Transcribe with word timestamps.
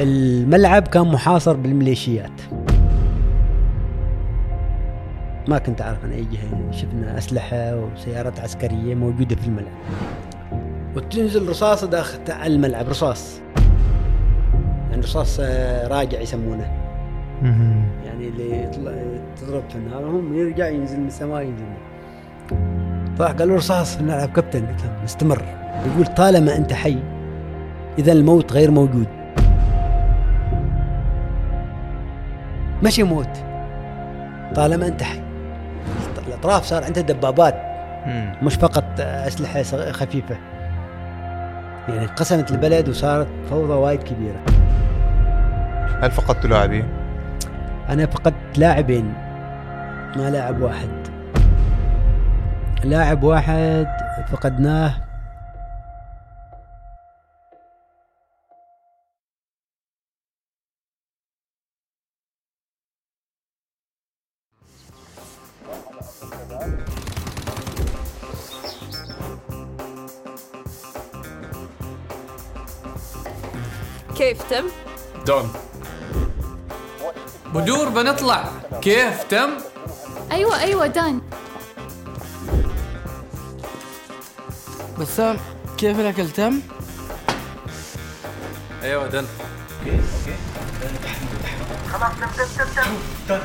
الملعب 0.00 0.88
كان 0.88 1.06
محاصر 1.06 1.56
بالميليشيات. 1.56 2.40
ما 5.48 5.58
كنت 5.58 5.82
أعرف 5.82 6.04
عن 6.04 6.12
أي 6.12 6.24
جهة 6.24 6.70
شفنا 6.70 7.18
أسلحة 7.18 7.76
وسيارات 7.76 8.40
عسكرية 8.40 8.94
موجودة 8.94 9.36
في 9.36 9.46
الملعب. 9.46 9.72
وتنزل 10.96 11.48
رصاصة 11.48 11.86
داخل 11.86 12.18
الملعب 12.44 12.88
رصاص. 12.88 13.40
يعني 14.90 15.02
رصاص 15.02 15.38
آه، 15.40 15.88
راجع 15.88 16.20
يسمونه. 16.20 16.70
يعني 18.04 18.28
اللي 18.28 18.70
تضرب 19.36 19.62
في 19.70 19.76
النار 19.76 20.04
هم 20.04 20.34
يرجع 20.38 20.68
ينزل 20.68 21.00
من 21.00 21.06
السماء 21.06 21.42
ينزل 21.42 21.64
فقال 23.16 23.48
له 23.48 23.54
رصاص 23.54 23.94
في 23.94 24.00
الملعب 24.00 24.28
كابتن. 24.32 24.66
قلت 24.66 24.80
استمر 25.04 25.44
يقول 25.86 26.06
طالما 26.06 26.56
أنت 26.56 26.72
حي 26.72 26.98
إذا 27.98 28.12
الموت 28.12 28.52
غير 28.52 28.70
موجود. 28.70 29.21
مشي 32.82 33.02
موت 33.02 33.38
طالما 34.54 34.86
أنت 34.86 35.02
حي. 35.02 35.22
الأطراف 36.28 36.64
صار 36.64 36.84
عندها 36.84 37.02
دبابات. 37.02 37.54
مش 38.42 38.54
فقط 38.54 38.84
أسلحة 39.00 39.62
خفيفة. 39.92 40.36
يعني 41.88 42.06
قسمت 42.06 42.50
البلد 42.50 42.88
وصارت 42.88 43.28
فوضى 43.50 43.72
وايد 43.72 44.02
كبيرة. 44.02 44.40
هل 46.02 46.10
فقدت 46.10 46.46
لاعبين؟ 46.46 46.88
أنا 47.88 48.06
فقدت 48.06 48.58
لاعبين 48.58 49.14
ما 50.16 50.30
لاعب 50.30 50.60
واحد. 50.60 50.88
لاعب 52.84 53.22
واحد 53.22 53.86
فقدناه 54.32 54.94
كيف 74.22 74.42
تم؟ 74.42 74.64
دون 75.26 75.52
بدور 77.54 77.88
بنطلع 77.88 78.44
كيف 78.82 79.24
تم؟ 79.24 79.50
أيوه 80.32 80.60
أيوه 80.60 80.86
دان 80.86 81.20
بسام 84.98 85.36
كيف 85.78 86.00
الأكل 86.00 86.30
تم؟ 86.30 86.60
أيوه 88.82 89.06
دن 89.06 89.26
خلاص 91.92 92.12
تم 92.20 92.26
تم 92.36 92.64
تم 92.76 92.90
تم 93.28 93.40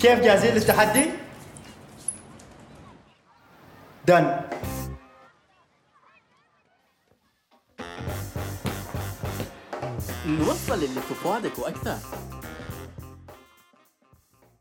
كيف 0.00 0.20
جاهزين 0.20 0.54
للتحدي؟ 0.54 1.19
دن 4.10 4.40
نوصل 10.26 10.74
اللي 10.74 11.00
في 11.00 11.14
فؤادك 11.14 11.58
وأكثر 11.58 11.96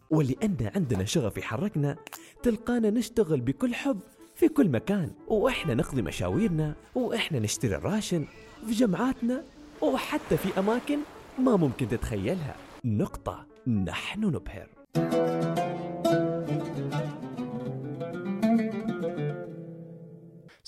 ولأن 0.10 0.72
عندنا 0.76 1.06
شغف 1.06 1.38
يحركنا 1.38 1.96
تلقانا 2.44 2.90
نشتغل 2.90 3.42
بكل 3.42 3.76
حب 3.76 4.00
في 4.36 4.48
كل 4.48 4.70
مكان. 4.70 5.12
وإحنا 5.28 5.74
نقضي 5.74 6.02
مشاويرنا 6.02 6.76
وإحنا 6.96 7.40
نشتري 7.40 7.76
الراشن 7.76 8.26
في 8.66 8.72
جمعاتنا 8.72 9.44
وحتى 9.82 10.38
في 10.38 10.60
أماكن 10.60 11.00
ما 11.40 11.56
ممكن 11.56 11.88
تتخيلها. 11.88 12.56
نقطة 12.86 13.46
نحن 13.68 14.26
نبهر. 14.26 14.70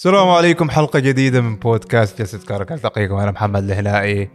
السلام 0.01 0.29
عليكم 0.29 0.69
حلقة 0.69 0.99
جديدة 0.99 1.41
من 1.41 1.55
بودكاست 1.55 2.19
جلسة 2.19 2.39
كارك 2.47 2.71
ألتقيكم 2.71 3.15
أنا 3.15 3.31
محمد 3.31 3.63
الهلائي. 3.63 4.29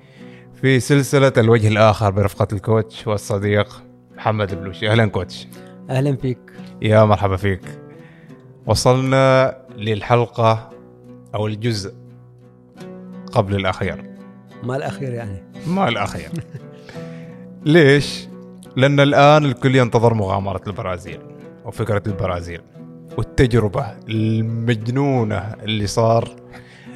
في 0.61 0.81
سلسلة 0.81 1.33
الوجه 1.39 1.69
الآخر 1.69 2.11
برفقة 2.11 2.49
الكوتش 2.53 3.07
والصديق 3.07 3.83
محمد 4.17 4.51
البلوشي. 4.51 4.91
أهلا 4.91 5.07
كوتش. 5.07 5.47
أهلا 5.91 6.17
فيك. 6.17 6.39
يا 6.83 7.05
مرحبا 7.05 7.37
فيك. 7.37 7.61
وصلنا 8.67 9.57
للحلقة 9.77 10.71
أو 11.35 11.47
الجزء 11.47 11.95
قبل 13.33 13.55
الأخير. 13.55 14.05
ما 14.63 14.77
الأخير 14.77 15.13
يعني؟ 15.13 15.43
ما 15.67 15.89
الأخير. 15.89 16.31
ليش؟ 17.65 18.29
لأن 18.77 19.01
الآن 19.01 19.45
الكل 19.45 19.77
ينتظر 19.77 20.15
مغامرة 20.15 20.63
البرازيل 20.67 21.21
وفكرة 21.65 22.03
البرازيل. 22.07 22.61
والتجربة 23.17 23.87
المجنونة 24.09 25.55
اللي 25.63 25.87
صار 25.87 26.37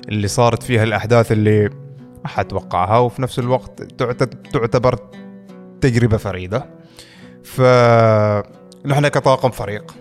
اللي 0.08 0.28
صارت 0.28 0.62
فيها 0.62 0.82
الأحداث 0.82 1.32
اللي 1.32 1.69
ما 2.22 2.28
حد 2.28 2.44
توقعها 2.44 2.98
وفي 2.98 3.22
نفس 3.22 3.38
الوقت 3.38 3.82
تعتبر 4.53 4.98
تجربة 5.81 6.16
فريدة. 6.16 6.66
فنحن 7.44 9.08
كطاقم 9.08 9.50
فريق 9.50 9.94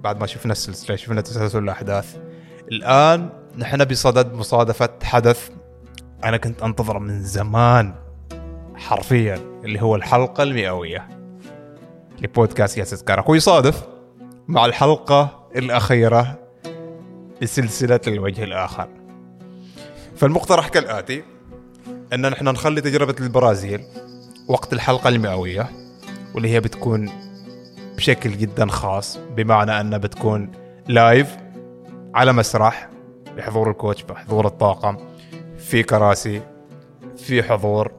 بعد 0.00 0.20
ما 0.20 0.26
شفنا 0.26 0.52
السلسلة 0.52 0.96
شفنا 0.96 1.20
تسلسل 1.20 1.58
الأحداث. 1.58 2.16
الآن 2.72 3.28
نحن 3.58 3.84
بصدد 3.84 4.32
مصادفة 4.32 4.88
حدث 5.02 5.50
أنا 6.24 6.36
كنت 6.36 6.62
أنتظره 6.62 6.98
من 6.98 7.22
زمان 7.22 7.94
حرفيا 8.76 9.40
اللي 9.64 9.82
هو 9.82 9.96
الحلقة 9.96 10.42
المئوية. 10.42 11.08
لبودكاست 12.22 12.78
ياسس 12.78 13.02
كارك 13.02 13.28
ويصادف 13.28 13.86
مع 14.48 14.66
الحلقة 14.66 15.43
الأخيرة 15.56 16.38
لسلسلة 17.42 18.00
الوجه 18.06 18.44
الآخر. 18.44 18.88
فالمقترح 20.16 20.68
كالآتي 20.68 21.22
أن 22.12 22.30
نحن 22.30 22.44
نخلي 22.48 22.80
تجربة 22.80 23.14
البرازيل 23.20 23.80
وقت 24.48 24.72
الحلقة 24.72 25.08
المئوية 25.08 25.70
واللي 26.34 26.48
هي 26.48 26.60
بتكون 26.60 27.10
بشكل 27.96 28.30
جدا 28.30 28.66
خاص 28.66 29.18
بمعنى 29.36 29.80
أنها 29.80 29.98
بتكون 29.98 30.52
لايف 30.88 31.36
على 32.14 32.32
مسرح 32.32 32.88
بحضور 33.36 33.70
الكوتش 33.70 34.02
بحضور 34.02 34.46
الطاقم 34.46 34.96
في 35.58 35.82
كراسي 35.82 36.42
في 37.16 37.42
حضور 37.42 37.92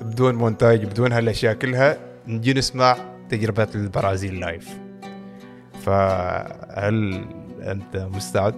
بدون 0.00 0.34
مونتاج 0.34 0.84
بدون 0.84 1.12
هالأشياء 1.12 1.54
كلها 1.54 1.98
نجي 2.26 2.54
نسمع 2.54 2.96
تجربة 3.30 3.68
البرازيل 3.74 4.40
لايف 4.40 4.68
فهل 5.88 7.24
أنت 7.60 7.96
مستعد؟ 7.96 8.54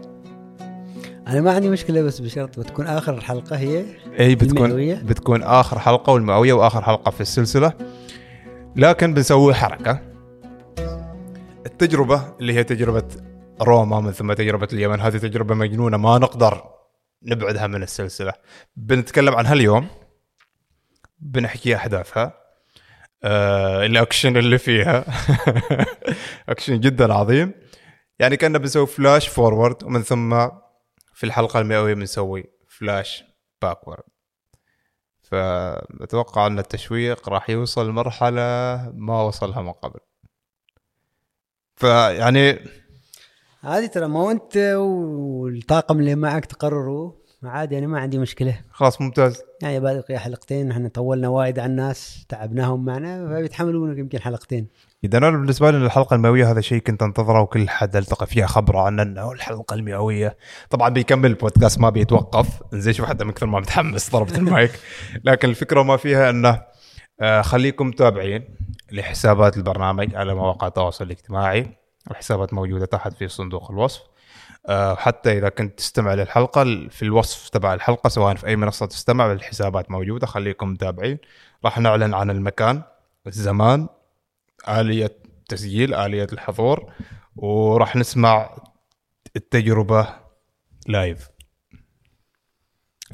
أنا 1.27 1.41
ما 1.41 1.53
عندي 1.53 1.71
مشكلة 1.71 2.03
بس 2.03 2.21
بشرط 2.21 2.59
بتكون 2.61 2.87
آخر 2.87 3.15
الحلقة 3.15 3.57
هي 3.57 3.85
إي 4.21 4.35
بتكون 4.35 4.65
المئوية. 4.65 4.95
بتكون 4.95 5.43
آخر 5.43 5.79
حلقة 5.79 6.13
والمئوية 6.13 6.53
وآخر 6.53 6.83
حلقة 6.83 7.11
في 7.11 7.21
السلسلة. 7.21 7.73
لكن 8.77 9.15
بنسوي 9.15 9.55
حركة. 9.55 10.01
التجربة 11.67 12.23
اللي 12.41 12.53
هي 12.53 12.65
تجربة 12.65 13.09
روما 13.63 14.01
من 14.01 14.13
ثم 14.13 14.33
تجربة 14.33 14.69
اليمن 14.73 15.01
هذه 15.01 15.17
تجربة 15.17 15.55
مجنونة 15.55 15.97
ما 15.97 16.19
نقدر 16.19 16.63
نبعدها 17.23 17.67
من 17.67 17.83
السلسلة. 17.83 18.33
بنتكلم 18.77 19.35
عنها 19.35 19.53
اليوم. 19.53 19.87
بنحكي 21.19 21.77
أحداثها. 21.77 22.40
آه 23.25 23.87
الاكشن 23.87 24.37
اللي 24.37 24.59
فيها. 24.59 25.05
اكشن 26.49 26.81
جدا 26.81 27.15
عظيم. 27.15 27.53
يعني 28.19 28.37
كنا 28.37 28.59
بنسوي 28.59 28.87
flash 28.87 29.29
forward 29.29 29.85
ومن 29.85 30.03
ثم 30.03 30.49
في 31.15 31.25
الحلقة 31.25 31.61
المئوية 31.61 31.95
بنسوي 31.95 32.45
flash 32.69 33.25
backward 33.63 34.03
فأتوقع 35.23 36.47
أن 36.47 36.59
التشويق 36.59 37.29
راح 37.29 37.51
يوصل 37.51 37.89
لمرحلة 37.89 38.41
ما 38.95 39.23
وصلها 39.23 39.63
من 39.63 39.73
قبل. 39.73 40.01
فيعني 41.77 42.59
هذه 43.61 43.87
ترى 43.87 44.09
ما 44.09 44.31
أنت 44.31 44.57
والطاقم 44.57 45.99
اللي 46.01 46.15
معك 46.15 46.45
تقرروا. 46.45 47.13
عادي 47.45 47.79
أنا 47.79 47.87
ما 47.87 48.01
عندي 48.01 48.19
مشكلة. 48.19 48.61
خلاص 48.71 49.01
ممتاز. 49.01 49.43
يعني 49.63 49.81
باقي 49.81 50.19
حلقتين 50.19 50.71
إحنا 50.71 50.89
طولنا 50.89 51.29
وايد 51.29 51.59
على 51.59 51.71
الناس 51.71 52.25
تعبناهم 52.29 52.85
معنا 52.85 53.29
فبيتحملون 53.29 53.99
يمكن 53.99 54.21
حلقتين. 54.21 54.67
إذا 55.05 55.19
أنا 55.19 55.31
بالنسبة 55.31 55.71
لي 55.71 55.77
الحلقة 55.77 56.15
المئوية 56.15 56.51
هذا 56.51 56.61
شيء 56.61 56.83
كنت 56.83 57.03
أنتظره 57.03 57.41
وكل 57.41 57.69
حد 57.69 57.97
ألتقى 57.97 58.27
فيها 58.27 58.47
خبرة 58.47 58.79
عن 58.79 59.01
أنه 59.01 59.33
الحلقة 59.33 59.75
المئوية. 59.75 60.37
طبعا 60.71 60.89
بيكمل 60.89 61.31
البودكاست 61.31 61.81
ما 61.81 61.91
بيتوقف. 61.91 62.63
زين 62.73 62.93
شوف 62.93 63.07
حتى 63.07 63.25
من 63.25 63.33
كثر 63.33 63.47
ما 63.47 63.61
متحمس 63.61 64.11
ضربت 64.11 64.39
المايك. 64.39 64.81
لكن 65.25 65.49
الفكرة 65.49 65.83
ما 65.83 65.97
فيها 65.97 66.31
أنه 66.31 66.63
آه، 67.21 67.43
خليكم 67.43 67.87
متابعين 67.87 68.57
لحسابات 68.93 69.57
البرنامج 69.57 70.15
على 70.15 70.35
مواقع 70.35 70.67
التواصل 70.67 71.05
الاجتماعي. 71.05 71.77
الحسابات 72.11 72.55
موجودة 72.55 72.87
تحت 72.87 73.13
في 73.13 73.29
صندوق 73.29 73.71
الوصف. 73.71 74.03
آه، 74.67 74.95
حتى 74.95 75.39
إذا 75.39 75.49
كنت 75.49 75.79
تستمع 75.79 76.15
للحلقة 76.15 76.89
في 76.89 77.03
الوصف 77.03 77.49
تبع 77.49 77.75
الحلقة 77.75 78.09
سواء 78.09 78.35
في 78.35 78.47
أي 78.47 78.57
منصة 78.57 78.87
تستمع 78.87 79.33
الحسابات 79.33 79.91
موجودة 79.91 80.27
خليكم 80.27 80.69
متابعين. 80.69 81.19
راح 81.65 81.79
نعلن 81.79 82.15
عن 82.15 82.31
المكان 82.31 82.83
الزمان 83.27 83.89
آلية 84.69 85.17
تسجيل 85.49 85.95
آلية 85.95 86.27
الحضور 86.33 86.93
وراح 87.37 87.97
نسمع 87.97 88.57
التجربة 89.37 90.09
لايف 90.87 91.29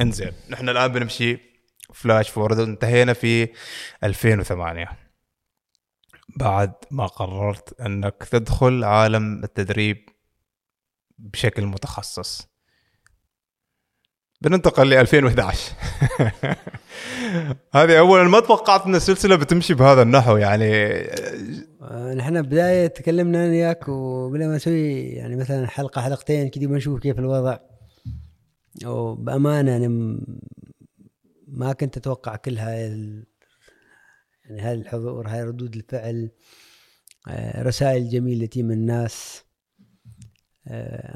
انزين 0.00 0.32
نحن 0.50 0.68
الآن 0.68 0.92
بنمشي 0.92 1.38
فلاش 1.94 2.30
فورد 2.30 2.58
انتهينا 2.58 3.12
في 3.12 3.48
2008 4.04 4.88
بعد 6.36 6.72
ما 6.90 7.06
قررت 7.06 7.80
أنك 7.80 8.28
تدخل 8.30 8.84
عالم 8.84 9.44
التدريب 9.44 10.08
بشكل 11.18 11.66
متخصص. 11.66 12.48
بننتقل 14.40 14.90
ل 14.90 14.94
2011 14.94 15.72
هذه 17.74 17.98
اولا 17.98 18.22
ما 18.24 18.40
توقعت 18.40 18.86
إن 18.86 18.94
السلسلة 18.94 19.36
بتمشي 19.36 19.74
بهذا 19.74 20.02
النحو 20.02 20.36
يعني 20.36 20.72
آه، 21.82 22.14
نحن 22.14 22.42
بداية 22.42 22.86
تكلمنا 22.86 23.38
أنا 23.44 23.50
وياك 23.50 23.88
وقلنا 23.88 24.48
ما 24.48 24.56
نسوي 24.56 24.92
يعني 25.02 25.36
مثلا 25.36 25.66
حلقة 25.66 26.00
حلقتين 26.02 26.48
كذا 26.48 26.66
بنشوف 26.66 27.00
كيف 27.00 27.18
الوضع. 27.18 27.58
وبأمانة 28.84 29.76
أنا 29.76 29.88
م- 29.88 30.38
ما 31.48 31.72
كنت 31.72 31.96
أتوقع 31.96 32.36
كل 32.36 32.58
هاي. 32.58 32.80
يعني 34.44 34.60
هاي 34.60 34.72
الحضور 34.74 35.28
هاي 35.28 35.42
ردود 35.42 35.76
الفعل 35.76 36.30
آه، 37.28 37.62
رسائل 37.62 38.08
جميلة 38.10 38.46
تي 38.46 38.62
من 38.62 38.72
الناس. 38.72 39.45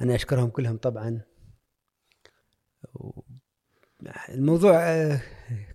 أنا 0.03 0.15
أشكرهم 0.15 0.49
كلهم 0.51 0.77
طبعا. 0.77 1.21
الموضوع 4.29 4.75
آه، 4.77 5.21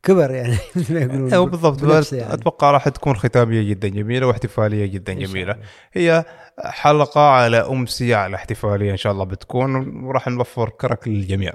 كبر 0.04 0.32
يعني 0.32 0.58
مثل 0.76 0.94
ما 0.94 1.00
يقولون. 1.00 1.34
أو 1.34 1.46
بالضبط. 1.46 2.14
يعني. 2.14 2.34
أتوقع 2.34 2.72
راح 2.72 2.90
تكون 2.90 3.16
ختامية 3.16 3.70
جدا 3.70 3.88
جميلة 3.88 4.28
واحتفالية 4.28 4.86
جدا 4.86 5.14
جميلة. 5.14 5.60
هي 5.94 6.26
حلقة 6.60 7.22
على 7.22 7.58
امسيه 7.58 8.16
على 8.16 8.36
احتفاليه 8.36 8.92
إن 8.92 8.98
شاء 8.98 9.12
الله 9.14 9.26
بتكون 9.26 10.04
وراح 10.04 10.28
نوفر 10.28 10.70
كرك 10.70 11.08
للجميع. 11.08 11.54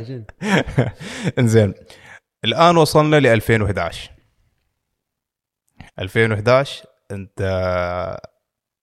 جن. 0.00 0.24
إنزين. 1.38 1.74
الآن 2.44 2.76
وصلنا 2.76 3.16
ل 3.20 3.26
2011 3.26 4.10
2011 5.98 6.86
أنت 7.10 7.40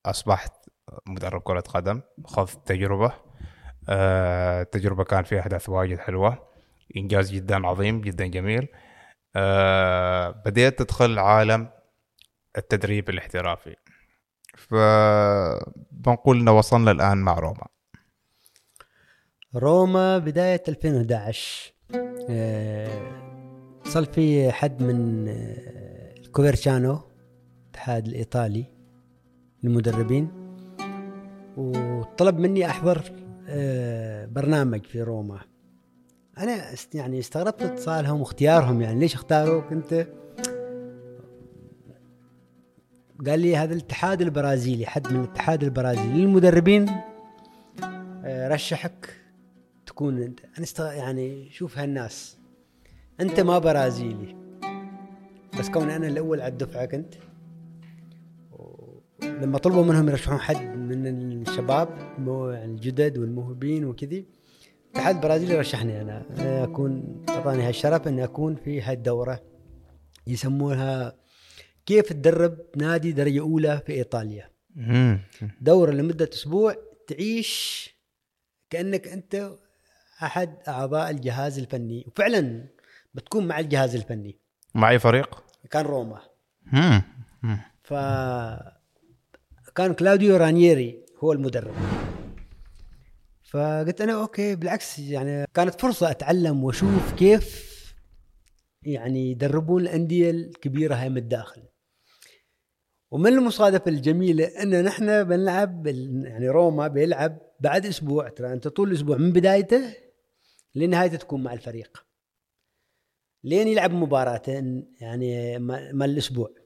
أصبحت 0.06 0.61
مدرب 1.08 1.42
كرة 1.42 1.60
قدم 1.60 2.02
خذت 2.26 2.68
تجربة. 2.68 3.14
آه، 3.90 4.62
التجربه 4.62 5.04
كان 5.04 5.24
فيها 5.24 5.40
أحداث 5.40 5.70
واجد 5.70 5.98
حلوة. 6.00 6.48
إنجاز 6.98 7.32
جدا 7.32 7.68
عظيم 7.68 8.02
جدا 8.02 8.26
جميل. 8.26 8.68
آه، 9.36 10.30
بديت 10.46 10.80
تدخل 10.80 11.20
عالم 11.20 11.70
التدريب 12.58 13.10
الاحترافي. 13.10 13.76
فبنقول 14.58 16.40
إنه 16.40 16.58
وصلنا 16.58 16.92
الآن 16.92 17.18
مع 17.18 17.40
روما. 17.40 17.68
روما 19.56 20.18
بداية 20.18 20.64
2011 20.68 21.74
آه، 22.30 23.22
صار 23.84 24.06
في 24.06 24.52
حد 24.52 24.84
من 24.84 25.28
آه، 25.28 26.14
الكوفرشانو 26.18 27.00
الاتحاد 27.64 28.08
الإيطالي 28.08 28.66
للمدربين 29.64 30.41
وطلب 31.57 32.39
مني 32.39 32.65
أحضر 32.65 33.12
آه، 33.48 34.25
برنامج 34.25 34.83
في 34.86 35.01
روما. 35.01 35.39
است- 36.74 36.95
يعني 36.95 37.19
استغربت 37.19 37.62
اتصالهم 37.62 38.19
واختيارهم 38.19 38.81
يعني 38.81 39.00
ليش 39.00 39.13
اختاروك 39.15 39.71
أنت 39.71 40.07
قال 43.27 43.39
لي 43.39 43.56
هذا 43.57 43.74
الاتحاد 43.74 44.21
البرازيلي 44.21 44.86
حد 44.86 45.13
من 45.13 45.19
الاتحاد 45.19 45.63
البرازيلي. 45.63 46.21
للمدربين 46.25 46.89
آه، 48.25 48.47
رشحك 48.47 49.15
تكون 49.86 50.21
أنت. 50.21 50.39
أنا. 50.80 50.94
يعني 50.94 51.50
شوف 51.50 51.77
هالناس. 51.77 52.38
أنت 53.19 53.39
ما 53.39 53.59
برازيلي. 53.59 54.36
بس 55.59 55.69
كون 55.69 55.89
أنا 55.89 56.07
الأول 56.07 56.42
على 56.42 56.51
الدفعة 56.51 56.86
كنت. 56.86 57.13
لما 59.24 59.57
طلبوا 59.57 59.83
منهم 59.86 60.09
يرشحون 60.09 60.38
حد 60.39 60.70
من 60.98 61.42
الشباب 61.42 61.90
الجدد 62.64 63.18
والموهوبين 63.18 63.86
وكذي. 63.86 64.26
الاتحاد 64.92 65.16
البرازيلي 65.16 65.60
رشحني 65.60 66.02
أنا. 66.02 66.26
أكون 66.64 67.26
أعطاني 67.30 67.64
هالشرف 67.64 68.08
إني 68.08 68.24
أكون 68.24 68.56
في 68.56 68.82
هالدورة. 68.82 69.44
يسمونها 70.28 71.16
كيف 71.86 72.14
تدرب 72.14 72.58
نادي 72.78 73.12
درجة 73.12 73.40
أولى 73.40 73.82
في 73.86 73.94
إيطاليا. 73.94 74.50
دورة 75.62 75.92
لمدة 75.92 76.30
أسبوع 76.34 76.76
تعيش 77.08 77.90
كأنك 78.70 79.08
أنت 79.08 79.52
أحد 80.24 80.58
أعضاء 80.68 81.10
الجهاز 81.10 81.60
الفني. 81.60 82.06
وفعلا 82.08 82.66
بتكون 83.14 83.48
مع 83.48 83.60
الجهاز 83.60 83.96
الفني. 83.96 84.38
مع 84.76 84.90
اي 84.90 85.00
فريق؟ 85.00 85.44
كان 85.70 85.86
روما. 85.86 86.22
ف 87.84 87.94
كان 89.75 89.94
كلاوديو 89.94 90.38
رانييري 90.38 91.06
هو 91.19 91.31
المدرب. 91.31 91.75
فقلت 93.44 94.01
أنا 94.01 94.13
okay 94.13 94.56
بالعكس 94.56 95.00
يعني 95.00 95.45
كانت 95.53 95.81
فرصة 95.81 96.12
أتعلم 96.12 96.63
وأشوف 96.63 97.13
كيف 97.13 97.71
يعني 98.83 99.31
يدربون 99.31 99.81
الأندية 99.81 100.31
الكبيرة 100.31 100.95
هاي 100.95 101.09
من 101.09 101.18
الداخل. 101.18 101.62
ومن 103.12 103.33
المصادفه 103.33 103.91
الجميلة 103.91 104.45
أن 104.45 104.83
نحن 104.83 105.23
بنلعب 105.23 105.88
يعني 105.88 106.50
روما 106.50 106.88
بيلعب 106.88 107.38
بعد 107.59 107.85
أسبوع 107.85 108.29
ترى 108.29 108.53
أنت 108.53 108.68
طول 108.68 108.89
الأسبوع 108.89 109.18
من 109.18 109.31
بدايته 109.31 109.94
لنهايته 110.75 111.18
تكون 111.18 111.44
مع 111.44 111.53
الفريق. 111.53 112.06
لين 113.44 113.68
يلعب 113.68 113.91
مباراته 113.91 114.83
يعني 115.01 115.59
ما 115.59 115.91
ما 115.91 116.06
الأسبوع. 116.06 116.61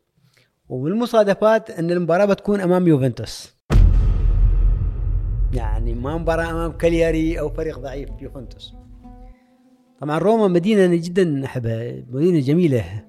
ومن 0.70 0.92
المصادفات 0.92 1.70
إن 1.70 1.92
المباراة 1.92 2.26
بتكون 2.26 2.62
أمام 2.62 2.88
يوفنتوس. 2.88 3.56
يعني 5.54 5.94
ما 5.94 6.18
مباراة 6.18 6.52
أمام 6.52 6.72
كالياري 6.72 7.40
أو 7.40 7.50
فريق 7.50 7.80
ضعيف 7.80 8.10
يوفنتوس. 8.22 8.74
طبعا 10.02 10.18
روما 10.18 10.48
مدينة 10.48 10.86
أنا 10.86 10.96
جدا 10.96 11.46
احبها 11.46 11.94
مدينة 12.10 12.40
جميلة. 12.40 13.04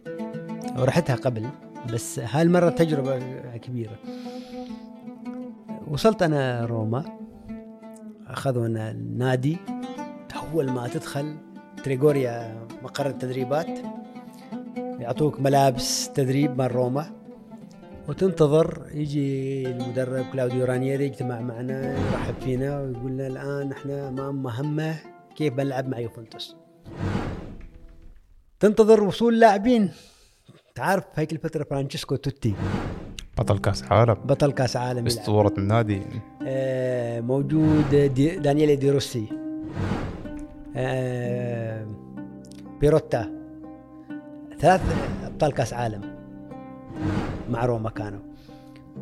ورحتها 0.78 1.16
قبل 1.16 1.46
بس 1.92 2.18
هالمرة 2.18 2.68
تجربة 2.68 3.18
كبيرة. 3.56 3.98
وصلت 5.88 6.22
أنا 6.22 6.64
روما. 6.64 7.04
اخذونا 8.26 8.90
النادي. 8.90 9.56
أول 10.52 10.70
ما 10.70 10.88
تدخل 10.88 11.36
تريغوريا 11.84 12.66
مقر 12.82 13.06
التدريبات. 13.06 13.78
يعطوك 14.76 15.40
ملابس 15.40 16.10
تدريب 16.12 16.58
مال 16.58 16.75
روما. 16.75 17.15
وتنتظر 18.08 18.82
يجي 18.94 19.66
المدرب 19.68 20.25
كلاوديو 20.32 20.64
رانييري 20.64 21.04
يجتمع 21.04 21.40
معنا 21.40 21.92
يرحب 21.92 22.34
فينا 22.40 22.80
ويقول 22.80 23.12
لنا 23.12 23.26
الآن 23.26 23.72
إحنا 23.72 24.08
امام 24.08 24.42
مهمة 24.42 24.96
كيف 25.36 25.54
بنلعب 25.54 25.88
مع 25.88 25.98
يوفنتوس. 25.98 26.56
تنتظر 28.60 29.04
وصول 29.04 29.40
لاعبين. 29.40 29.90
تعرف 30.75 31.04
هيك 31.14 31.32
الفترة 31.32 31.64
فرانشيسكو 31.64 32.16
توتي. 32.16 32.54
بطل 33.38 33.58
كأس 33.58 33.82
عالم. 33.82 34.14
بطل 34.14 34.52
كأس 34.52 34.76
عالم 34.76 35.06
يلعب. 35.06 35.06
أسطورة 35.06 35.54
النادي. 35.58 36.02
آه، 36.46 37.20
موجود 37.20 37.94
دي 37.94 38.36
دانييلي 38.36 38.76
دي 38.76 38.90
روسي. 38.90 39.26
آه، 40.76 41.86
بيروتا. 42.80 43.30
ثلاث 44.58 44.80
أبطال 45.25 45.52
كأس 45.52 45.72
عالم. 45.72 46.15
مع 47.50 47.64
روما 47.64 47.90
كانوا. 47.90 48.20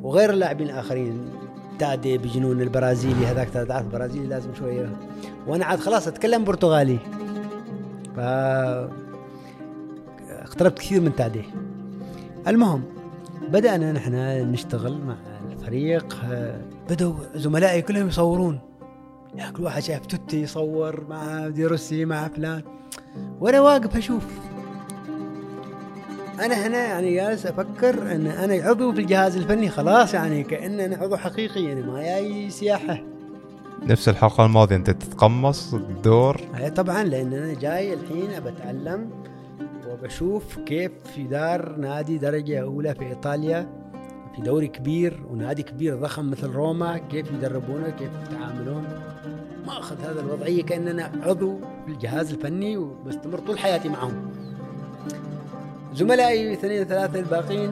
وغير 0.03 0.31
اللاعبين 0.31 0.67
الآخرين 0.67 1.31
تادي 1.79 2.19
بجنون 2.19 2.63
البرازيلي 2.63 3.27
هذاك 3.27 3.49
تعرف 3.49 3.87
البرازيلي 3.87 4.27
لازم 4.27 4.55
شوية. 4.55 4.97
وأنا 5.47 5.65
عاد 5.65 5.81
خلاص 5.81 6.09
أتكلم 6.09 6.45
برتغالي. 6.45 6.99
ف 8.17 8.21
اقتربت 10.31 10.79
كثير 10.79 11.01
من 11.01 11.17
تادي. 11.17 11.43
المهم 12.49 12.83
بدأنا 13.49 13.93
نحن 13.93 14.15
نشتغل 14.53 14.99
مع 14.99 15.17
الفريق. 15.53 16.17
بدأوا 16.91 17.15
زملائي 17.35 17.83
كلهم 17.83 18.09
يصورون. 18.09 18.61
يعني 19.35 19.53
كل 19.53 19.63
واحد 19.63 19.83
شايف 19.83 20.07
توتي 20.07 20.43
يصور 20.43 21.05
مع 21.09 21.49
ديروسي 21.49 22.05
مع 22.05 22.29
فلان. 22.29 22.63
وأنا 23.41 23.61
واقف 23.61 23.97
أشوف. 23.97 24.25
أنا 26.41 26.67
هنا 26.67 26.79
يعني 26.79 27.15
جالس 27.15 27.47
أفكر 27.47 28.15
إن 28.15 28.27
أنا 28.27 28.69
عضو 28.69 28.93
في 28.93 29.01
الجهاز 29.01 29.37
الفني 29.37 29.69
خلاص 29.69 30.15
يعني 30.15 30.43
كأن 30.43 30.81
أنا 30.81 30.97
عضو 30.97 31.17
حقيقي 31.17 31.65
يعني 31.65 31.83
ما 31.83 32.03
جاي 32.03 32.51
سياحة. 32.51 33.03
نفس 33.83 34.09
الحلقة 34.09 34.45
الماضية 34.45 34.77
أنت 34.77 34.91
تتقمص 34.91 35.75
الدور 35.75 36.41
هي 36.55 36.71
طبعا 36.71 37.05
لأن 37.05 37.33
أنا 37.33 37.55
جاي 37.55 37.95
الحين 37.95 38.41
بتعلم 38.41 39.11
وبشوف 39.89 40.59
كيف 40.59 40.93
في 41.15 41.25
دار 41.25 41.77
نادي 41.77 42.19
درجة 42.19 42.63
أولى 42.63 42.95
في 42.95 43.07
إيطاليا 43.07 43.69
في 44.37 44.43
دوري 44.43 44.67
كبير 44.67 45.23
ونادي 45.31 45.63
كبير 45.63 45.97
ضخم 45.97 46.31
مثل 46.31 46.51
روما 46.51 46.99
كيف 46.99 47.31
يدربونه 47.31 47.91
كيف 47.91 48.11
يتعاملون. 48.29 48.85
ما 49.67 49.79
أخذ 49.79 50.01
هذا 50.01 50.21
الوضعية 50.21 50.63
كأن 50.63 50.89
أنا 50.89 51.13
عضو 51.23 51.59
في 51.87 51.93
الجهاز 51.93 52.33
الفني 52.33 52.77
وبستمر 52.77 53.39
طول 53.39 53.59
حياتي 53.59 53.89
معهم. 53.89 54.31
زملائي 55.95 56.53
اثنين 56.53 56.85
ثلاثة 56.85 57.19
الباقيين 57.19 57.71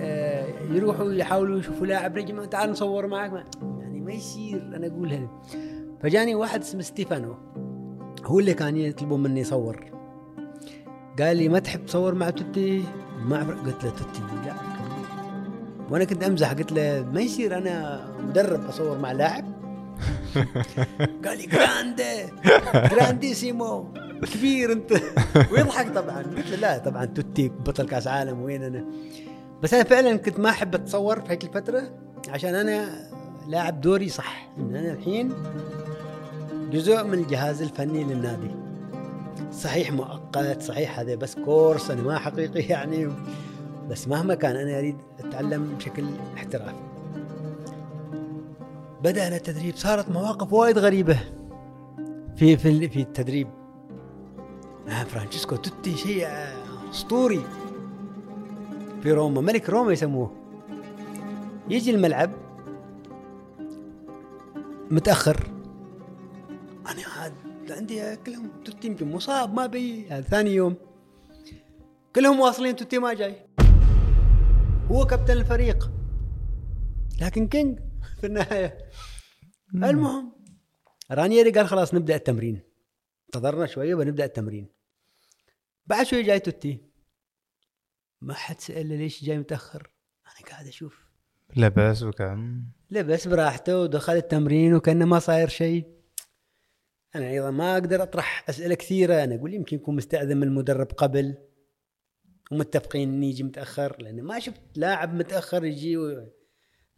آه، 0.00 0.46
يروحوا 0.70 1.12
يحاولوا 1.12 1.58
يشوفوا 1.58 1.86
لاعب 1.86 2.18
نجم. 2.18 2.44
تعال 2.44 2.70
نصور 2.70 3.06
معك. 3.06 3.32
ما 3.32 3.44
يعني 3.80 4.00
ما 4.00 4.12
يصير 4.12 4.62
أنا 4.76 4.86
اقولها 4.86 5.28
فجاني 6.02 6.34
واحد 6.34 6.60
اسمه 6.60 6.82
ستيفانو. 6.82 7.34
هو 8.24 8.38
اللي 8.38 8.54
كان 8.54 8.76
يطلبوا 8.76 9.18
مني 9.18 9.40
يصور. 9.40 9.84
قال 11.18 11.36
لي 11.36 11.48
ما 11.48 11.58
تحب 11.58 11.86
تصور 11.86 12.14
مع 12.14 12.30
توتي؟ 12.30 12.84
ما 13.22 13.38
قلت 13.38 13.84
له 13.84 13.90
توتي 13.90 14.22
لا 14.46 14.54
وأنا 15.90 16.04
كنت 16.04 16.24
أمزح. 16.24 16.52
قلت 16.52 16.72
له 16.72 17.06
ما 17.12 17.20
يصير 17.20 17.58
أنا 17.58 18.06
مدرب 18.20 18.64
أصور 18.68 18.98
مع 18.98 19.12
لاعب. 19.12 19.44
قال 21.24 21.38
لي 21.38 21.46
grande 21.46 22.32
grandissimo 22.90 23.88
كبير 24.26 24.72
انت. 24.72 24.92
ويضحك 25.52 25.94
طبعا. 25.94 26.22
قلت 26.22 26.50
له 26.50 26.56
لا 26.56 26.78
طبعا 26.78 27.04
توتي 27.04 27.48
بطل 27.48 27.86
كاس 27.86 28.06
عالم 28.06 28.42
وين 28.42 28.62
أنا. 28.62 28.84
بس 29.62 29.74
أنا 29.74 29.84
فعلا 29.84 30.16
كنت 30.16 30.40
ما 30.40 30.50
أحب 30.50 30.74
أتصور 30.74 31.20
في 31.20 31.32
هيك 31.32 31.44
الفترة 31.44 31.82
عشان 32.28 32.54
أنا 32.54 33.08
لاعب 33.48 33.80
دوري 33.80 34.08
صح. 34.08 34.48
إن 34.58 34.76
أنا 34.76 34.92
الحين 34.92 35.32
جزء 36.72 37.04
من 37.04 37.14
الجهاز 37.14 37.62
الفني 37.62 38.04
للنادي. 38.04 38.50
صحيح 39.52 39.92
مؤقت 39.92 40.62
صحيح 40.62 41.00
هذا 41.00 41.14
بس 41.14 41.34
كورس 41.34 41.90
أنا 41.90 42.02
ما 42.02 42.18
حقيقي 42.18 42.60
يعني. 42.60 43.08
بس 43.90 44.08
مهما 44.08 44.34
كان 44.34 44.56
أنا 44.56 44.78
أريد 44.78 44.96
أتعلم 45.18 45.74
بشكل 45.78 46.04
احترافي. 46.36 46.74
بدأنا 49.02 49.36
التدريب 49.36 49.76
صارت 49.76 50.08
مواقف 50.08 50.52
وايد 50.52 50.78
غريبة. 50.78 51.18
في 52.36 52.56
في 52.56 52.88
في 52.88 53.00
التدريب. 53.00 53.48
فرانشيسكو 54.86 55.56
توتي 55.56 55.96
شيء 55.96 56.26
آه، 56.26 56.90
أسطوري. 56.90 57.44
في 59.02 59.12
روما 59.12 59.40
ملك 59.40 59.70
روما 59.70 59.92
يسموه. 59.92 60.44
يجي 61.68 61.90
الملعب 61.90 62.30
متأخر. 64.90 65.50
أنا 66.86 67.02
عاد 67.16 67.32
عندي 67.70 68.16
كلهم 68.16 68.50
توتي 68.64 68.86
يمكن 68.88 69.12
مصاب 69.12 69.54
ما 69.54 69.66
بي. 69.66 70.04
ثاني 70.22 70.54
يوم. 70.54 70.76
كلهم 72.16 72.40
واصلين 72.40 72.76
توتي 72.76 72.98
ما 72.98 73.14
جاي. 73.14 73.36
هو 74.90 75.06
كابتن 75.06 75.32
الفريق. 75.32 75.90
لكن 77.20 77.48
king 77.48 77.78
في 78.20 78.26
النهاية. 78.26 78.78
المهم 79.74 80.32
رانيري 81.10 81.50
قال 81.50 81.68
خلاص 81.68 81.94
نبدأ 81.94 82.14
التمرين. 82.14 82.60
انتظرنا 83.26 83.66
شوية 83.66 83.94
ونبدأ 83.94 84.24
التمرين. 84.24 84.73
بعد 85.86 86.06
شوي 86.06 86.22
جاي 86.22 86.40
توتي. 86.40 86.84
ما 88.20 88.34
حد 88.34 88.60
سأله 88.60 88.96
ليش 88.96 89.24
جاي 89.24 89.38
متأخر. 89.38 89.90
أنا 90.26 90.50
قاعد 90.50 90.66
أشوف. 90.66 91.04
لبس 91.56 92.02
وكان. 92.02 92.64
لبس 92.90 93.28
براحته 93.28 93.80
ودخل 93.80 94.12
التمرين 94.12 94.74
وكأنه 94.74 95.04
ما 95.04 95.18
صاير 95.18 95.48
شيء. 95.48 95.84
أنا 97.14 97.30
أيضا 97.30 97.50
ما 97.50 97.72
أقدر 97.74 98.02
أطرح 98.02 98.48
أسئلة 98.48 98.74
كثيرة. 98.74 99.24
أنا 99.24 99.34
أقول 99.34 99.54
يمكن 99.54 99.76
يكون 99.76 99.96
مستأذن 99.96 100.36
من 100.36 100.42
المدرب 100.42 100.86
قبل. 100.86 101.34
ومتفقين 102.52 103.08
إني 103.08 103.28
يجي 103.28 103.42
متأخر. 103.42 104.02
لأن 104.02 104.22
ما 104.22 104.38
شفت 104.38 104.62
لاعب 104.76 105.14
متأخر 105.14 105.64
يجي 105.64 105.96
و... 105.96 106.30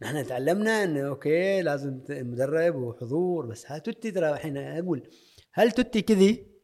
نحن 0.01 0.27
تعلمنا 0.27 0.83
إنه 0.83 1.07
okay 1.07 1.61
لازم 1.61 2.01
مدرب 2.09 2.75
وحضور. 2.75 3.45
بس 3.45 3.71
ها 3.71 3.77
توتي 3.77 4.11
ترى 4.11 4.29
الحين 4.29 4.57
أقول 4.57 5.09
هل 5.53 5.71
توتي 5.71 6.01
كذي؟ 6.01 6.56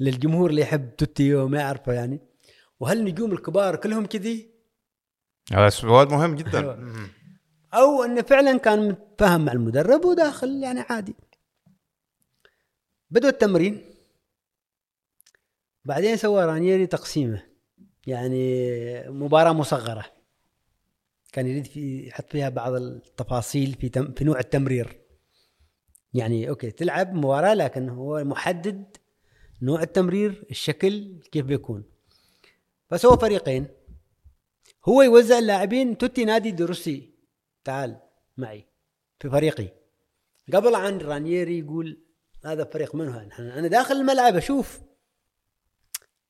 للجمهور 0.00 0.50
اللي 0.50 0.60
يحب 0.60 0.96
توتي 0.96 1.34
وما 1.34 1.58
يعرفه 1.58 1.92
يعني. 1.92 2.20
وهل 2.80 2.98
النجوم 2.98 3.32
الكبار 3.32 3.76
كلهم 3.76 4.06
كذي؟ 4.06 4.50
هذا 5.52 5.68
سؤال 5.68 6.08
مهم 6.08 6.34
جدا. 6.34 6.58
أيوة. 6.58 7.08
أو 7.74 8.04
إنه 8.04 8.22
فعلا 8.22 8.58
كان 8.58 8.88
متفاهم 8.88 9.44
مع 9.44 9.52
المدرب 9.52 10.04
وداخل 10.04 10.62
يعني 10.62 10.80
عادي. 10.80 11.14
بدوا 13.10 13.30
التمرين. 13.30 13.84
بعدين 15.84 16.16
سوى 16.16 16.44
رانييري 16.44 16.86
تقسيمه. 16.86 17.42
يعني 18.06 19.08
مباراة 19.08 19.52
مصغرة. 19.52 20.04
كان 21.32 21.46
يريد 21.46 21.66
في 21.66 22.08
يحط 22.08 22.30
فيها 22.30 22.48
بعض 22.48 22.72
التفاصيل 22.72 23.74
في 23.74 23.88
تم 23.88 24.12
في 24.12 24.24
نوع 24.24 24.38
التمرير. 24.38 25.00
يعني 26.14 26.48
okay 26.48 26.70
تلعب 26.70 27.14
مباراة 27.14 27.54
لكن 27.54 27.88
هو 27.88 28.24
محدد 28.24 28.96
نوع 29.62 29.82
التمرير 29.82 30.44
الشكل 30.50 31.20
كيف 31.32 31.46
بيكون. 31.46 31.84
فسوى 32.90 33.18
فريقين. 33.18 33.66
هو 34.84 35.02
يوزع 35.02 35.38
اللاعبين 35.38 35.98
توتي 35.98 36.24
نادى 36.24 36.50
دي 36.50 36.71
روسي 36.71 37.14
تعال 37.64 38.00
معي 38.36 38.66
في 39.20 39.30
فريقي. 39.30 39.68
قبل 40.52 40.74
عن 40.74 40.98
رانييري 40.98 41.58
يقول 41.58 42.04
هذا 42.44 42.64
فريق 42.64 42.94
من 42.94 43.08
هو؟ 43.08 43.20
أنا 43.38 43.68
داخل 43.68 43.94
الملعب 43.94 44.36
أشوف. 44.36 44.80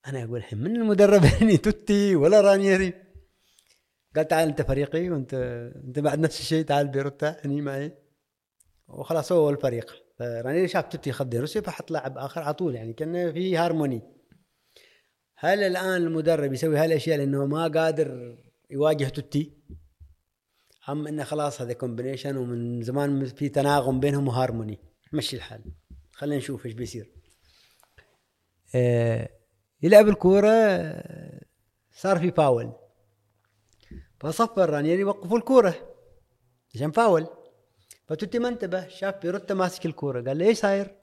أنا 0.07 0.25
أقول 0.25 0.37
الحين 0.37 0.59
من 0.59 0.77
المدرب؟ 0.77 1.25
يعني 1.41 1.57
توتي 1.57 2.17
ولا 2.17 2.41
رانييري. 2.41 2.95
قال 4.17 4.29
تعال 4.29 4.49
أنت 4.49 4.63
فريقي 4.63 5.11
وأنت 5.11 5.35
أنت 5.85 5.99
بعد 5.99 6.19
نفس 6.19 6.41
الشيء 6.41 6.65
تعال 6.65 6.89
بيروتا 6.89 7.41
هني 7.45 7.61
معي. 7.61 7.93
وخلاص 8.89 9.33
هو 9.33 9.51
الفريق. 9.51 10.04
فرانييري 10.19 10.69
شاف 10.69 10.85
توتي 10.85 11.13
خذ 11.13 11.27
دي 11.27 11.35
روسي 11.35 11.61
فحط 11.61 11.91
لاعب 11.91 12.19
آخر 12.19 12.43
على 12.43 12.55
طول 12.55 12.75
يعني 12.75 12.93
كان 12.93 13.33
في 13.33 13.57
هارموني. 13.57 14.03
هل 15.37 15.63
الآن 15.63 16.03
المدرب 16.03 16.53
يسوي 16.53 16.79
هالأشياء 16.79 17.19
لأنه 17.19 17.47
ما 17.47 17.69
قادر 17.69 18.39
يواجه 18.71 19.09
توتي 19.09 19.53
أم 20.89 21.07
إنه 21.07 21.25
خلاص 21.25 21.61
هذا 21.61 21.73
combination 21.73 22.37
ومن 22.37 22.83
زمان 22.83 23.25
في 23.25 23.49
تناغم 23.49 24.01
بينهم 24.01 24.29
وهارموني؟ 24.29 24.79
مشي 25.13 25.37
الحال. 25.37 25.65
خلينا 26.13 26.37
نشوف 26.37 26.67
إيش 26.67 26.75
بيصير. 26.75 27.11
آه 28.75 29.29
يلعب 29.83 30.09
الكورة 30.09 30.49
آه، 30.49 31.45
صار 31.93 32.19
في 32.19 32.31
فاول. 32.31 32.73
فصفر 34.21 34.71
رانيري 34.71 35.05
وقفوا 35.05 35.39
الكورة. 35.39 35.75
عشان 36.75 36.91
فاول. 36.91 37.27
فتوتي 38.07 38.39
ما 38.39 38.49
انتبه 38.49 38.89
شاف 38.89 39.23
بيروتا 39.23 39.55
ماسك 39.55 39.87
الكورة 39.87 40.23
قال 40.23 40.39
له 40.39 40.47
إيش 40.47 40.59
صاير؟ 40.59 40.95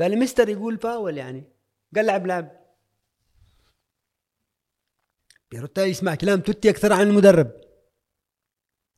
قال 0.00 0.10
لي 0.10 0.16
مستر 0.16 0.48
يقول 0.48 0.78
فاول 0.78 1.18
يعني 1.18 1.44
قال 1.96 2.06
لعب 2.06 2.26
لعب. 2.26 2.64
بيروتا 5.50 5.84
يسمع 5.84 6.14
كلام 6.14 6.40
توتي 6.40 6.70
أكثر 6.70 6.92
عن 6.92 7.06
المدرب. 7.06 7.50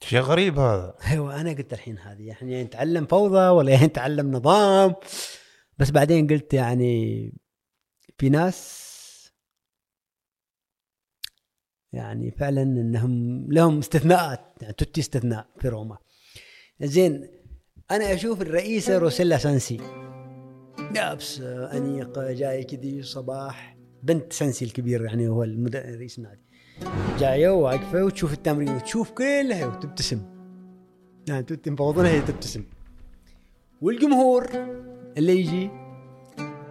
شيء 0.00 0.20
غريب 0.20 0.58
هذا؟ 0.58 0.96
أيوه 1.10 1.40
أنا 1.40 1.50
قلت 1.50 1.72
الحين 1.72 1.98
هذه 1.98 2.22
يعني 2.22 2.52
يا 2.52 2.64
نتعلم 2.64 3.06
فوضى 3.06 3.48
ولا 3.48 3.72
يا 3.72 3.86
نتعلم 3.86 4.32
نظام. 4.32 4.94
بس 5.78 5.90
بعدين 5.90 6.26
قلت 6.26 6.54
يعني 6.54 7.32
في 8.18 8.28
ناس 8.28 8.86
يعني 11.92 12.30
فعلا 12.30 12.62
إنهم 12.62 13.46
لهم 13.52 13.78
استثناءات 13.78 14.54
يعني 14.62 14.74
توتي 14.74 15.00
استثناء 15.00 15.48
في 15.60 15.68
روما. 15.68 15.98
زين 16.82 17.28
أنا 17.90 18.14
أشوف 18.14 18.42
الرئيسه 18.42 18.98
روسيلا 18.98 19.38
سانسي. 19.38 19.80
لابس 20.94 21.40
انيقه 21.42 22.32
جاية 22.32 22.66
كذي 22.66 23.02
صباح. 23.02 23.76
بنت 24.02 24.32
سانسي 24.32 24.64
الكبير 24.64 25.04
يعني 25.04 25.28
هو 25.28 25.42
رئيس 25.74 26.18
النادي. 26.18 26.40
جاية 27.18 27.48
واقفه 27.48 28.04
وتشوف 28.04 28.32
التمرين 28.32 28.68
وتشوف 28.68 29.10
كلها 29.10 29.66
وتبتسم. 29.66 30.22
يعني 31.28 31.46
مفوضنها 31.66 32.10
هي 32.10 32.20
تبتسم. 32.20 32.64
والجمهور 33.80 34.46
اللي 35.16 35.40
يجي 35.40 35.70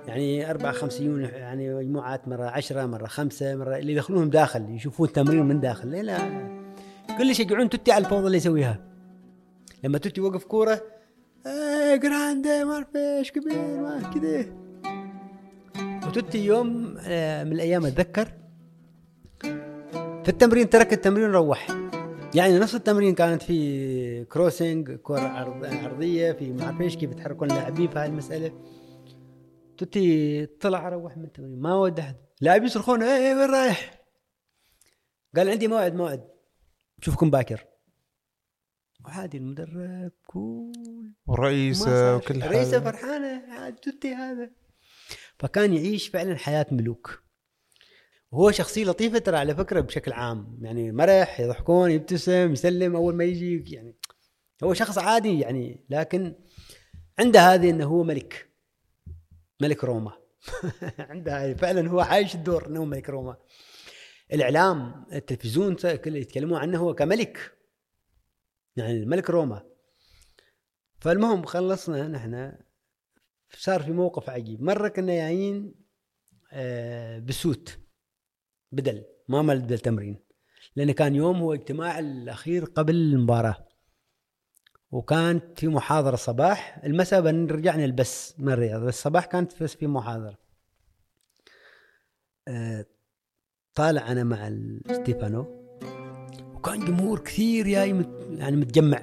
يعني 0.07 0.49
أربعة 0.51 0.71
خمسين 0.71 1.19
يعني 1.19 1.75
مجموعات 1.75 2.27
مرة 2.27 2.45
عشرة 2.45 2.85
مرة 2.85 3.07
خمسة 3.07 3.55
مرة 3.55 3.77
اللي 3.77 3.93
يدخلونهم 3.93 4.29
داخل 4.29 4.69
يشوفون 4.69 5.07
التمرين 5.07 5.45
من 5.45 5.59
داخل. 5.59 5.91
لا 5.91 6.19
كل 7.17 7.29
يشجعون 7.29 7.69
توتي 7.69 7.91
على 7.91 8.05
الفوضى 8.05 8.25
اللي 8.25 8.37
يسويها. 8.37 8.94
لما 9.85 9.97
توتي 9.97 10.21
وقف 10.21 10.43
كورة 10.43 10.81
إيه 11.45 11.95
جراندي 11.95 12.63
ما 12.63 12.73
أعرف 12.73 12.95
إيش 12.95 13.31
كبير 13.31 13.57
ما 13.57 14.11
كذا 14.13 14.45
وتوتي 16.07 16.45
يوم 16.45 16.97
آه، 16.99 17.43
من 17.43 17.51
الأيام 17.51 17.85
أتذكر 17.85 18.31
في 20.23 20.29
التمرين 20.29 20.69
ترك 20.69 20.93
التمرين 20.93 21.25
وروح. 21.25 21.67
يعني 22.35 22.59
نفس 22.59 22.75
التمرين 22.75 23.15
كانت 23.15 23.41
في 23.41 24.25
crossing 24.25 24.91
كرة 24.91 25.19
عرض 25.19 25.65
عرضية 25.65 26.31
في 26.31 26.51
ما 26.51 26.63
أعرف 26.63 26.81
إيش 26.81 26.97
كيف 26.97 27.11
يتحركون 27.11 27.51
اللاعبين 27.51 27.89
في 27.89 27.99
هاي 27.99 28.05
المسألة. 28.05 28.51
توتي 29.77 30.45
طلع 30.45 30.89
روح 30.89 31.17
من 31.17 31.23
التمرين 31.23 31.61
ما 31.61 31.75
ود 31.75 31.99
أحد. 31.99 32.15
لاعبين 32.41 32.67
يصرخون 32.67 33.03
إيه 33.03 33.17
إيه، 33.17 33.35
وين 33.35 33.49
رايح؟ 33.49 34.01
قال 35.35 35.49
عندي 35.49 35.67
موعد 35.67 35.95
موعد. 35.95 36.23
بشوفكم 36.97 37.29
باكر. 37.31 37.74
وعادي 39.05 39.37
المدرب 39.37 40.11
cool 40.27 41.13
والرئيس 41.27 41.79
ما 41.79 41.85
صار. 41.85 42.15
وكل. 42.15 42.41
رئيسه 42.41 42.71
حاجة 42.71 42.83
فرحانة 42.83 43.53
عاد 43.53 43.75
توتي 43.75 44.13
هذا. 44.13 44.51
فكان 45.39 45.73
يعيش 45.73 46.07
فعلا 46.07 46.37
حياة 46.37 46.65
ملوك. 46.71 47.23
وهو 48.31 48.51
شخصية 48.51 48.85
لطيفة 48.85 49.17
ترى 49.17 49.37
على 49.37 49.55
فكرة 49.55 49.81
بشكل 49.81 50.13
عام. 50.13 50.59
يعني 50.61 50.91
مرح 50.91 51.39
يضحكون 51.39 51.91
يبتسم 51.91 52.51
يسلم 52.51 52.95
أول 52.95 53.15
ما 53.15 53.23
يجي 53.23 53.75
يعني 53.75 53.95
هو 54.63 54.73
شخص 54.73 54.97
عادي 54.97 55.39
يعني 55.39 55.85
لكن 55.89 56.35
عنده 57.19 57.53
هذه 57.53 57.69
أنه 57.69 57.85
هو 57.85 58.03
ملك. 58.03 58.49
ملك 59.61 59.83
روما. 59.83 60.13
عنده 61.09 61.45
هذه. 61.45 61.53
فعلا 61.53 61.89
هو 61.89 61.99
عايش 61.99 62.35
الدور 62.35 62.67
أنه 62.67 62.85
ملك 62.85 63.09
روما. 63.09 63.37
الإعلام 64.33 65.05
التلفزيون 65.13 65.75
كله 65.75 66.17
يتكلمون 66.17 66.59
عنه 66.59 66.79
هو 66.79 66.93
كملك. 66.93 67.54
يعني 68.75 69.05
ملك 69.05 69.29
روما. 69.29 69.63
فالمهم 70.99 71.45
خلصنا 71.45 72.07
نحن 72.07 72.53
صار 73.57 73.83
في 73.83 73.91
موقف 73.91 74.29
عجيب. 74.29 74.61
مرة 74.61 74.87
كنا 74.87 75.13
جايين 75.13 75.75
آه، 76.51 77.19
بسوت 77.19 77.79
بدل 78.71 79.05
ما 79.29 79.41
مال 79.41 79.61
بدل 79.61 79.79
تمرين. 79.79 80.25
لأنه 80.75 80.93
كان 80.93 81.15
يوم 81.15 81.37
هو 81.37 81.53
اجتماع 81.53 81.99
الأخير 81.99 82.65
قبل 82.65 82.95
المباراة. 82.95 83.67
وكانت 84.91 85.59
في 85.59 85.67
محاضرة 85.67 86.15
صباح. 86.15 86.81
المساء 86.83 87.25
رجعنا 87.25 87.85
البس 87.85 88.39
من 88.39 88.53
الرياض 88.53 88.81
بس 88.81 88.97
الصباح 88.97 89.25
كانت 89.25 89.63
بس 89.63 89.75
في 89.75 89.87
محاضرة. 89.87 90.37
آه، 92.47 92.85
طالع 93.75 94.11
أنا 94.11 94.23
مع 94.23 94.51
ستيفانو. 94.93 95.64
وكان 96.65 96.85
جمهور 96.85 97.19
كثير 97.19 97.67
جاي 97.67 98.05
يعني 98.29 98.55
متجمع. 98.55 99.01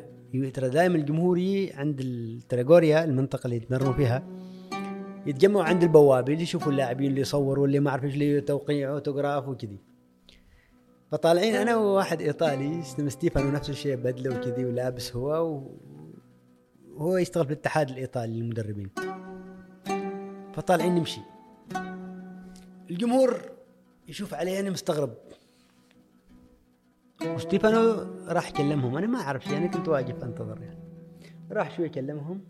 ترى 0.54 0.69
دائما 0.69 0.97
الجمهور 0.97 1.38
عند 1.75 2.00
التراجوريا 2.00 3.04
المنطقة 3.04 3.45
اللي 3.45 3.57
يتمرنوا 3.57 3.92
فيها. 3.92 4.23
يتجمعوا 5.26 5.64
عند 5.64 5.83
البوابة 5.83 6.33
اللي 6.33 6.42
يشوفوا 6.42 6.73
اللاعبين 6.73 7.11
اللي 7.11 7.21
يصوروا 7.21 7.66
اللي 7.66 7.81
ما 7.81 7.90
أعرف 7.90 8.04
إيش 8.04 8.14
اللي 8.14 8.40
توقيع 8.40 8.90
أوتوغراف 8.90 9.49
وكذي. 9.49 9.78
فطالعين 11.12 11.54
أنا 11.54 11.76
وواحد 11.76 12.23
إيطالي 12.23 12.81
اسمه 12.81 13.09
ستيفانو 13.09 13.50
نفس 13.50 13.71
الشيء 13.71 13.97
بدلة 13.97 14.37
وكذي 14.37 14.64
ولابس 14.64 15.16
هو 15.16 15.62
وهو 16.95 17.16
يشتغل 17.16 17.45
في 17.45 17.52
الاتحاد 17.52 17.90
الإيطالي 17.90 18.40
للمدربين. 18.40 18.90
فطالعين 20.54 20.95
نمشي. 20.95 21.21
الجمهور 22.90 23.40
يشوف 24.09 24.35
علي 24.35 24.61
أنا 24.61 24.71
مستغرب. 24.71 25.14
وستيفانو 27.26 28.07
راح 28.29 28.50
كلمهم 28.50 28.97
أنا 28.97 29.07
ما 29.07 29.21
أعرف 29.21 29.45
شيء 29.45 29.57
أنا 29.57 29.67
كنت 29.67 29.88
واقف 29.88 30.25
أنتظر 30.25 30.62
يعني. 30.62 30.83
راح 31.50 31.76
شوي 31.76 31.88
كلمهم 31.88 32.45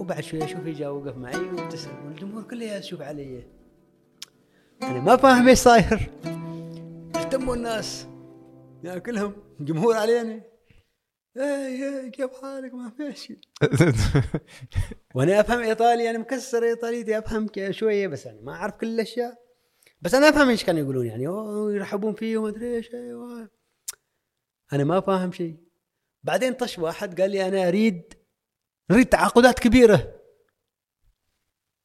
وبعد 0.00 0.20
شوي 0.20 0.44
اشوفه 0.44 0.72
جاء 0.72 0.92
وقف 0.92 1.16
معي 1.16 1.36
وابتسم 1.36 1.90
والجمهور 2.06 2.42
كله 2.42 2.64
يشوف 2.64 3.02
علي. 3.02 3.44
أنا 4.82 5.00
ما 5.00 5.16
فاهم 5.16 5.48
إيش 5.48 5.58
صاير. 5.58 6.10
اهتموا 7.16 7.54
الناس. 7.54 8.06
يا 8.84 8.98
كلهم 8.98 9.32
جمهور 9.60 9.94
علينا. 9.96 10.40
إيه 11.36 11.42
إيه 11.42 12.10
كيف 12.10 12.30
حالك؟ 12.42 12.74
ما 12.74 12.90
في 12.90 13.12
شيء. 13.16 13.38
وأنا 15.14 15.40
أفهم 15.40 15.60
إيطالي 15.60 16.10
أنا 16.10 16.18
مكسر 16.18 16.62
إيطاليتي 16.64 17.18
أفهم 17.18 17.46
شوية 17.70 18.08
بس 18.08 18.26
يعني 18.26 18.40
ما 18.40 18.52
أعرف 18.52 18.74
كل 18.74 18.86
الأشياء. 18.86 19.45
بس 20.06 20.14
أنا 20.14 20.28
أفهم 20.28 20.48
إيش 20.48 20.64
كانوا 20.64 20.80
يقولون 20.80 21.06
يعني 21.06 21.26
أوه 21.26 21.74
يرحبون 21.74 22.14
فيه 22.14 22.38
وما 22.38 22.48
أدري 22.48 22.76
إيش 22.76 22.94
أيوه. 22.94 23.50
أنا 24.72 24.84
ما 24.84 25.00
فاهم 25.00 25.32
شيء. 25.32 25.56
بعدين 26.22 26.52
طش 26.52 26.78
واحد 26.78 27.20
قال 27.20 27.30
لي 27.30 27.48
أنا 27.48 27.68
أريد 27.68 28.14
نريد 28.90 29.06
تعاقدات 29.06 29.58
كبيرة. 29.58 30.20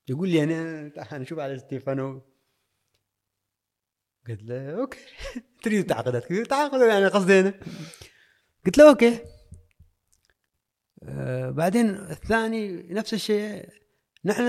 يقول 0.08 0.30
لي 0.30 0.44
أنا 0.44 0.90
تعال 0.90 1.22
نشوف 1.22 1.40
على 1.40 1.60
ستيفانو. 1.60 2.22
قلت 4.28 4.44
له 4.44 4.76
okay. 4.76 5.00
تريد 5.64 5.86
تعاقدات 5.86 6.26
كبيرة؟ 6.26 6.46
تعاقد 6.46 6.82
يعني 6.82 7.08
قصدي 7.08 7.40
أنا. 7.40 7.54
قلت 8.66 8.78
له 8.78 8.90
okay. 8.90 9.20
آه 11.04 11.50
بعدين 11.50 11.90
الثاني 11.90 12.94
نفس 12.94 13.14
الشيء. 13.14 13.70
نحن 14.26 14.44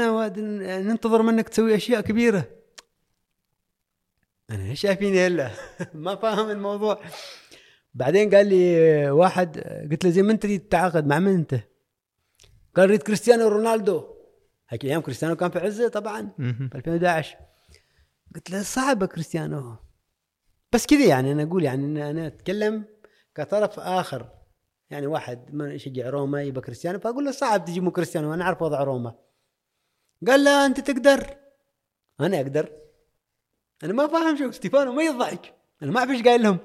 ننتظر 0.89 1.23
منك 1.23 1.49
تسوي 1.49 1.75
أشياء 1.77 2.01
كبيرة. 2.01 2.62
أنا 4.53 4.65
إيش 4.71 4.81
شايفيني 4.87 5.27
هلا. 5.27 5.51
ما 5.95 6.15
فاهم 6.17 6.51
الموضوع. 6.51 7.01
بعدين 7.95 8.35
قال 8.35 8.47
لي 8.47 9.11
واحد 9.11 9.59
قلت 9.91 10.05
له 10.05 10.11
زي 10.11 10.23
ما 10.23 10.33
انت 10.33 10.43
تريد 10.43 10.61
تتعاقد 10.61 11.07
مع 11.07 11.19
من 11.19 11.35
أنت؟ 11.35 11.55
قال 12.77 12.89
اريد 12.89 13.03
كريستيانو 13.03 13.49
رونالدو. 13.49 14.05
هيك 14.69 14.85
الأيام 14.85 15.01
كريستيانو 15.01 15.37
كان 15.37 15.51
في 15.51 15.59
عزة 15.59 15.89
طبعا. 15.89 16.31
في 16.37 16.71
2011 16.75 17.37
قلت 18.35 18.51
له 18.51 18.63
صعبة 18.63 19.07
كريستيانو. 19.07 19.77
بس 20.73 20.87
كذا 20.87 21.05
يعني 21.05 21.33
أنا 21.33 21.43
أقول 21.43 21.65
يعني 21.65 21.87
أنا 21.87 22.11
أنا 22.11 22.27
أتكلم 22.27 22.85
كطرف 23.35 23.81
آخر. 23.81 24.31
يعني 24.91 25.07
واحد 25.07 25.55
ما 25.55 25.73
يشجع 25.75 26.09
روما 26.11 26.43
يبقى 26.43 26.61
كريستيانو 26.61 26.99
فأقول 26.99 27.25
له 27.25 27.31
صعب 27.31 27.65
تجيبوا 27.65 27.93
كريستيانو 27.93 28.35
أنا 28.35 28.45
أعرف 28.45 28.63
وضع 28.63 28.83
روما. 28.83 29.15
قال 30.27 30.45
لا 30.45 30.67
أنت 30.67 30.81
تقدر. 30.81 31.37
أنا 32.21 32.37
أقدر. 32.37 32.73
أنا 33.83 33.93
ما 33.93 34.07
فاهم 34.07 34.37
شو 34.37 34.51
ستيفانو 34.51 34.93
ما 34.93 35.03
يضحك. 35.03 35.55
أنا 35.83 35.91
ما 35.91 35.99
أعرف 35.99 36.11
إيش 36.11 36.23
قايل 36.23 36.43
لهم. 36.43 36.59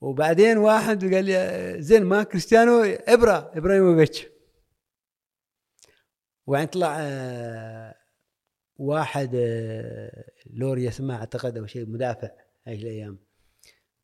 وبعدين 0.00 0.58
واحد 0.58 1.14
قال 1.14 1.24
لي 1.24 1.76
زين 1.78 2.04
ما 2.04 2.22
كريستيانو 2.22 2.82
ابرا 2.84 3.50
إبراهيموفيتش. 3.54 4.26
وبعدين 6.46 6.68
طلع 6.68 6.96
آه، 7.00 7.94
واحد 8.76 9.30
آه، 9.34 10.24
لوريا 10.50 10.88
اسمه 10.88 11.16
اعتقد 11.16 11.58
أو 11.58 11.66
شيء 11.66 11.88
مدافع 11.88 12.30
هاي 12.66 12.74
الأيام. 12.74 13.18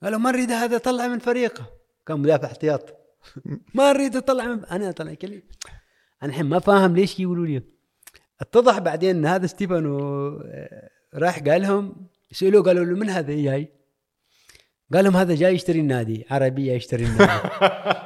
قالوا 0.03 0.19
ما 0.19 0.31
نريد 0.31 0.51
هذا 0.51 0.79
طلع 0.79 1.09
من 1.09 1.19
فريقه. 1.19 1.73
كان 2.07 2.21
مدافع 2.21 2.47
احتياط. 2.47 2.97
ما 3.75 3.93
نريد 3.93 4.17
اطلع 4.17 4.47
من 4.47 4.65
أنا 4.65 4.91
طلع 4.91 5.15
كلي 5.15 5.43
أنا 6.23 6.31
الحين 6.31 6.47
ما 6.47 6.59
فاهم 6.59 6.97
ليش 6.97 7.21
يقولوا 7.21 7.47
لي. 7.47 7.63
اتضح 8.41 8.79
بعدين 8.79 9.17
إن 9.17 9.27
هذا 9.27 9.47
ستيفانو 9.47 9.99
آه، 10.39 10.91
راح 11.15 11.39
قال 11.39 11.63
لهم 11.63 12.07
سالوه 12.33 12.63
قالوا 12.63 12.85
له 12.85 12.95
من 12.95 13.11
هذا 13.11 13.35
جاي؟ 13.35 13.73
قال 14.93 15.05
لهم 15.05 15.17
هذا 15.17 15.35
جاي 15.35 15.55
يشتري 15.55 15.81
النادي 15.81 16.27
عربيه 16.31 16.73
يشتري 16.73 17.05
النادي. 17.05 17.49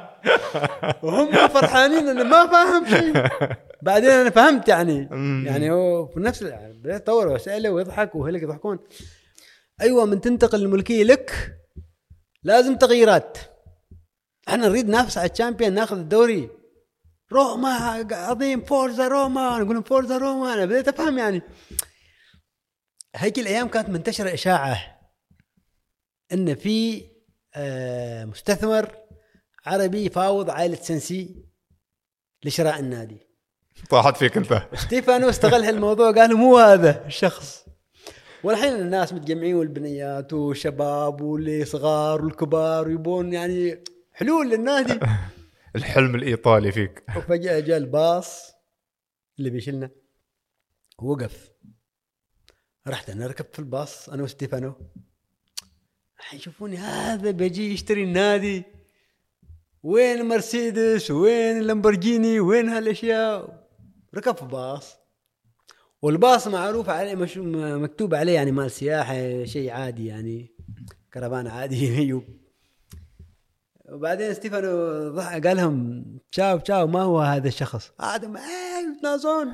وهم 1.03 1.47
فرحانين 1.47 2.07
أنا 2.07 2.23
ما 2.23 2.47
فاهم 2.47 2.85
شيء. 2.85 3.27
بعدين 3.81 4.09
أنا 4.09 4.29
فهمت 4.29 4.67
يعني. 4.67 5.09
يعني 5.45 5.71
هو 5.71 6.07
في 6.07 6.19
نفس 6.19 6.43
بدأت 6.43 7.01
ادور 7.01 7.27
واساله 7.27 7.69
ويضحك 7.69 8.15
وهلك 8.15 8.43
يضحكون. 8.43 8.79
أيوه 9.81 10.05
من 10.05 10.21
تنتقل 10.21 10.61
الملكية 10.61 11.03
لك 11.03 11.57
لازم 12.43 12.75
تغييرات. 12.75 13.37
إحنا 14.47 14.67
نريد 14.67 14.87
ننافس 14.87 15.17
على 15.17 15.29
الشامبيون 15.29 15.73
ناخذ 15.73 15.97
الدوري. 15.97 16.49
روما 17.31 17.69
عظيم 18.11 18.61
forza 18.61 19.07
روما. 19.07 19.59
نقول 19.59 19.73
لهم 19.73 19.83
forza 19.83 20.17
روما؟ 20.17 20.53
أنا 20.53 20.65
بديت 20.65 20.87
أفهم 20.87 21.17
يعني. 21.17 21.41
هيك 23.15 23.39
الأيام 23.39 23.67
كانت 23.67 23.89
منتشرة 23.89 24.33
إشاعة 24.33 24.99
إن 26.33 26.55
في 26.55 27.07
آه، 27.55 28.25
مستثمر 28.25 28.97
عربي 29.65 30.05
يفاوض 30.05 30.49
عائلة 30.49 30.75
سنسي 30.75 31.45
لشراء 32.45 32.79
النادي. 32.79 33.27
طاحت 33.89 34.17
فيك 34.17 34.37
أنت. 34.37 34.67
ستيفانو 34.75 35.29
استغل 35.29 35.63
هالموضوع 35.63 36.11
قال 36.11 36.35
مو 36.35 36.57
هذا 36.57 37.05
الشخص. 37.05 37.65
والحين 38.43 38.73
الناس 38.73 39.13
متجمعين 39.13 39.55
والبنيات 39.55 40.33
والشباب 40.33 41.21
واللي 41.21 41.65
صغار 41.65 42.25
والكبار 42.25 42.87
ويبون 42.87 43.33
يعني 43.33 43.83
حلول 44.13 44.49
للنادي. 44.49 44.99
الحلم 45.75 46.15
الإيطالي 46.15 46.71
فيك. 46.71 47.03
وفجأة 47.17 47.59
جاء 47.59 47.77
الباص 47.77 48.53
اللي 49.39 49.49
بيشيلنا 49.49 49.89
وقف. 50.99 51.52
رحت 52.87 53.09
أنا 53.09 53.27
ركبت 53.27 53.53
في 53.53 53.59
الباص 53.59 54.09
أنا 54.09 54.23
وستيفانو. 54.23 54.73
حيشوفوني 56.17 56.77
هذا 56.77 57.31
بيجي 57.31 57.73
يشتري 57.73 58.03
النادي. 58.03 58.63
وين 59.83 60.21
المرسيدس 60.21 61.11
وين 61.11 61.57
اللامبورجيني 61.57 62.39
وين 62.39 62.69
هالأشياء؟ 62.69 63.67
ركب 64.15 64.37
في 64.37 64.45
باص. 64.45 65.03
والباص 66.01 66.47
معروف 66.47 66.89
عليه 66.89 67.15
مش 67.15 67.37
مكتوب 67.37 68.13
عليه 68.13 68.33
يعني 68.33 68.51
مال 68.51 68.71
سياحة 68.71 69.43
شيء 69.43 69.71
عادي 69.71 70.05
يعني 70.05 70.55
كرفان 71.13 71.47
عادي 71.47 72.13
وبعدين 73.93 74.33
ستيفانو 74.33 74.69
قال 75.19 75.57
لهم 75.57 76.05
تشاو 76.31 76.59
تشاو 76.59 76.87
ما 76.87 77.01
هو 77.01 77.19
هذا 77.19 77.47
الشخص؟ 77.47 77.91
قعدوا 77.99 78.37
إيه 78.37 78.99
تنازون 79.01 79.53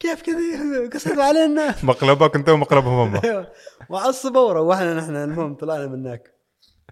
كيف 0.00 0.22
كذا 0.22 0.36
قصدوا 0.94 1.22
علينا 1.24 1.74
مقلبك 1.82 2.36
أنت 2.36 2.48
ومقلبهم 2.48 3.16
هم. 3.16 3.46
وعصبوا 3.90 4.40
وروحنا 4.40 4.94
نحن 4.94 5.16
المهم 5.16 5.54
طلعنا 5.54 5.86
من 5.86 6.06
هناك. 6.06 6.34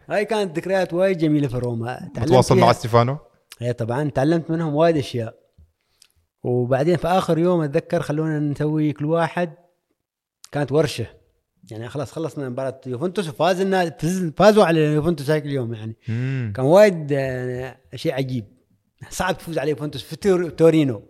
هاي 0.08 0.24
كانت 0.24 0.56
ذكريات 0.58 0.94
وايد 0.94 1.18
جميلة 1.18 1.48
في 1.48 1.56
روما. 1.58 2.10
متواصل 2.16 2.58
مع 2.58 2.72
ستيفانو؟ 2.72 3.18
اي 3.62 3.72
طبعا 3.72 4.10
تعلمت 4.10 4.50
منهم 4.50 4.74
وايد 4.74 4.96
أشياء. 4.96 5.34
وبعدين 6.42 6.96
في 6.96 7.08
آخر 7.08 7.38
يوم 7.38 7.60
أتذكر 7.60 8.02
خلونا 8.02 8.38
نسوي 8.38 8.92
كل 8.92 9.04
واحد 9.04 9.54
كانت 10.52 10.72
ورشة. 10.72 11.06
يعني 11.70 11.88
خلاص 11.88 12.12
خلصنا 12.12 12.48
مباراة 12.48 12.80
يوفنتوس 12.86 13.28
وفاز 13.28 13.60
النادي 13.60 14.32
فازوا 14.36 14.64
على 14.64 14.80
يوفنتوس 14.80 15.30
هاك 15.30 15.44
اليوم 15.46 15.74
يعني. 15.74 15.96
مم. 16.08 16.52
كان 16.56 16.64
وايد 16.64 17.08
آه، 17.12 17.76
شيء 17.94 18.12
عجيب. 18.14 18.44
صعب 19.10 19.38
تفوز 19.38 19.58
على 19.58 19.70
يوفنتوس 19.70 20.02
في 20.02 20.16
تور- 20.16 20.50
تورينو. 20.50 21.02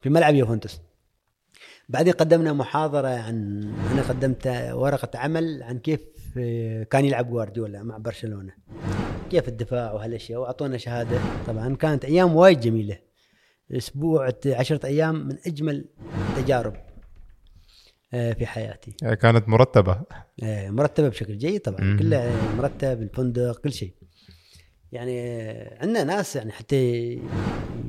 في 0.00 0.10
ملعب 0.10 0.34
يوفنتوس. 0.34 0.80
بعدين 1.92 2.12
قدمنا 2.12 2.52
محاضرة 2.52 3.08
عن 3.08 3.62
أنا 3.92 4.02
قدمت 4.02 4.46
ورقة 4.72 5.18
عمل 5.18 5.62
عن 5.62 5.78
كيف 5.78 6.00
آه، 6.38 6.82
كان 6.82 7.04
يلعب 7.04 7.30
جوارديولا 7.30 7.82
مع 7.82 7.98
برشلونة. 7.98 8.52
كيف 9.30 9.48
الدفاع 9.48 9.92
وهالأشياء 9.92 10.40
وأعطونا 10.40 10.76
شهادة. 10.76 11.18
طبعا 11.46 11.76
كانت 11.76 12.04
أيام 12.04 12.36
وايد 12.36 12.60
جميلة. 12.60 12.98
أسبوع 13.72 14.32
عشرة 14.46 14.86
أيام 14.86 15.28
من 15.28 15.36
أجمل 15.46 15.84
التجارب 16.30 16.76
آه، 18.14 18.32
في 18.32 18.46
حياتي. 18.46 18.94
يعني 19.02 19.16
كانت 19.16 19.48
مرتبة. 19.48 20.02
آه، 20.42 20.70
مرتبة 20.70 21.08
بشكل 21.08 21.38
جيد 21.38 21.60
طبعا. 21.60 21.96
كلها 21.98 22.54
مرتب 22.56 23.02
الفندق 23.02 23.60
كل 23.60 23.72
شيء. 23.72 23.94
يعني 24.92 25.20
عندنا 25.80 26.04
ناس 26.04 26.36
يعني 26.36 26.52
حتى 26.52 27.20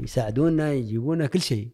يساعدونا 0.03 0.73
يجيبونا 0.73 1.27
كل 1.27 1.41
شيء. 1.41 1.69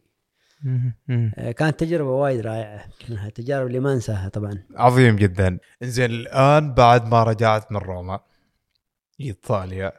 كانت 1.58 1.80
تجربة 1.80 2.10
وايد 2.12 2.40
رائعة. 2.40 2.86
منها 3.10 3.28
التجارب 3.28 3.68
اللي 3.68 3.80
ما 3.80 3.94
انساها 3.94 4.30
طبعا. 4.30 4.64
عظيم 4.76 5.16
جدا. 5.16 5.60
إنزين 5.84 6.12
الآن 6.12 6.74
بعد 6.74 7.08
ما 7.08 7.24
رجعت 7.24 7.72
من 7.72 7.78
روما 7.78 8.20
إيطاليا 9.22 9.92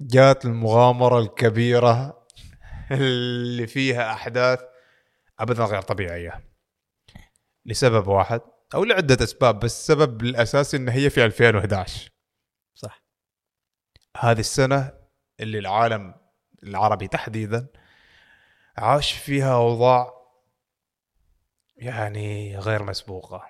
جات 0.00 0.44
المغامرة 0.44 1.18
الكبيرة 1.18 2.26
اللي 2.90 3.66
فيها 3.66 4.12
أحداث 4.12 4.60
ابدا 5.38 5.64
غير 5.64 5.82
طبيعية. 5.82 6.44
لسبب 7.66 8.06
واحد 8.06 8.40
أو 8.74 8.84
لعدة 8.84 9.24
أسباب 9.24 9.58
بس 9.58 9.78
السبب 9.80 10.22
الأساسي 10.22 10.76
إن 10.76 10.88
هي 10.88 11.10
في 11.10 11.24
2011 11.24 12.10
صح. 12.74 13.04
هذه 14.16 14.40
السنة 14.40 14.92
اللي 15.40 15.58
العالم 15.58 16.14
العربي 16.62 17.08
تحديدا 17.08 17.66
عاش 18.76 19.12
فيها 19.12 19.54
اوضاع 19.54 20.12
يعني 21.76 22.58
غير 22.58 22.82
مسبوقة 22.82 23.42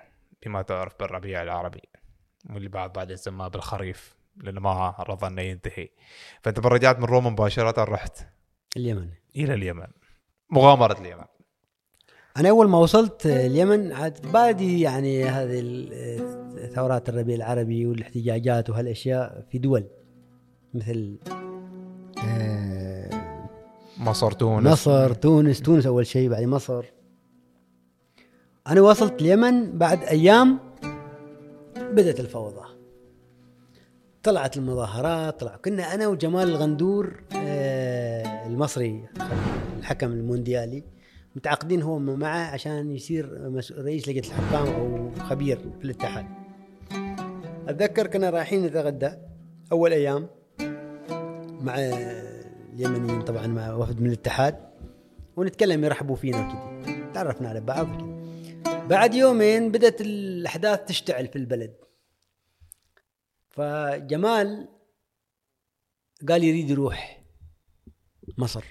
بما 0.45 0.61
تعرف 0.61 0.93
بالربيع 0.99 1.43
العربي 1.43 1.81
واللي 2.49 2.69
بعد 2.69 2.93
بعد 2.93 3.13
سماه 3.13 3.47
بالخريف 3.47 4.17
لأنه 4.43 4.59
ما 4.59 4.95
رضى 4.99 5.27
إنه 5.27 5.41
ينتهي. 5.41 5.89
فأنت 6.41 6.59
رجعت 6.59 6.99
من 6.99 7.05
روما 7.05 7.29
مباشرة 7.29 7.83
رحت 7.83 8.27
اليمن. 8.77 9.09
إلى 9.35 9.53
اليمن. 9.53 9.87
مغامرة 10.49 11.01
اليمن. 11.01 11.25
أنا 12.37 12.49
أول 12.49 12.69
ما 12.69 12.77
وصلت 12.77 13.25
اليمن 13.25 13.91
عاد 13.91 14.31
بادي 14.31 14.81
يعني 14.81 15.25
هذه 15.25 15.61
ثورات 16.75 17.09
الربيع 17.09 17.35
العربي 17.35 17.85
والإحتجاجات 17.85 18.69
وهالأشياء 18.69 19.45
في 19.51 19.57
دول 19.57 19.87
مثل 20.73 21.19
آه، 22.23 22.66
مصر 23.99 24.31
تونس. 24.31 24.67
مصر 24.67 25.13
تونس. 25.13 25.61
تونس 25.61 25.85
أول 25.85 26.07
شيء 26.07 26.29
بعدين 26.29 26.49
مصر. 26.49 26.85
أنا 28.67 28.81
وصلت 28.81 29.21
اليمن 29.21 29.77
بعد 29.77 30.03
أيام 30.03 30.59
بدأت 31.77 32.19
الفوضى. 32.19 32.67
طلعت 34.23 34.57
المظاهرات 34.57 35.39
طلع 35.39 35.55
كنا 35.55 35.93
أنا 35.93 36.07
وجمال 36.07 36.47
الغندور 36.47 37.23
آه، 37.35 38.47
المصري 38.47 39.05
الحكم 39.79 40.11
المونديالي 40.11 40.83
متعاقدين 41.35 41.81
هو 41.81 41.99
معه 41.99 42.51
عشان 42.51 42.91
يصير 42.91 43.51
رئيس 43.77 44.09
لجنة 44.09 44.27
الحكام 44.27 44.67
أو 44.67 45.11
خبير 45.23 45.57
في 45.79 45.85
الاتحاد. 45.85 46.25
أتذكر 47.67 48.07
كنا 48.07 48.29
رايحين 48.29 48.65
نتغدى 48.65 49.11
أول 49.71 49.91
أيام 49.91 50.27
مع 51.61 51.75
اليمنيين 52.77 53.21
طبعا 53.21 53.47
مع 53.47 53.73
وفد 53.73 54.01
من 54.01 54.07
الاتحاد 54.07 54.55
ونتكلم 55.35 55.83
يرحبوا 55.83 56.15
فينا 56.15 56.47
وكذا 56.47 57.11
تعرفنا 57.13 57.49
على 57.49 57.61
بعض 57.61 57.87
وكذا 57.89 58.17
بعد 58.87 59.13
يومين 59.13 59.71
بدأت 59.71 60.01
الأحداث 60.01 60.85
تشتعل 60.85 61.27
في 61.27 61.35
البلد. 61.35 61.73
فجمال 63.49 64.67
قال 66.29 66.43
يريد 66.43 66.69
يروح 66.69 67.23
مصر. 68.37 68.65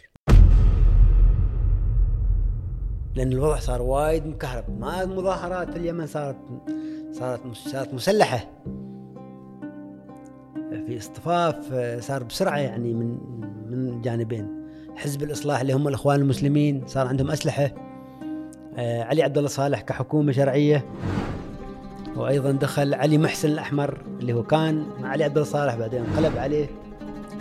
لأن 3.14 3.33
الوضع 3.33 3.59
صار 3.59 3.83
وايد 3.83 4.27
مكهرب. 4.27 4.81
ما 4.81 5.03
المظاهرات 5.03 5.71
في 5.71 5.77
اليمن 5.77 6.07
صارت 6.07 6.37
صارت 7.12 7.55
صارت 7.55 7.95
مسلحة. 7.95 8.62
في 10.87 10.99
اصطفاف 10.99 11.73
آه، 11.73 12.01
صار 12.01 12.23
بسرعة 12.23 12.59
يعني 12.59 12.95
من 12.95 13.19
من 13.96 14.02
جانبين. 14.02 14.48
حزب 14.96 15.22
الإصلاح 15.22 15.61
اللي 15.61 15.72
هم 15.72 15.88
الإخوان 15.88 16.20
المسلمين 16.20 16.87
صار 16.87 17.06
عندهم 17.06 17.30
أسلحة. 17.30 17.70
آه، 18.78 19.02
علي 19.02 19.22
عبد 19.22 19.38
الله 19.38 19.48
صالح 19.48 19.80
كحكومة 19.80 20.32
شرعية. 20.32 20.85
وأيضا 22.16 22.52
دخل 22.52 22.94
علي 22.94 23.18
محسن 23.18 23.48
الأحمر 23.48 24.00
اللي 24.20 24.32
هو 24.32 24.42
كان 24.42 24.87
مع 25.00 25.09
علي 25.09 25.24
عبد 25.24 25.38
الله 25.38 25.50
صالح 25.50 25.74
بعدين 25.74 26.04
انقلب 26.04 26.38
عليه. 26.38 26.66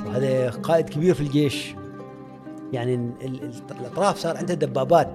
وهذا 0.06 0.50
قائد 0.50 0.90
كبير 0.90 1.14
في 1.14 1.22
الجيش. 1.22 1.76
يعني 2.74 2.96
ال- 2.96 3.44
ال- 3.44 3.62
الأطراف 3.80 4.18
صار 4.18 4.38
عندها 4.38 4.56
دبابات. 4.56 5.08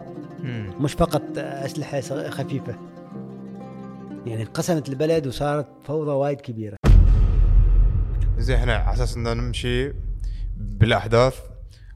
مش 0.81 0.92
فقط 0.92 1.22
أسلحة 1.37 2.00
خفيفة. 2.31 2.74
يعني 4.26 4.42
انقسمت 4.42 4.88
البلد 4.88 5.26
وصارت 5.26 5.66
فوضى 5.83 6.11
وايد 6.11 6.40
كبيرة. 6.40 6.76
زين 8.38 8.57
إحنا 8.57 8.74
على 8.74 8.94
أساس 8.94 9.16
ان 9.16 9.37
نمشي 9.37 9.92
بالأحداث 10.61 11.40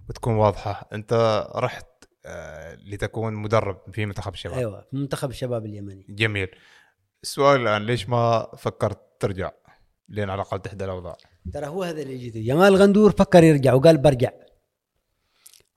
وتكون 0.08 0.34
واضحة. 0.34 0.88
أنت 0.92 1.44
رحت 1.54 1.86
آه 2.26 2.74
لتكون 2.74 3.34
مدرب 3.34 3.80
في 3.92 4.06
منتخب 4.06 4.32
الشباب. 4.32 4.58
أيوه 4.58 4.80
في 4.90 4.96
منتخب 4.96 5.30
الشباب 5.30 5.66
اليمني. 5.66 6.06
جميل. 6.08 6.48
السؤال 7.22 7.60
الآن 7.60 7.86
ليش 7.86 8.08
ما 8.08 8.50
فكرت 8.56 9.00
ترجع 9.20 9.50
لين 10.08 10.30
على 10.30 10.42
الاقل 10.42 10.62
تحدى 10.62 10.84
الأوضاع؟ 10.84 11.16
ترى 11.52 11.66
هو 11.66 11.82
هذا 11.82 12.02
اللي 12.02 12.18
جيته 12.18 12.40
جمال 12.40 12.76
غندور 12.76 13.10
فكر 13.10 13.42
يرجع 13.42 13.74
وقال 13.74 13.98
برجع. 13.98 14.30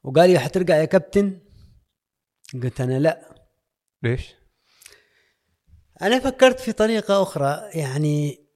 وقال 0.03 0.29
لي 0.29 0.39
حترجع 0.39 0.75
يا 0.75 0.85
كابتن؟ 0.85 1.39
قلت 2.53 2.81
أنا 2.81 2.99
لا. 2.99 3.35
ليش؟ 4.03 4.35
أنا 6.01 6.19
فكرت 6.19 6.59
في 6.59 6.71
طريقة 6.71 7.21
أخرى. 7.21 7.69
يعني 7.73 8.47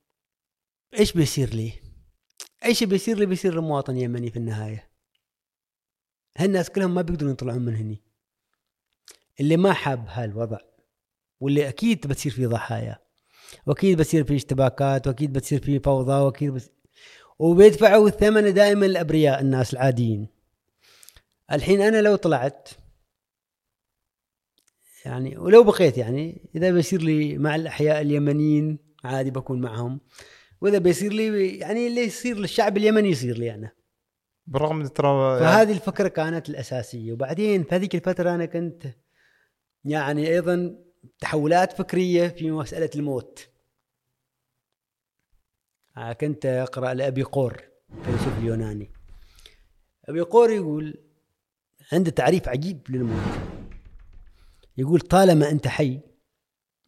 إيش 1.00 1.14
بيصير 1.14 1.50
لي؟ 1.50 1.81
أي 2.66 2.76
شيء 2.76 2.88
بيصير 2.88 3.18
لي 3.18 3.26
بيصير 3.26 3.56
لمواطن 3.56 3.98
يمني 3.98 4.32
في 4.32 4.38
النهاية. 4.38 4.90
هالناس 6.38 6.70
كلهم 6.70 6.94
ما 6.96 7.02
بيقدرون 7.02 7.32
يطلعون 7.32 7.62
من 7.62 7.76
هني. 7.76 8.02
اللي 9.40 9.58
ما 9.58 9.74
حاب 9.74 10.06
هالوضع 10.10 10.58
واللي 11.40 11.70
أكيد 11.70 12.08
بتصير 12.08 12.32
فيه 12.32 12.48
ضحايا 12.48 13.00
وأكيد 13.66 13.98
بتصير 13.98 14.24
فيه 14.24 14.36
اشتباكات 14.36 15.08
وأكيد 15.08 15.34
بتصير 15.34 15.62
فيه 15.62 15.80
فوضى 15.80 16.14
وأكيد 16.14 16.54
بس 16.54 16.70
وبيدفعوا 17.40 18.08
الثمن 18.08 18.54
دائما 18.54 18.86
الابرياء 18.86 19.42
الناس 19.42 19.74
العاديين. 19.74 20.28
الحين 21.52 21.82
أنا 21.82 22.02
لو 22.02 22.16
طلعت 22.16 22.70
يعني 25.06 25.38
ولو 25.38 25.64
بقيت 25.64 25.98
يعني 25.98 26.50
إذا 26.56 26.72
بيصير 26.72 27.02
لي 27.02 27.38
مع 27.38 27.56
الأحياء 27.56 28.02
اليمنيين 28.02 28.80
عادي 29.04 29.32
بكون 29.32 29.62
معهم. 29.62 30.00
وإذا 30.62 30.78
بيصير 30.78 31.14
لي 31.14 31.58
يعني 31.58 31.88
اللي 31.88 32.02
يصير 32.02 32.38
للشعب 32.38 32.78
اليمني 32.78 33.10
يصير 33.10 33.38
لي 33.38 33.54
أنا. 33.54 33.72
بالرغم 34.48 34.76
من 34.76 34.94
ترى 34.94 35.40
فهذه 35.40 35.72
الفكرة 35.72 36.08
كانت 36.08 36.50
الأساسية. 36.50 37.14
وبعدين 37.14 37.64
في 37.64 37.76
هذيك 37.76 37.96
الفترة 37.96 38.36
أنا 38.36 38.46
كنت 38.46 38.88
يعني 39.86 40.28
أيضا 40.28 40.76
تحولات 41.20 41.74
فكرية 41.74 42.28
في 42.28 42.52
مسألة 42.52 42.90
الموت. 42.96 43.48
آه، 45.98 46.14
كنت 46.14 46.46
أقرأ 46.46 46.94
لأبي 46.94 47.24
قور 47.24 47.62
فيلسوف 48.04 48.38
اليوناني. 48.38 48.92
أبي 50.06 50.22
قور 50.22 50.52
يقول 50.52 51.04
عنده 51.92 52.12
تعريف 52.12 52.50
عجيب 52.50 52.80
للموت. 52.90 53.40
يقول 54.78 55.00
طالما 55.00 55.52
أنت 55.52 55.68
حي 55.68 56.00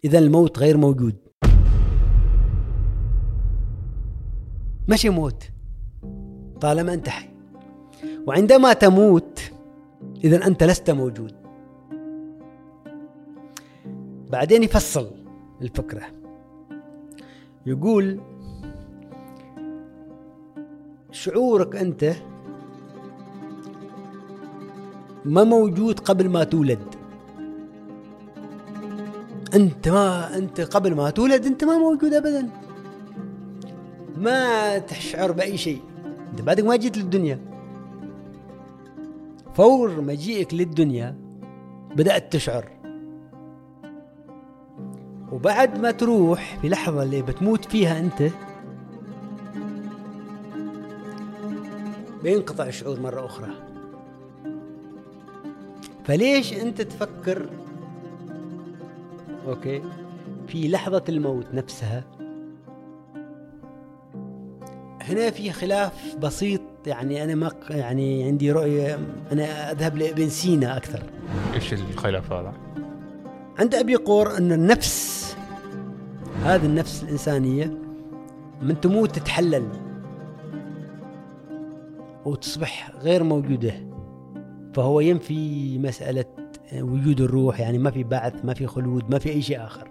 اذا 0.05 0.19
الموت 0.19 0.59
غير 0.59 0.77
موجود. 0.77 1.22
مش 4.88 5.06
موت. 5.06 5.43
طالما 6.62 6.93
أنت 6.93 7.10
حي. 7.10 7.30
وعندما 8.28 8.74
تموت 8.74 9.39
اذا 10.24 10.48
أنت 10.48 10.63
لست 10.63 10.89
موجود. 10.89 11.34
بعدين 14.32 14.63
يفصل 14.63 15.12
الفكرة. 15.62 16.02
يقول 17.65 18.19
شعورك 21.12 21.76
أنت 21.76 22.13
ما 25.26 25.43
موجود 25.43 26.00
قبل 26.00 26.30
ما 26.30 26.43
تولد. 26.43 26.96
أنت 29.56 29.89
ما 29.89 30.38
أنت 30.38 30.62
قبل 30.62 30.96
ما 30.96 31.10
تولد 31.10 31.46
أنت 31.46 31.63
ما 31.63 31.78
موجود 31.78 32.13
ابدا. 32.13 32.50
ما 34.23 34.77
تشعر 34.77 35.31
بأي 35.31 35.57
شيء. 35.57 35.81
أنت 36.31 36.41
بعدك 36.41 36.63
ما 36.63 36.75
جيت 36.75 36.97
للدنيا. 36.97 37.39
فور 39.53 40.01
مجيئك 40.01 40.53
للدنيا 40.53 41.15
بدأت 41.95 42.33
تشعر. 42.33 42.69
وبعد 45.31 45.79
ما 45.79 45.91
تروح 45.91 46.57
في 46.62 46.69
لحظة 46.69 47.03
اللي 47.03 47.21
بتموت 47.21 47.65
فيها 47.65 47.99
أنت 47.99 48.33
بينقطع 52.23 52.67
الشعور 52.67 52.99
مرة 52.99 53.25
أخرى. 53.25 53.49
فليش 56.05 56.53
أنت 56.53 56.81
تفكر؟ 56.81 57.49
أوكي. 59.47 59.81
في 60.47 60.67
لحظة 60.67 61.03
الموت 61.09 61.45
نفسها 61.53 62.03
هنا 65.09 65.31
في 65.31 65.51
خلاف 65.51 66.15
بسيط 66.15 66.61
يعني 66.87 67.23
أنا 67.23 67.35
ما 67.35 67.51
يعني 67.69 68.23
عندي 68.23 68.51
رؤية 68.51 68.99
أنا 69.31 69.71
أذهب 69.71 69.97
لابن 69.97 70.29
سينا 70.29 70.77
أكثر. 70.77 71.03
إيش 71.53 71.73
الخلاف 71.73 72.31
هذا؟ 72.31 72.53
عند 73.59 73.75
أبي 73.75 73.95
قور 73.95 74.37
أن 74.37 74.51
النفس 74.51 75.23
هذه 76.43 76.65
النفس 76.65 77.03
الإنسانية 77.03 77.77
من 78.61 78.81
تموت 78.81 79.15
تتحلل 79.15 79.67
وتصبح 82.25 82.91
غير 83.01 83.23
موجودة 83.23 83.73
فهو 84.73 84.99
ينفي 84.99 85.77
مسألة 85.79 86.25
وجود 86.73 87.21
الروح 87.21 87.59
يعني 87.59 87.77
ما 87.77 87.91
في 87.91 88.03
بعث 88.03 88.45
ما 88.45 88.53
في 88.53 88.67
خلود 88.67 89.09
ما 89.09 89.19
في 89.19 89.29
أي 89.29 89.41
شيء 89.41 89.63
آخر. 89.63 89.87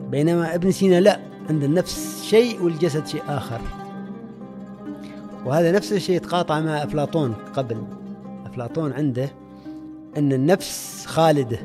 بينما 0.00 0.54
ابن 0.54 0.70
سينا 0.70 1.00
لا. 1.00 1.31
عند 1.50 1.64
النفس 1.64 2.22
شيء 2.24 2.62
والجسد 2.62 3.06
شيء 3.06 3.22
آخر. 3.28 3.60
وهذا 5.46 5.72
نفس 5.72 5.92
الشيء 5.92 6.16
يتقاطع 6.16 6.60
مع 6.60 6.82
أفلاطون 6.82 7.34
قبل. 7.54 7.82
أفلاطون 8.46 8.92
عنده 8.92 9.30
أن 10.16 10.32
النفس 10.32 11.06
خالدة. 11.06 11.58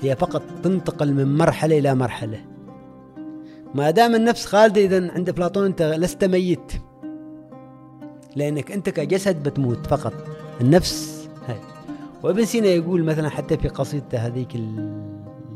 هي 0.00 0.16
فقط 0.16 0.42
تنتقل 0.62 1.14
من 1.14 1.36
مرحلة 1.36 1.78
إلى 1.78 1.94
مرحلة. 1.94 2.44
ما 3.74 3.90
دام 3.90 4.14
النفس 4.14 4.46
خالدة 4.46 4.80
إذا 4.80 5.12
عند 5.12 5.28
أفلاطون 5.28 5.64
أنت 5.64 5.82
لست 5.82 6.24
ميت. 6.24 6.72
لأنك 8.36 8.72
أنت 8.72 8.88
كجسد 8.88 9.42
بتموت 9.42 9.86
فقط. 9.86 10.12
النفس 10.60 11.28
هاي. 11.48 11.56
وابن 12.22 12.44
سينا 12.44 12.66
يقول 12.66 13.04
مثلا 13.04 13.28
حتى 13.28 13.56
في 13.56 13.68
قصيدته 13.68 14.18
هذيك 14.18 14.54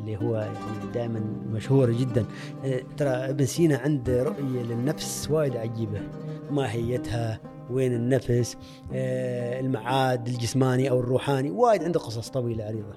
اللي 0.05 0.17
هو 0.17 0.37
يعني 0.37 0.93
دائما 0.95 1.21
مشهورة 1.53 1.93
جدا. 1.93 2.25
آه، 2.65 2.83
ترى 2.97 3.09
ابن 3.09 3.47
سينا 3.47 3.77
عنده 3.77 4.23
رؤية 4.23 4.63
للنفس 4.63 5.31
وايد 5.31 5.57
عجيبة. 5.57 6.01
ماهيتها 6.51 7.41
وين 7.71 7.95
النفس 7.95 8.57
آه، 8.93 9.61
المعاد 9.61 10.29
الجسماني 10.29 10.91
أو 10.91 11.01
الروحاني 11.01 11.51
وايد 11.51 11.85
عنده 11.85 12.01
قصص 12.01 12.29
طويلة 12.29 12.65
عريضة. 12.65 12.95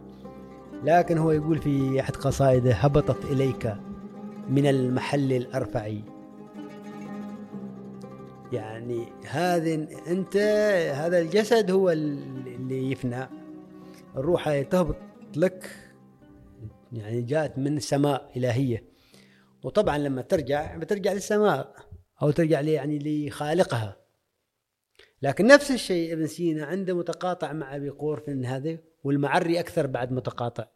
لكن 0.83 1.17
هو 1.17 1.31
يقول 1.31 1.57
في 1.57 1.99
أحد 1.99 2.15
قصائده 2.15 2.73
هبطت 2.73 3.25
إليك 3.25 3.75
من 4.49 4.67
المحل 4.67 5.33
الأرفع 5.33 5.91
يعني 8.51 9.05
هذا 9.29 9.73
أنت 10.07 10.37
هذا 10.95 11.19
الجسد 11.19 11.71
هو 11.71 11.89
اللي 11.89 12.91
يفنى. 12.91 13.29
الروح 14.17 14.61
تهبط 14.61 14.95
لك 15.35 15.86
يعني 16.91 17.21
جاءت 17.21 17.57
من 17.57 17.77
السماء 17.77 18.31
إلهية. 18.37 18.83
وطبعا 19.63 19.97
لما 19.97 20.21
ترجع 20.21 20.77
بترجع 20.77 21.13
للسماء 21.13 21.75
أو 22.21 22.31
ترجع 22.31 22.61
يعني 22.61 23.27
لخالقها. 23.27 23.97
لكن 25.21 25.47
نفس 25.47 25.71
الشيء 25.71 26.13
ابن 26.13 26.27
سينا 26.27 26.65
عنده 26.65 26.93
متقاطع 26.97 27.53
مع 27.53 27.75
أبي 27.75 27.89
قور 27.89 28.19
في 28.19 28.31
هذا 28.31 28.77
والمعري 29.03 29.59
أكثر 29.59 29.87
بعد 29.87 30.11
متقاطع. 30.11 30.67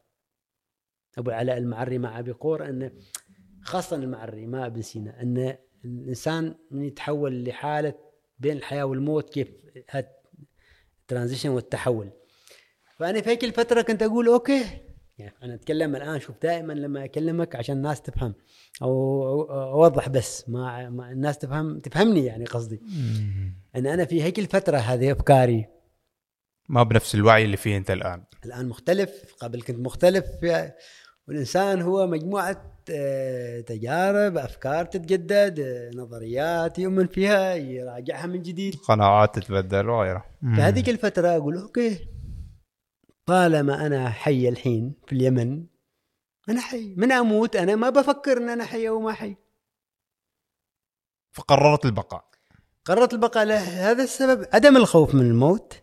أبو 1.17 1.31
علاء 1.31 1.57
المعري 1.57 1.97
مع 1.97 2.19
أبي 2.19 2.31
قور 2.31 2.69
أن 2.69 2.91
خاصة 3.63 3.95
المعري 3.95 4.45
ما 4.45 4.65
ابن 4.65 4.81
سينا 4.81 5.21
أن 5.21 5.57
الإنسان 5.85 6.55
من 6.71 6.83
يتحول 6.83 7.43
لحالة 7.43 7.93
بين 8.39 8.57
الحياة 8.57 8.83
والموت 8.83 9.29
كيف 9.29 9.47
ال 11.01 11.06
transition 11.06 11.49
والتحول. 11.49 12.11
فأنا 12.97 13.21
في 13.21 13.29
هيك 13.29 13.43
الفترة 13.43 13.81
كنت 13.81 14.03
أقول 14.03 14.27
okay 14.27 14.90
يعني 15.21 15.35
أنا 15.43 15.53
أتكلم 15.53 15.95
الآن 15.95 16.19
شوف 16.19 16.35
دائما 16.43 16.73
لما 16.73 17.05
أكلمك 17.05 17.55
عشان 17.55 17.77
الناس 17.77 18.01
تفهم 18.01 18.33
أو 18.81 19.41
أوضح 19.51 20.09
بس 20.09 20.49
ما, 20.49 20.89
ما 20.89 21.11
الناس 21.11 21.37
تفهم 21.37 21.79
تفهمني 21.79 22.25
يعني 22.25 22.45
قصدي. 22.45 22.81
أن 23.75 23.87
أنا 23.87 24.05
في 24.05 24.23
هيك 24.23 24.39
الفترة 24.39 24.77
هذه 24.77 25.11
أفكاري 25.11 25.67
ما 26.69 26.83
بنفس 26.83 27.15
الوعي 27.15 27.45
اللي 27.45 27.57
فيه 27.57 27.77
أنت 27.77 27.91
الآن. 27.91 28.23
الآن 28.45 28.69
مختلف 28.69 29.35
قبل 29.39 29.61
كنت 29.61 29.79
مختلف. 29.79 30.25
والإنسان 31.27 31.81
هو 31.81 32.07
مجموعة 32.07 32.71
آه، 32.91 33.59
تجارب 33.59 34.37
أفكار 34.37 34.85
تتجدد 34.85 35.59
نظريات 35.95 36.79
يؤمن 36.79 37.07
فيها 37.07 37.55
يراجعها 37.55 38.27
من 38.27 38.41
جديد. 38.41 38.75
قناعات 38.75 39.39
تتبدل 39.39 39.89
وغيره 39.89 40.25
في 40.41 40.61
هذيك 40.61 40.89
الفترة 40.89 41.27
أقول 41.27 41.57
أوكي 41.57 42.10
طالما 43.31 43.85
أنا 43.87 44.09
حي 44.09 44.49
الحين 44.49 44.93
في 45.07 45.13
اليمن 45.13 45.65
أنا 46.49 46.61
حي. 46.61 46.93
من 46.97 47.11
أموت 47.11 47.55
أنا؟ 47.55 47.75
ما 47.75 47.89
بفكر 47.89 48.37
إن 48.37 48.49
أنا 48.49 48.65
حي 48.65 48.87
أو 48.87 48.99
ما 48.99 49.13
حي. 49.13 49.35
فقررت 51.31 51.85
البقاء. 51.85 52.25
قررت 52.85 53.13
البقاء 53.13 53.43
لهذا 53.43 54.03
السبب. 54.03 54.47
عدم 54.53 54.77
الخوف 54.77 55.15
من 55.15 55.21
الموت 55.21 55.73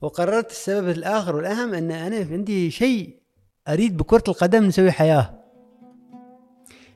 وقررت 0.00 0.50
السبب 0.50 0.88
الآخر 0.88 1.36
والأهم 1.36 1.74
أن 1.74 1.90
أنا 1.90 2.16
عندي 2.16 2.70
شيء 2.70 3.20
أريد 3.68 3.96
بكرة 3.96 4.24
القدم 4.28 4.64
نسوي 4.64 4.92
حياة. 4.92 5.44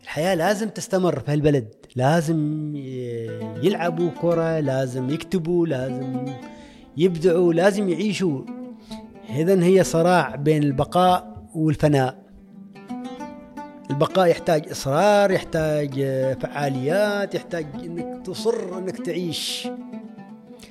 الحياة 0.02 0.34
لازم 0.34 0.68
تستمر 0.68 1.20
في 1.20 1.32
هالبلد. 1.32 1.86
لازم 1.96 2.72
يلعبوا 3.62 4.10
كرة 4.20 4.60
لازم 4.60 5.10
يكتبوا 5.10 5.66
لازم 5.66 6.34
يبدعوا 6.96 7.52
لازم 7.52 7.88
يعيشوا. 7.88 8.59
إذا 9.36 9.64
هي 9.64 9.84
صراع 9.84 10.36
بين 10.36 10.62
البقاء 10.62 11.46
والفناء. 11.54 12.30
البقاء 13.90 14.26
يحتاج 14.26 14.68
إصرار 14.70 15.30
يحتاج 15.30 15.90
فعاليات 16.40 17.34
يحتاج 17.34 17.66
أنك 17.74 18.26
تصر 18.26 18.78
أنك 18.78 18.96
تعيش. 19.06 19.68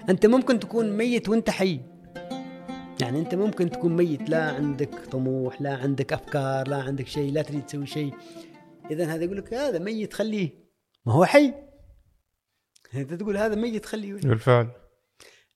أنت 0.09 0.25
ممكن 0.25 0.59
تكون 0.59 0.97
ميت 0.97 1.29
وأنت 1.29 1.49
حي. 1.49 1.81
يعني 3.01 3.19
أنت 3.19 3.35
ممكن 3.35 3.69
تكون 3.69 3.95
ميت 3.95 4.29
لا 4.29 4.51
عندك 4.51 5.05
طموح 5.11 5.61
لا 5.61 5.75
عندك 5.75 6.13
أفكار 6.13 6.67
لا 6.67 6.77
عندك 6.77 7.07
شيء 7.07 7.31
لا 7.31 7.41
تريد 7.41 7.65
تسوي 7.65 7.85
شيء. 7.85 8.13
اذا 8.91 9.05
هذا 9.05 9.23
يقول 9.23 9.37
لك 9.37 9.53
هذا 9.53 9.79
ميت 9.79 10.13
خليه. 10.13 10.49
ما 11.05 11.13
هو 11.13 11.25
حي. 11.25 11.53
أنت 12.95 13.13
تقول 13.13 13.37
هذا 13.37 13.55
ميت 13.55 13.85
خليه. 13.85 14.13
بالفعل. 14.13 14.67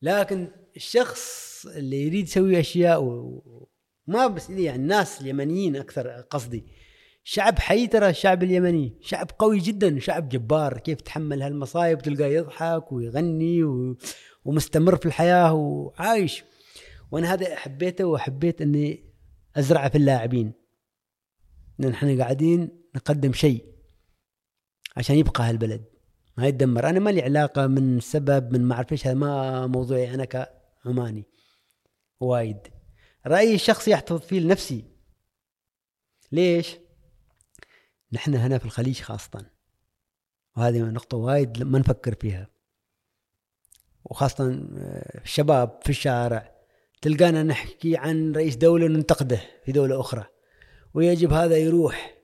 لكن 0.01 0.47
الشخص 0.75 1.65
اللي 1.65 2.03
يريد 2.03 2.27
يسوي 2.27 2.59
أشياء 2.59 3.01
وما 3.03 4.27
بس 4.27 4.49
يعني 4.49 4.81
الناس 4.81 5.21
اليمنيين 5.21 5.75
أكثر 5.75 6.09
قصدي. 6.09 6.63
شعب 7.23 7.59
حي 7.59 7.88
ترى 7.88 8.09
الشعب 8.09 8.43
اليمني 8.43 8.97
شعب 9.01 9.31
قوي 9.39 9.59
جدا 9.59 9.99
شعب 9.99 10.29
جبار. 10.29 10.77
كيف 10.77 11.01
تحمل 11.01 11.41
هالمصايب 11.41 12.01
تلقاه 12.01 12.27
يضحك 12.27 12.91
ويغني 12.91 13.63
و... 13.63 13.97
ومستمر 14.45 14.95
في 14.95 15.05
الحياة 15.05 15.53
وعايش. 15.53 16.43
وأنا 17.12 17.33
هذا 17.33 17.55
حبيته 17.55 18.05
وحبيت 18.05 18.62
إني 18.62 19.03
ازرعه 19.55 19.89
في 19.89 19.97
اللاعبين. 19.97 20.51
لأن 21.79 21.91
إحنا 21.91 22.23
قاعدين 22.23 22.69
نقدم 22.95 23.33
شيء 23.33 23.65
عشان 24.97 25.15
يبقى 25.15 25.43
هالبلد. 25.43 25.86
ما 26.38 26.47
يتدمر. 26.47 26.89
أنا 26.89 26.99
ما 26.99 27.09
لي 27.09 27.21
علاقة 27.21 27.67
من 27.67 27.99
سبب 27.99 28.53
من 28.53 28.62
ما 28.62 28.75
أعرف 28.75 28.91
إيش 28.91 29.07
هذا 29.07 29.15
ما 29.15 29.67
موضوعي 29.67 30.13
أنا 30.13 30.25
كعماني 30.84 31.26
وايد. 32.19 32.67
رايي 33.28 33.56
الشخصي 33.56 33.93
احتفظ 33.93 34.22
فيه 34.22 34.39
لنفسي. 34.39 34.86
ليش؟ 36.32 36.78
نحن 38.12 38.36
هنا 38.36 38.58
في 38.58 38.65
الخليج 38.65 39.02
خاصة. 39.02 39.46
وهذه 40.58 40.80
نقطة 40.80 41.17
وايد 41.17 41.63
ما 41.63 41.80
نفكر 41.80 42.15
فيها. 42.15 42.48
وخاصة 44.06 44.67
آه، 44.78 45.22
الشباب 45.22 45.80
في 45.84 45.89
الشارع. 45.89 46.56
تلقانا 47.02 47.43
نحكي 47.43 47.98
عن 47.98 48.32
رئيس 48.32 48.56
دولة 48.56 48.88
ننتقده 48.88 49.41
في 49.65 49.72
دولة 49.72 50.00
أخرى. 50.00 50.26
ويجب 50.93 51.34
هذا 51.34 51.58
يروح. 51.58 52.17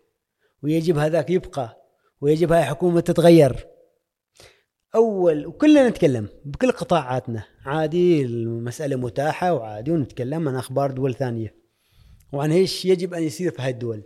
ويجب 0.64 0.98
هذاك 0.98 1.30
يبقى. 1.30 1.86
ويجب 2.22 2.52
هاي 2.52 2.66
حكومة 2.66 3.00
تتغير. 3.00 3.68
أول 4.96 5.46
وكلنا 5.46 5.90
نتكلم 5.90 6.28
بكل 6.46 6.72
قطاعاتنا. 6.72 7.44
عادي 7.66 8.22
المسألة 8.22 8.96
متاحة 8.96 9.54
وعادي 9.54 9.92
ونتكلم 9.92 10.50
عن 10.50 10.56
أخبار 10.56 10.92
دول 10.92 11.16
ثانية 11.16 11.56
وعن 12.34 12.52
إيش 12.52 12.86
يجب 12.86 13.14
أن 13.14 13.24
يصير 13.24 13.52
في 13.52 13.62
هاي 13.62 13.70
الدول. 13.70 14.04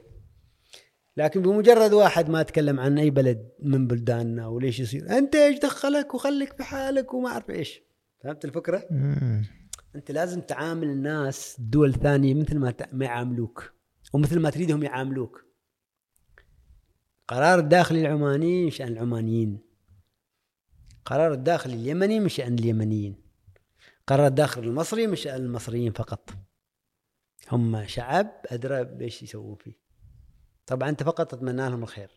لكن 1.18 1.42
بمجرد 1.42 1.94
واحد 1.94 2.30
ما 2.30 2.44
تكلم 2.44 2.80
عن 2.80 2.98
أي 2.98 3.10
بلد 3.10 3.50
من 3.60 3.88
بلداننا 3.88 4.48
وليش 4.48 4.80
يصير 4.80 5.18
أنت 5.18 5.36
إيش 5.36 5.60
دخلك 5.60 6.14
وخليك 6.14 6.54
في 6.54 6.64
حالك 6.64 7.14
وما 7.14 7.30
أعرف 7.30 7.50
إيش. 7.50 7.82
فهمت 8.24 8.46
الفكرة؟ 8.46 8.88
أنت 9.96 10.12
لازم 10.12 10.42
تعامل 10.42 10.88
الناس 10.88 11.56
الدول 11.60 11.90
الثانية 11.90 12.34
مثل 12.34 12.58
ما 12.58 12.74
ما 12.94 13.06
يعاملوك 13.06 13.74
ومثل 14.14 14.40
ما 14.40 14.50
تريدهم 14.50 14.84
يعاملوك. 14.84 15.46
قرار 17.28 17.60
الداخلي 17.60 18.02
العماني 18.02 18.72
شأن 18.72 18.88
العمانيين. 18.88 19.60
قرار 21.06 21.34
الداخلي 21.34 21.74
اليمني 21.74 22.20
من 22.20 22.30
شأن 22.30 22.54
اليمنيين. 22.54 23.16
قرار 24.08 24.28
الداخلي 24.28 24.68
المصري 24.68 25.08
من 25.08 25.16
شأن 25.16 25.42
المصريين 25.42 25.92
فقط. 25.92 26.30
هم 27.52 27.86
شعب 27.88 28.32
أدرى 28.46 28.84
بإيش 28.84 29.24
يسوون 29.24 29.56
فيه. 29.56 29.74
طبعا 30.66 30.90
أنت 30.90 31.04
فقط 31.04 31.32
تتمنى 31.32 31.70
لهم 31.70 31.84
الخير. 31.84 32.10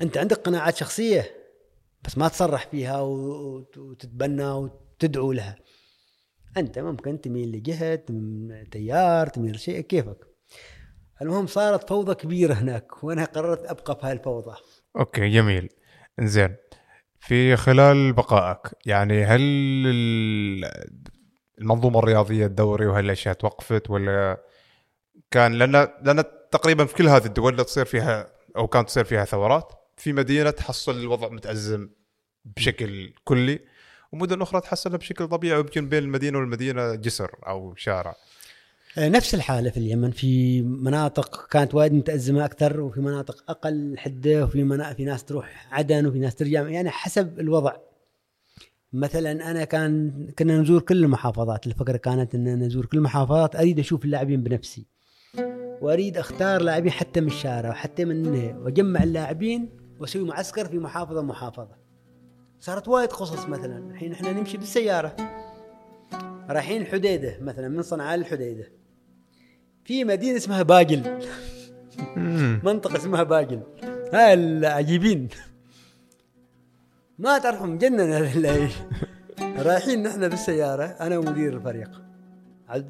أنت 0.00 0.16
عندك 0.16 0.36
قناعات 0.36 0.76
شخصية 0.76 1.36
بس 2.02 2.18
ما 2.18 2.28
تصرح 2.28 2.66
فيها 2.66 3.00
وتتبنى 3.00 4.50
وتدعو 4.50 5.32
لها. 5.32 5.56
أنت 6.56 6.78
ممكن 6.78 7.20
تميل 7.20 7.52
لجهة 7.52 8.04
تيار 8.70 9.26
تميل 9.26 9.60
شيء 9.60 9.80
كيفك. 9.80 10.26
المهم 11.22 11.46
صارت 11.46 11.88
فوضى 11.88 12.14
كبيرة 12.14 12.54
هناك. 12.54 13.04
وأنا 13.04 13.24
قررت 13.24 13.66
أبقى 13.66 14.00
في 14.00 14.06
هاي 14.06 14.12
الفوضى. 14.12 14.56
أوكي 14.96 15.28
جميل. 15.28 15.68
إنزين. 16.18 16.56
في 17.22 17.56
خلال 17.56 18.12
بقائك 18.12 18.58
يعني 18.86 19.24
هل 19.24 19.40
ال- 19.86 20.90
المنظومة 21.58 21.98
الرياضية 21.98 22.46
الدوري 22.46 22.86
وهالاشياء 22.86 23.34
توقفت 23.34 23.90
ولا 23.90 24.40
كان 25.30 25.52
لأن 25.52 25.72
لأن 26.02 26.24
تقريبا 26.50 26.84
في 26.84 26.94
كل 26.94 27.08
هذه 27.08 27.26
الدول 27.26 27.52
اللي 27.52 27.64
تصير 27.64 27.84
فيها 27.84 28.32
أو 28.56 28.68
كانت 28.68 28.88
تصير 28.88 29.04
فيها 29.04 29.24
ثورات 29.24 29.72
في 29.96 30.12
مدينة 30.12 30.50
تحصل 30.50 30.98
الوضع 31.00 31.28
متأزم 31.28 31.88
بشكل 32.44 33.14
كلي 33.24 33.60
ومدن 34.12 34.42
أخرى 34.42 34.60
تحصلها 34.60 34.96
بشكل 34.96 35.28
طبيعي 35.28 35.56
ويمكن 35.58 35.88
بين 35.88 36.02
المدينة 36.04 36.38
والمدينة 36.38 36.94
جسر 36.94 37.30
أو 37.46 37.74
شارع. 37.76 38.14
نفس 38.98 39.34
الحالة 39.34 39.70
في 39.70 39.76
اليمن. 39.76 40.10
في 40.10 40.62
مناطق 40.62 41.46
كانت 41.50 41.74
وايد 41.74 41.92
متأزمة 41.92 42.44
أكثر 42.44 42.80
وفي 42.80 43.00
مناطق 43.00 43.44
أقل 43.48 43.94
حدة 43.98 44.44
وفي 44.44 44.64
منا... 44.64 44.94
في 44.94 45.04
ناس 45.04 45.24
تروح 45.24 45.68
عدن 45.70 46.06
وفي 46.06 46.18
ناس 46.18 46.34
ترجع 46.34 46.68
يعني 46.68 46.90
حسب 46.90 47.40
الوضع. 47.40 47.76
مثلا 48.92 49.50
أنا 49.50 49.64
كان 49.64 50.12
كنا 50.38 50.58
نزور 50.58 50.80
كل 50.80 51.04
المحافظات. 51.04 51.66
الفكرة 51.66 51.96
كانت 51.96 52.34
أن 52.34 52.58
نزور 52.58 52.86
كل 52.86 52.98
المحافظات 52.98 53.56
أريد 53.56 53.78
أشوف 53.78 54.04
اللاعبين 54.04 54.42
بنفسي. 54.42 54.86
وأريد 55.80 56.16
أختار 56.16 56.62
لاعبين 56.62 56.92
حتى 56.92 57.20
من 57.20 57.26
الشارع 57.26 57.70
وحتى 57.70 58.04
من 58.04 58.26
هنا 58.26 58.58
وأجمع 58.58 59.02
اللاعبين 59.02 59.70
وأسوي 60.00 60.24
معسكر 60.24 60.66
في 60.66 60.78
محافظة 60.78 61.22
محافظة 61.22 61.76
صارت 62.60 62.88
وايد 62.88 63.08
قصص 63.08 63.46
مثلا. 63.46 63.90
الحين 63.90 64.12
إحنا 64.12 64.32
نمشي 64.32 64.56
بالسيارة. 64.58 65.16
رايحين 66.50 66.82
الحديدة 66.82 67.38
مثلا 67.40 67.68
من 67.68 67.82
صنعاء 67.82 68.16
للحديدة 68.16 68.81
في 69.84 70.04
مدينة 70.04 70.36
اسمها 70.36 70.62
باجل 70.62 71.18
منطقة 72.64 72.96
اسمها 72.96 73.22
باجل 73.22 73.60
هاي 74.12 74.34
العجيبين. 74.34 75.28
ما 77.18 77.38
تعرفوا 77.38 77.66
مجننة 77.66 78.18
ال- 78.18 78.70
رايحين 79.66 80.02
نحن 80.02 80.28
بالسيارة. 80.28 80.84
أنا 80.84 81.18
ومدير 81.18 81.56
الفريق. 81.56 82.02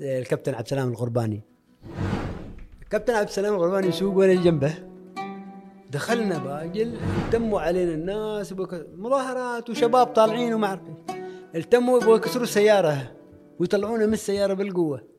الكابتن 0.00 0.54
عبد 0.54 0.64
السلام 0.64 0.88
الغرباني. 0.88 1.42
الكابتن 2.82 3.14
عبد 3.14 3.28
السلام 3.28 3.54
الغرباني 3.54 3.86
يسوق 3.86 4.16
وأنا 4.16 4.34
جنبه. 4.34 4.74
دخلنا 5.90 6.38
باجل 6.38 6.94
التموا 7.26 7.60
علينا 7.60 7.92
الناس 7.94 8.54
مظاهرات 8.96 9.70
وشباب 9.70 10.06
طالعين 10.06 10.54
وما 10.54 10.66
أعرف. 10.66 10.80
التموا 11.54 11.98
يبغوا 11.98 12.16
يكسروا 12.16 12.42
السيارة. 12.44 13.12
ويطلعونا 13.58 14.06
من 14.06 14.12
السيارة 14.12 14.54
بالقوة. 14.54 15.11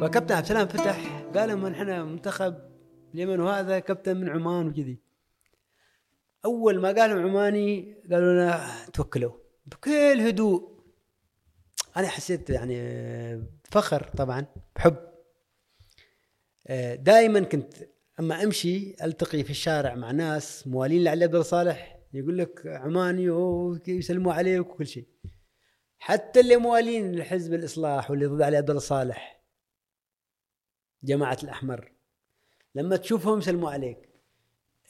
فكابتن 0.00 0.34
عبد 0.34 0.42
السلام 0.44 0.66
فتح 0.68 1.22
قال 1.34 1.48
لهم 1.48 1.66
إحنا 1.66 2.04
منتخب 2.04 2.54
اليمن 3.14 3.40
وهذا 3.40 3.78
كابتن 3.78 4.16
من 4.16 4.28
عمان 4.28 4.68
وكذي. 4.68 4.98
أول 6.44 6.80
ما 6.80 6.88
قالوا 6.88 7.22
عماني 7.22 7.94
قالوا 8.10 8.32
لنا 8.32 8.66
توكلوا. 8.92 9.32
بكل 9.66 10.20
هدوء. 10.20 10.78
أنا 11.96 12.06
حسيت 12.06 12.50
يعني 12.50 13.48
فخر 13.64 14.10
طبعا 14.16 14.46
بحب. 14.76 14.96
دائما 16.98 17.40
كنت 17.40 17.74
أما 18.20 18.42
أمشي 18.42 18.94
ألتقي 19.04 19.44
في 19.44 19.50
الشارع 19.50 19.94
مع 19.94 20.10
ناس 20.10 20.66
موالين 20.66 21.04
لعلي 21.04 21.24
عبد 21.24 21.36
صالح 21.36 21.98
يقول 22.12 22.38
لك 22.38 22.66
عماني 22.66 23.30
ويسلموا 23.30 24.32
عليك 24.32 24.60
وكل 24.60 24.86
شيء. 24.86 25.08
حتى 25.98 26.40
اللي 26.40 26.56
موالين 26.56 27.16
لحزب 27.16 27.54
الإصلاح 27.54 28.10
واللي 28.10 28.26
ضد 28.26 28.42
علي 28.42 28.56
عبد 28.56 28.76
صالح 28.76 29.37
جماعة 31.02 31.38
الأحمر. 31.42 31.92
لما 32.74 32.96
تشوفهم 32.96 33.38
يسلموا 33.38 33.70
عليك. 33.70 34.08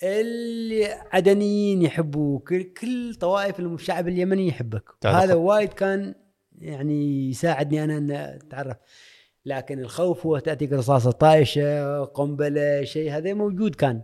اللي 0.03 0.85
عدنيين 0.85 1.83
يحبوك 1.83 2.55
كل- 2.55 3.15
طوائف 3.15 3.61
الشعب 3.61 4.09
اليمني 4.09 4.49
يحبك. 4.49 4.85
هذا 5.07 5.35
وايد 5.35 5.73
كان 5.73 6.15
يعني 6.59 7.29
يساعدني 7.31 7.85
أنا 7.85 7.99
ان 7.99 8.11
أتعرف. 8.11 8.77
لكن 9.45 9.79
الخوف 9.79 10.27
هو 10.27 10.39
تاتيك 10.39 10.73
رصاصه 10.73 11.11
طايشة 11.11 12.05
قنبلة 12.05 12.85
شيء 12.85 13.13
هذا 13.13 13.35
موجود 13.35 13.75
كان. 13.75 14.03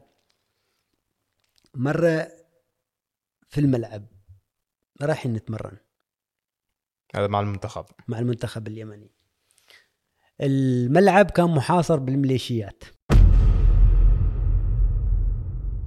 مرة 1.75 2.29
في 3.49 3.61
الملعب 3.61 4.07
رايحين 5.03 5.33
نتمرن. 5.33 5.77
هذا 7.15 7.27
مع 7.27 7.41
المنتخب. 7.41 7.85
مع 8.09 8.19
المنتخب 8.19 8.67
اليمني. 8.67 9.11
الملعب 10.41 11.31
كان 11.31 11.51
محاصر 11.51 11.99
بالميليشيات. 11.99 12.85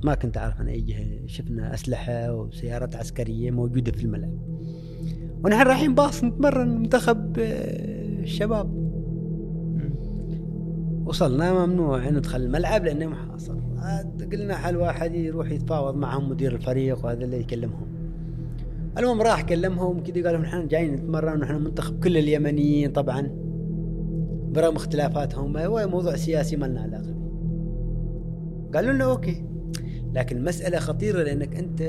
ما 0.03 0.15
كنت 0.15 0.37
أعرف 0.37 0.59
عن 0.59 0.67
أي 0.67 0.81
جهة 0.81 1.27
شفنا 1.27 1.73
أسلحة 1.73 2.33
وسيارات 2.33 2.95
عسكرية 2.95 3.51
موجودة 3.51 3.91
في 3.91 4.03
الملعب. 4.03 4.37
ونحن 5.45 5.61
رايحين 5.61 5.95
باص 5.95 6.23
نتمرن 6.23 6.67
منتخب 6.67 7.39
آه، 7.39 8.23
الشباب. 8.23 8.87
وصلنا 11.05 11.65
ممنوع 11.65 12.09
ندخل 12.09 12.41
الملعب 12.41 12.85
لأنه 12.85 13.07
محاصر. 13.07 13.55
قلنا 14.31 14.55
حل 14.55 14.75
واحد 14.77 15.15
يروح 15.15 15.51
يتفاوض 15.51 15.95
معهم 15.95 16.29
مدير 16.29 16.55
الفريق 16.55 17.05
وهذا 17.05 17.25
اللي 17.25 17.39
يكلمهم. 17.39 17.87
المهم 18.97 19.21
راح 19.21 19.41
كلمهم 19.41 20.03
كذا 20.03 20.25
قالوا 20.25 20.41
نحن 20.41 20.67
جايين 20.67 20.93
نتمرن 20.93 21.37
ونحن 21.37 21.55
منتخب 21.55 22.03
كل 22.03 22.17
اليمنيين 22.17 22.91
طبعا. 22.91 23.46
برغم 24.57 24.75
اختلافاتهم 24.75 25.57
هو 25.57 25.87
موضوع 25.87 26.15
سياسي 26.15 26.55
ما 26.55 26.65
لنا 26.65 26.81
علاقة 26.81 27.11
به 27.11 27.27
قالوا 28.73 28.93
لنا 28.93 29.05
أوكي 29.05 29.43
لكن 30.13 30.37
المساله 30.37 30.79
خطيرة 30.79 31.23
لأنك 31.23 31.55
أنت 31.55 31.83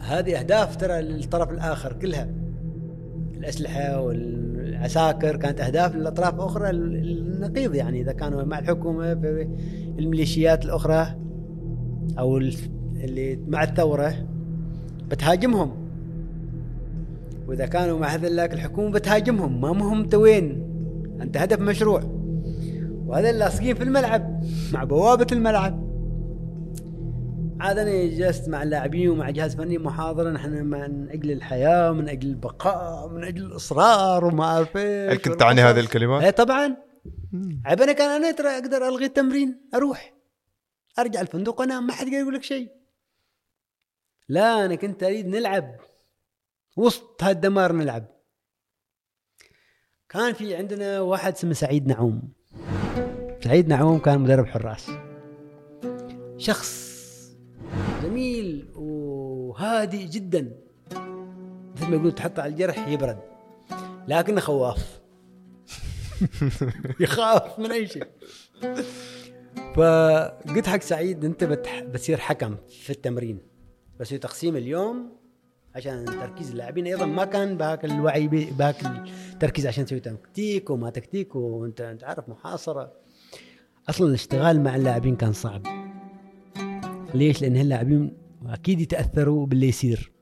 هذه 0.00 0.38
أهداف 0.38 0.76
ترى 0.76 1.02
للطرف 1.02 1.50
الآخر 1.50 1.92
كلها. 1.92 2.28
الأسلحة 3.36 4.00
والعساكر 4.00 5.36
كانت 5.36 5.60
أهداف 5.60 5.96
للأطراف 5.96 6.34
الاخرى 6.34 6.70
النقيض 6.70 7.74
يعني 7.74 8.00
إذا 8.00 8.12
كانوا 8.12 8.42
مع 8.42 8.58
الحكومة 8.58 9.12
الميليشيات 9.98 10.64
الأخرى 10.64 11.16
أو 12.18 12.36
اللي 12.36 13.38
مع 13.48 13.62
الثورة 13.62 14.14
بتهاجمهم. 15.10 15.72
وإذا 17.48 17.66
كانوا 17.66 17.98
مع 17.98 18.08
هذلاك 18.08 18.54
الحكومة 18.54 18.90
بتهاجمهم 18.90 19.60
ما 19.60 19.72
مهم 19.72 20.00
انت 20.00 20.14
وين 20.14 20.69
أنت 21.22 21.36
هدف 21.36 21.60
مشروع. 21.60 22.02
وهذا 23.06 23.30
اللاصقين 23.30 23.74
في 23.74 23.82
الملعب 23.82 24.44
مع 24.72 24.84
بوابة 24.84 25.26
الملعب. 25.32 25.90
عاد 27.60 27.78
أنا 27.78 28.06
جلست 28.06 28.48
مع 28.48 28.62
اللاعبين 28.62 29.08
ومع 29.08 29.30
جهاز 29.30 29.56
فني 29.56 29.78
محاضره 29.78 30.30
نحن 30.30 30.50
من 30.50 31.10
أجل 31.10 31.30
الحياة 31.30 31.90
ومن 31.90 32.08
أجل 32.08 32.28
البقاء 32.28 33.06
ومن 33.06 33.24
أجل 33.24 33.44
الإصرار 33.44 34.24
وما 34.24 34.44
أعرف 34.44 34.76
إيش. 34.76 35.12
هل 35.12 35.16
كنت 35.16 35.40
تعني 35.40 35.60
هذه 35.60 35.80
الكلمات؟ 35.80 36.22
إيه 36.22 36.30
طبعا. 36.30 36.76
عيب 37.64 37.82
أنا 37.82 37.92
كان 37.92 38.10
أنا 38.10 38.30
ترى 38.30 38.48
أقدر 38.48 38.88
ألغي 38.88 39.04
التمرين 39.04 39.60
أروح. 39.74 40.14
أرجع 40.98 41.20
الفندق 41.20 41.60
وأنام 41.60 41.86
ما 41.86 41.92
حد 41.92 42.08
يقول 42.08 42.34
لك 42.34 42.42
شيء. 42.42 42.70
لا 44.28 44.64
أنا 44.64 44.74
كنت 44.74 45.02
أريد 45.02 45.26
نلعب 45.26 45.76
وسط 46.76 47.22
هالدمار 47.22 47.72
نلعب. 47.72 48.04
كان 50.10 50.32
في 50.32 50.56
عندنا 50.56 51.00
واحد 51.00 51.32
اسمه 51.32 51.52
سعيد 51.52 51.86
نعوم. 51.86 52.22
سعيد 53.44 53.68
نعوم 53.68 53.98
كان 53.98 54.20
مدرب 54.20 54.46
حراس. 54.46 54.90
شخص 56.36 56.90
جميل 58.02 58.68
وهادئ 58.74 60.04
جدا. 60.04 60.52
مثل 61.76 61.86
ما 61.88 61.96
يقول 61.96 62.12
تحطه 62.12 62.42
على 62.42 62.52
الجرح 62.52 62.88
يبرد. 62.88 63.18
لكنه 64.08 64.40
خواف. 64.40 65.00
يخاف 67.00 67.58
من 67.58 67.72
أي 67.72 67.86
شيء. 67.86 68.06
فقلت 69.76 70.66
حق 70.66 70.80
سعيد 70.80 71.24
أنت 71.24 71.44
بتح... 71.44 71.80
بتصير 71.80 72.16
حكم 72.16 72.56
في 72.68 72.90
التمرين. 72.90 73.38
بس 74.00 74.08
تقسيم 74.08 74.56
اليوم 74.56 75.19
عشان 75.74 76.04
تركيز 76.04 76.50
اللاعبين. 76.50 76.86
أيضا 76.86 77.06
ما 77.06 77.24
كان 77.24 77.56
بهاك 77.56 77.84
الوعي 77.84 78.28
بهاك 78.28 78.76
التركيز 79.32 79.66
عشان 79.66 79.84
تسوي 79.84 80.00
تكتيك 80.00 80.70
وما 80.70 80.90
تكتيك 80.90 81.36
وأنت 81.36 81.80
أنت 81.80 82.04
عارف 82.04 82.28
محاصرة. 82.28 82.92
أصلا 83.88 84.08
الاشتغال 84.08 84.62
مع 84.62 84.76
اللاعبين 84.76 85.16
كان 85.16 85.32
صعب. 85.32 85.62
ليش؟ 87.14 87.42
لأن 87.42 87.56
اللاعبين 87.56 88.16
أكيد 88.46 88.80
يتأثروا 88.80 89.46
باللي 89.46 89.68
يصير. 89.68 90.12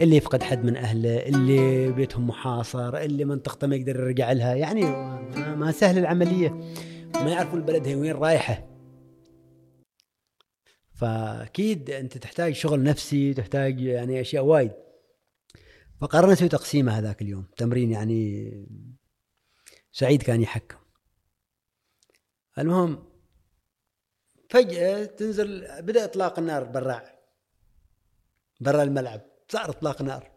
اللي 0.00 0.16
يفقد 0.16 0.42
حد 0.42 0.64
من 0.64 0.76
أهله 0.76 1.26
اللي 1.26 1.92
بيتهم 1.92 2.26
محاصر 2.26 2.96
اللي 2.96 3.24
منطقته 3.24 3.66
ما 3.66 3.76
يقدر 3.76 4.00
يرجع 4.00 4.32
لها. 4.32 4.54
يعني 4.54 4.82
ما, 4.82 5.54
ما 5.54 5.72
سهل 5.72 5.98
العملية. 5.98 6.60
ما 7.14 7.30
يعرفوا 7.30 7.58
البلد 7.58 7.86
هي 7.86 7.94
وين 7.94 8.12
رايحة. 8.12 8.73
فأكيد 10.94 11.90
أنت 11.90 12.18
تحتاج 12.18 12.52
شغل 12.52 12.82
نفسي 12.82 13.34
تحتاج 13.34 13.80
يعني 13.80 14.20
أشياء 14.20 14.44
وايد. 14.44 14.72
فقررنا 16.00 16.32
نسوي 16.32 16.48
تقسيمة 16.48 16.98
هذاك 16.98 17.22
اليوم. 17.22 17.46
تمرين 17.56 17.90
يعني 17.90 18.50
سعيد 19.92 20.22
كان 20.22 20.40
يحكم. 20.42 20.78
المهم 22.58 23.08
فجأة 24.50 25.04
تنزل 25.04 25.82
بدأ 25.82 26.04
إطلاق 26.04 26.38
النار 26.38 26.64
برا 26.64 27.02
برا 28.60 28.82
الملعب. 28.82 29.20
صار 29.48 29.70
إطلاق 29.70 30.02
نار 30.02 30.30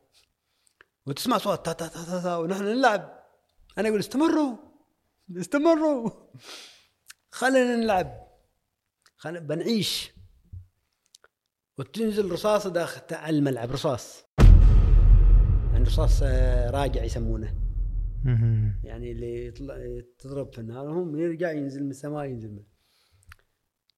وتسمع 1.06 1.38
صوت 1.38 1.66
تا 1.66 1.74
تا 1.74 1.88
تا 1.88 2.04
تا, 2.06 2.22
تا 2.22 2.38
ونحن 2.38 2.64
نلعب. 2.64 3.24
أنا 3.78 3.90
أقول 3.90 4.00
استمروا. 4.00 4.58
استمروا. 5.38 6.10
خلينا 7.32 7.76
نلعب. 7.76 8.28
خلينا 9.18 9.40
بنعيش. 9.40 10.17
وتنزل 11.78 12.32
رصاصة 12.32 12.70
داخل 12.70 13.16
الملعب 13.16 13.72
رصاص. 13.72 14.26
يعني 15.74 15.84
رصاص 15.86 16.20
آه، 16.24 16.70
راجع 16.70 17.04
يسمونه. 17.04 17.56
يعني 18.84 19.12
اللي 19.12 19.48
يطلع 19.48 20.02
تضرب 20.20 20.54
في 20.54 20.60
النهار 20.60 20.90
هم 20.90 21.20
يرجع 21.20 21.52
ينزل 21.52 21.84
من 21.84 21.90
السماء 21.90 22.26
ينزل 22.26 22.52
من 22.52 22.64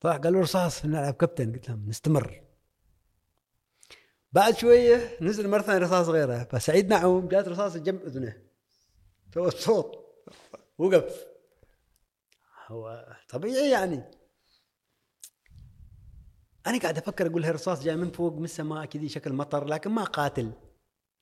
طلع 0.02 0.18
قالوا 0.18 0.42
رصاص 0.42 0.80
في 0.80 0.86
الملعب 0.86 1.14
كابتن. 1.14 1.54
قلت 1.54 1.70
لهم 1.70 1.90
نستمر 1.90 2.42
بعد 4.32 4.58
شوية 4.58 5.18
نزل 5.22 5.48
مرة 5.48 5.62
ثانية 5.62 5.86
رصاص 5.86 6.08
غيره. 6.08 6.44
فسعيد 6.44 6.90
نعوم 6.90 7.28
جات 7.28 7.48
رصاص 7.48 7.78
جنب 7.78 8.02
أذنه. 8.02 8.38
سوى 9.34 9.52
صوت 9.52 9.92
وقف. 10.78 11.26
هو 12.68 13.16
طبيعي 13.30 13.72
يعني. 13.72 14.19
أنا 16.68 16.80
قاعد 16.80 16.98
أفكر 16.98 17.28
أقول 17.28 17.46
هالرصاص 17.46 17.84
جاي 17.84 17.96
من 17.96 18.12
فوق 18.12 18.38
من 18.38 18.44
السماء 18.44 18.86
كذي 18.86 19.10
شكل 19.10 19.34
مطر 19.34 19.66
لكن 19.66 19.92
ما 19.92 20.04
قاتل. 20.04 20.52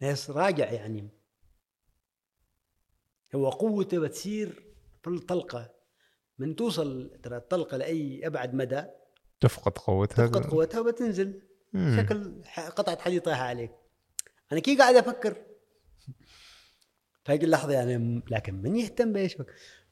بس 0.01 0.29
راجع 0.29 0.71
يعني. 0.71 1.09
هو 3.35 3.49
قوته 3.49 3.99
بتصير 3.99 4.63
في 5.03 5.09
الطلقة. 5.09 5.73
من 6.39 6.55
توصل 6.55 7.19
ترى 7.23 7.37
الطلقة 7.37 7.77
لأي 7.77 8.27
أبعد 8.27 8.53
مدى 8.53 8.83
تفقد 9.39 9.77
قوتها. 9.77 10.27
تفقد 10.27 10.45
قوتها 10.45 10.79
وبتنزل. 10.79 11.41
مم. 11.73 11.97
شكل 11.97 12.41
قطعة 12.75 13.01
حديد 13.01 13.21
طايحه 13.21 13.43
عليك. 13.43 13.71
أنا 14.51 14.59
كي 14.59 14.77
قاعد 14.77 14.95
أفكر. 14.95 15.33
في 17.23 17.33
هذه 17.33 17.43
اللحظة 17.43 17.73
يعني 17.73 18.23
لكن 18.31 18.61
من 18.61 18.75
يهتم 18.75 19.13
بإيش؟ 19.13 19.37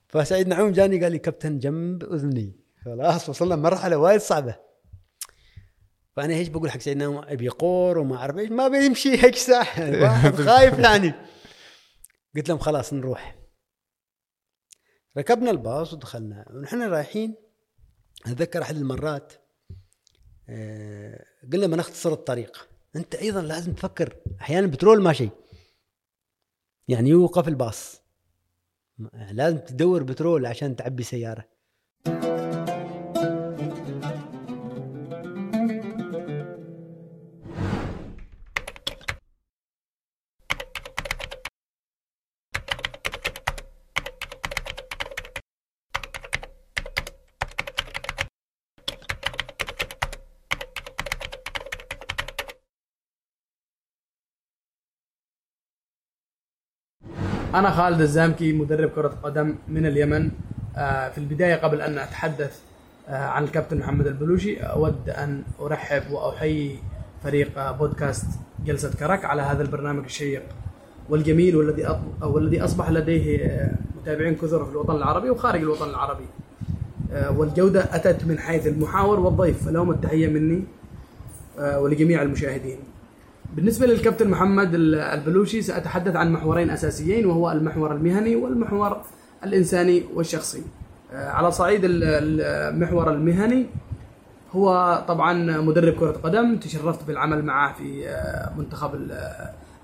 فسعيد 0.08 0.48
نعوم 0.48 0.72
جاني 0.72 1.04
قال 1.04 1.12
لي 1.12 1.20
كابتن 1.20 1.60
جنب 1.60 2.04
أذني. 2.04 2.60
خلاص 2.86 3.30
وصلنا 3.30 3.56
مرحله 3.56 3.98
وايد 3.98 4.22
صعبة. 4.22 4.64
فأنا 6.16 6.34
إيش 6.34 6.47
بقول 6.47 6.72
حق 6.72 6.80
سعيد 6.80 6.97
نعوم 6.97 7.18
أبي 7.18 7.49
قور 7.49 7.97
وما 7.97 8.16
أعرف 8.18 8.38
إيش 8.38 8.49
ما 8.49 8.68
بيمشي 8.68 9.24
هيك 9.24 9.36
واحد 10.03 10.36
خايف 10.36 10.80
يعني. 10.80 11.13
قلت 12.36 12.49
لهم 12.49 12.57
خلاص 12.57 12.93
نروح. 12.93 13.36
ركبنا 15.18 15.51
الباص 15.51 15.93
ودخلنا. 15.93 16.45
ونحن 16.49 16.82
رايحين 16.82 17.36
أتذكر 18.26 18.61
أحد 18.61 18.76
المرات 18.76 19.34
آه، 20.49 21.26
قلنا 21.53 21.68
ما 21.68 21.78
نختصر 21.78 22.13
الطريق. 22.13 22.70
أنت 22.95 23.16
أيضا 23.16 23.41
لازم 23.41 23.74
تفكر 23.74 24.16
أحيانا 24.41 24.68
بترول 24.68 25.01
ماشي. 25.01 25.30
يعني 26.88 27.09
يوقف 27.09 27.47
الباص. 27.47 28.01
ما- 28.97 29.30
لازم 29.32 29.57
تدور 29.57 30.03
بترول 30.03 30.45
عشان 30.45 30.76
تعبي 30.76 31.03
سيارة. 31.03 31.45
أنا 57.56 57.72
خالد 57.72 58.01
الزامكي 58.01 58.53
مدرب 58.53 58.89
كرة 58.89 59.18
قدم 59.24 59.56
من 59.68 59.86
اليمن. 59.86 60.32
آه، 60.78 61.10
في 61.10 61.18
البداية 61.18 61.56
قبل 61.56 61.82
أن 61.82 61.97
أتحدث 61.97 62.60
آه، 63.10 63.26
عن 63.26 63.43
الكابتن 63.43 63.78
محمد 63.78 64.08
البلوشي 64.08 64.58
أود 64.58 65.10
أن 65.10 65.43
أرحب 65.60 66.12
وأحيي 66.12 66.80
فريق 67.24 67.60
آه، 67.60 67.72
بودكاست 67.72 68.26
جلسة 68.66 68.91
كرك 68.99 69.26
على 69.26 69.41
هذا 69.41 69.62
البرنامج 69.62 70.03
الشيق 70.03 70.43
والجميل 71.10 71.56
والذي 71.56 71.99
والذي 72.22 72.64
أصبح 72.64 72.89
لديه 72.89 73.70
متابعين 74.01 74.36
كثر 74.36 74.66
في 74.66 74.72
الوطن 74.72 74.95
العربي 74.95 75.30
وخارج 75.30 75.62
الوطن 75.62 75.89
العربي. 75.89 76.26
والجودة 77.36 77.95
أتت 77.95 78.26
من 78.26 78.39
حيث 78.39 78.68
المحاور 78.68 79.20
والضيف. 79.20 79.66
فلهم 79.66 79.91
التحية 79.91 80.28
مني 80.28 80.64
ولجميع 81.58 82.22
المشاهدين. 82.22 82.78
بالنسبة 83.56 83.86
للكابتن 83.88 84.30
محمد 84.30 84.74
ال- 84.74 84.95
البلوشي 84.95 85.62
سأتحدث 85.62 86.16
عن 86.16 86.32
محورين 86.32 86.70
أساسيين 86.70 87.26
وهو 87.26 87.51
المحور 87.51 87.91
المهني 87.95 88.36
والمحور 88.36 88.97
الإنساني 89.43 90.03
والشخصي. 90.14 90.62
آه، 91.14 91.30
على 91.30 91.51
صعيد 91.51 91.82
ال- 91.86 92.03
المحور 92.03 93.12
المهني 93.12 93.66
هو 94.51 95.03
طبعا 95.08 95.34
مدرب 95.62 95.93
كرة 95.93 96.12
قدم 96.12 96.56
تشرفت 96.58 97.08
بالعمل 97.08 97.45
معه 97.45 97.74
في 97.74 98.08
آه، 98.10 98.51
منتخب 98.58 98.95
ال- 98.95 99.36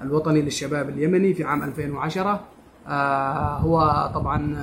الوطني 0.01 0.41
للشباب 0.41 0.89
اليمني 0.89 1.33
في 1.33 1.43
عام 1.43 1.63
2010 1.63 2.39
آه، 2.87 3.57
هو 3.57 4.11
طبعا 4.13 4.55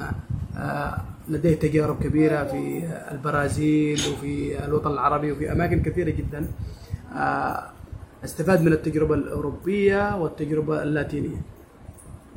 لديه 1.28 1.54
تجارب 1.54 2.02
كبيرة 2.02 2.44
في 2.44 2.82
البرازيل 3.11 3.98
وفي 4.12 4.64
الوطن 4.64 4.90
العربي 4.92 5.32
وفي 5.32 5.52
أماكن 5.52 5.82
كثيرة 5.82 6.11
جدا. 6.11 6.46
استفاد 8.24 8.62
من 8.62 8.72
التجربة 8.72 9.14
الأوروبية 9.14 10.16
والتجربة 10.16 10.82
اللاتينية. 10.82 11.36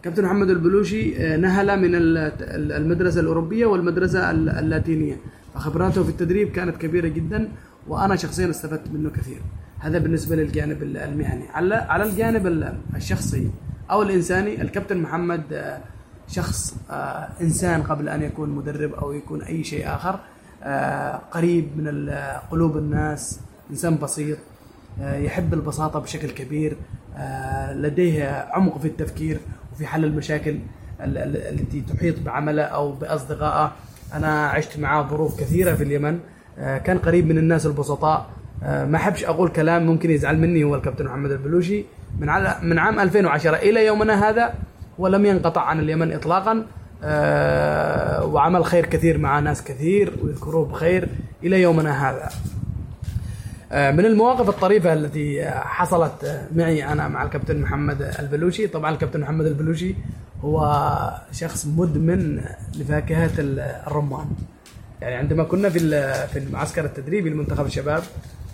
كابتن 0.03 0.23
محمد 0.23 0.49
البلوشي 0.49 1.17
آه، 1.17 1.37
نهل 1.37 1.79
من 1.79 1.95
ال- 1.95 2.17
ال- 2.41 2.71
المدرسة 2.71 3.19
الأوروبية 3.21 3.65
والمدرسة 3.65 4.31
ال- 4.31 4.49
اللاتينية. 4.49 5.15
فخبراته 5.53 6.03
في 6.03 6.09
التدريب 6.09 6.51
كانت 6.51 6.77
كبيرة 6.77 7.07
جدا 7.07 7.49
وأنا 7.87 8.15
شخصيا 8.15 8.49
استفدت 8.49 8.91
منه 8.93 9.09
كثير 9.09 9.41
هذا 9.79 9.97
بالنسبة 9.99 10.35
للجانب 10.35 10.83
ال- 10.83 10.97
المهني. 10.97 11.43
على 11.53 12.03
الجانب 12.03 12.47
ال- 12.47 12.73
الشخصي 12.95 13.51
أو 13.91 14.01
الإنساني 14.01 14.61
الكابتن 14.61 14.97
محمد 14.97 15.43
آه، 15.53 15.79
شخص 16.27 16.75
آه، 16.91 17.27
إنسان 17.41 17.83
قبل 17.83 18.09
أن 18.09 18.21
يكون 18.21 18.49
مدرب 18.49 18.93
أو 18.93 19.11
يكون 19.11 19.41
أي 19.41 19.63
شيء 19.63 19.87
آخر 19.87 20.19
قريب 21.31 21.67
من 21.77 22.09
قلوب 22.51 22.77
الناس 22.77 23.39
إنسان 23.71 23.97
بسيط 23.97 24.37
يحب 24.99 25.53
البساطة 25.53 25.99
بشكل 25.99 26.29
كبير 26.29 26.77
آه، 27.17 27.73
لديه 27.73 28.47
عمق 28.51 28.77
في 28.77 28.87
التفكير 28.87 29.37
وفي 29.73 29.87
حل 29.87 30.05
المشاكل 30.05 30.55
ال- 31.01 31.17
ال- 31.17 31.37
التي 31.59 31.81
تحيط 31.81 32.15
بعمله 32.19 32.63
أو 32.63 32.91
بأصدقائه. 32.91 33.71
أنا 34.13 34.47
عشت 34.47 34.79
معه 34.79 35.09
ظروف 35.09 35.39
كثيرة 35.39 35.73
في 35.75 35.83
اليمن 35.83 36.19
آه، 36.59 36.77
كان 36.77 36.97
قريب 36.97 37.27
من 37.27 37.37
الناس 37.37 37.65
البسطاء. 37.65 38.25
آه، 38.63 38.85
ما 38.85 38.97
أحبش 38.97 39.25
أقول 39.25 39.49
كلام 39.49 39.85
ممكن 39.85 40.11
يزعل 40.11 40.37
مني 40.39 40.63
هو 40.63 40.75
الكابتن 40.75 41.05
محمد 41.05 41.31
البلوشي. 41.31 41.85
من 42.19 42.27
من 42.63 42.79
عام 42.79 42.99
2010 42.99 43.55
إلى 43.55 43.85
يومنا 43.85 44.29
هذا 44.29 44.53
ولم 44.97 45.25
ينقطع 45.25 45.61
عن 45.61 45.79
اليمن 45.79 46.11
اطلاقا. 46.13 46.65
آه، 47.03 48.25
وعمل 48.25 48.65
خير 48.65 48.85
كثير 48.85 49.17
مع 49.17 49.39
ناس 49.39 49.63
كثير 49.63 50.13
ويذكروه 50.23 50.65
بخير 50.65 51.09
إلى 51.43 51.61
يومنا 51.61 52.09
هذا. 52.09 52.29
آه، 53.71 53.91
من 53.91 54.05
المواقف 54.05 54.49
الطريفة 54.49 54.93
التي 54.93 55.45
حصلت 55.49 56.23
آه، 56.23 56.47
معي 56.55 56.85
أنا 56.85 57.07
مع 57.07 57.23
الكابتن 57.23 57.61
محمد 57.61 58.01
البلوشي. 58.19 58.67
طبعا 58.67 58.91
الكابتن 58.91 59.19
محمد 59.19 59.45
البلوشي 59.45 59.95
هو 60.43 60.81
شخص 61.31 61.65
مدمن 61.65 62.41
لفاكهة 62.75 63.31
ال- 63.39 63.59
الرمان. 63.59 64.25
يعني 65.01 65.15
عندما 65.15 65.43
كنا 65.43 65.69
في 65.69 65.79
في 66.27 66.39
المعسكر 66.39 66.85
التدريبي 66.85 67.29
لمنتخب 67.29 67.65
الشباب 67.65 68.03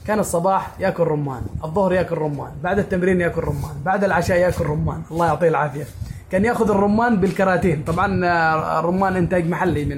كان 0.08 0.20
الصباح 0.20 0.72
يأكل 0.80 1.04
رمان 1.04 1.42
الظهر 1.64 1.94
يأكل 1.94 2.16
رمان 2.18 2.52
بعد 2.64 2.80
التمرين 2.80 3.22
يأكل 3.22 3.42
رمان 3.42 3.76
بعد 3.86 4.04
العشاء 4.04 4.38
يأكل 4.38 4.66
رمان. 4.66 5.02
الله 5.12 5.26
يعطيه 5.26 5.50
العافية. 5.50 5.84
كان 6.32 6.46
يأخذ 6.46 6.70
الرمان 6.70 7.16
بالكراتين. 7.18 7.84
طبعا 7.84 8.26
آه، 8.26 8.80
الرمان 8.80 9.16
إنتاج 9.16 9.48
محلي 9.50 9.86
من 9.86 9.98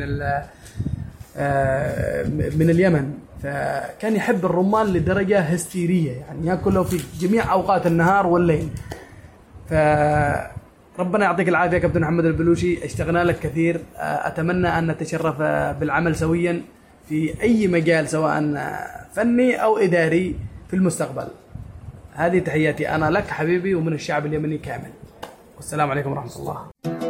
من 2.59 2.69
اليمن. 2.69 3.13
فكان 3.43 4.15
يحب 4.15 4.45
الرمان 4.45 4.85
لدرجة 4.87 5.39
هستيرية 5.39 6.11
يعني 6.11 6.47
ياكله 6.47 6.83
في 6.83 6.99
جميع 7.19 7.51
أوقات 7.51 7.87
النهار 7.87 8.27
والليل. 8.27 8.69
ف 9.69 9.73
ربنا 10.99 11.23
يعطيك 11.23 11.49
العافية 11.49 11.73
يا 11.73 11.81
كابتن 11.81 12.01
محمد 12.01 12.25
البلوشي 12.25 12.85
اشتغنا 12.85 13.23
لك 13.23 13.39
كثير. 13.39 13.81
آه، 13.97 14.27
أتمنى 14.27 14.67
أن 14.67 14.87
نتشرف 14.87 15.35
آه، 15.41 15.71
بالعمل 15.71 16.15
سويا 16.15 16.61
في 17.09 17.41
أي 17.41 17.67
مجال 17.67 18.09
سواء 18.09 18.55
آه، 18.57 19.05
فني 19.13 19.55
أو 19.63 19.77
إداري 19.77 20.35
في 20.67 20.75
المستقبل. 20.75 21.27
هذه 22.13 22.39
تحياتي 22.39 22.89
أنا 22.89 23.09
لك 23.09 23.27
حبيبي 23.27 23.75
ومن 23.75 23.93
الشعب 23.93 24.25
اليمني 24.25 24.57
كامل. 24.57 24.91
والسلام 25.57 25.91
عليكم 25.91 26.11
ورحمة 26.11 26.35
الله. 26.35 27.08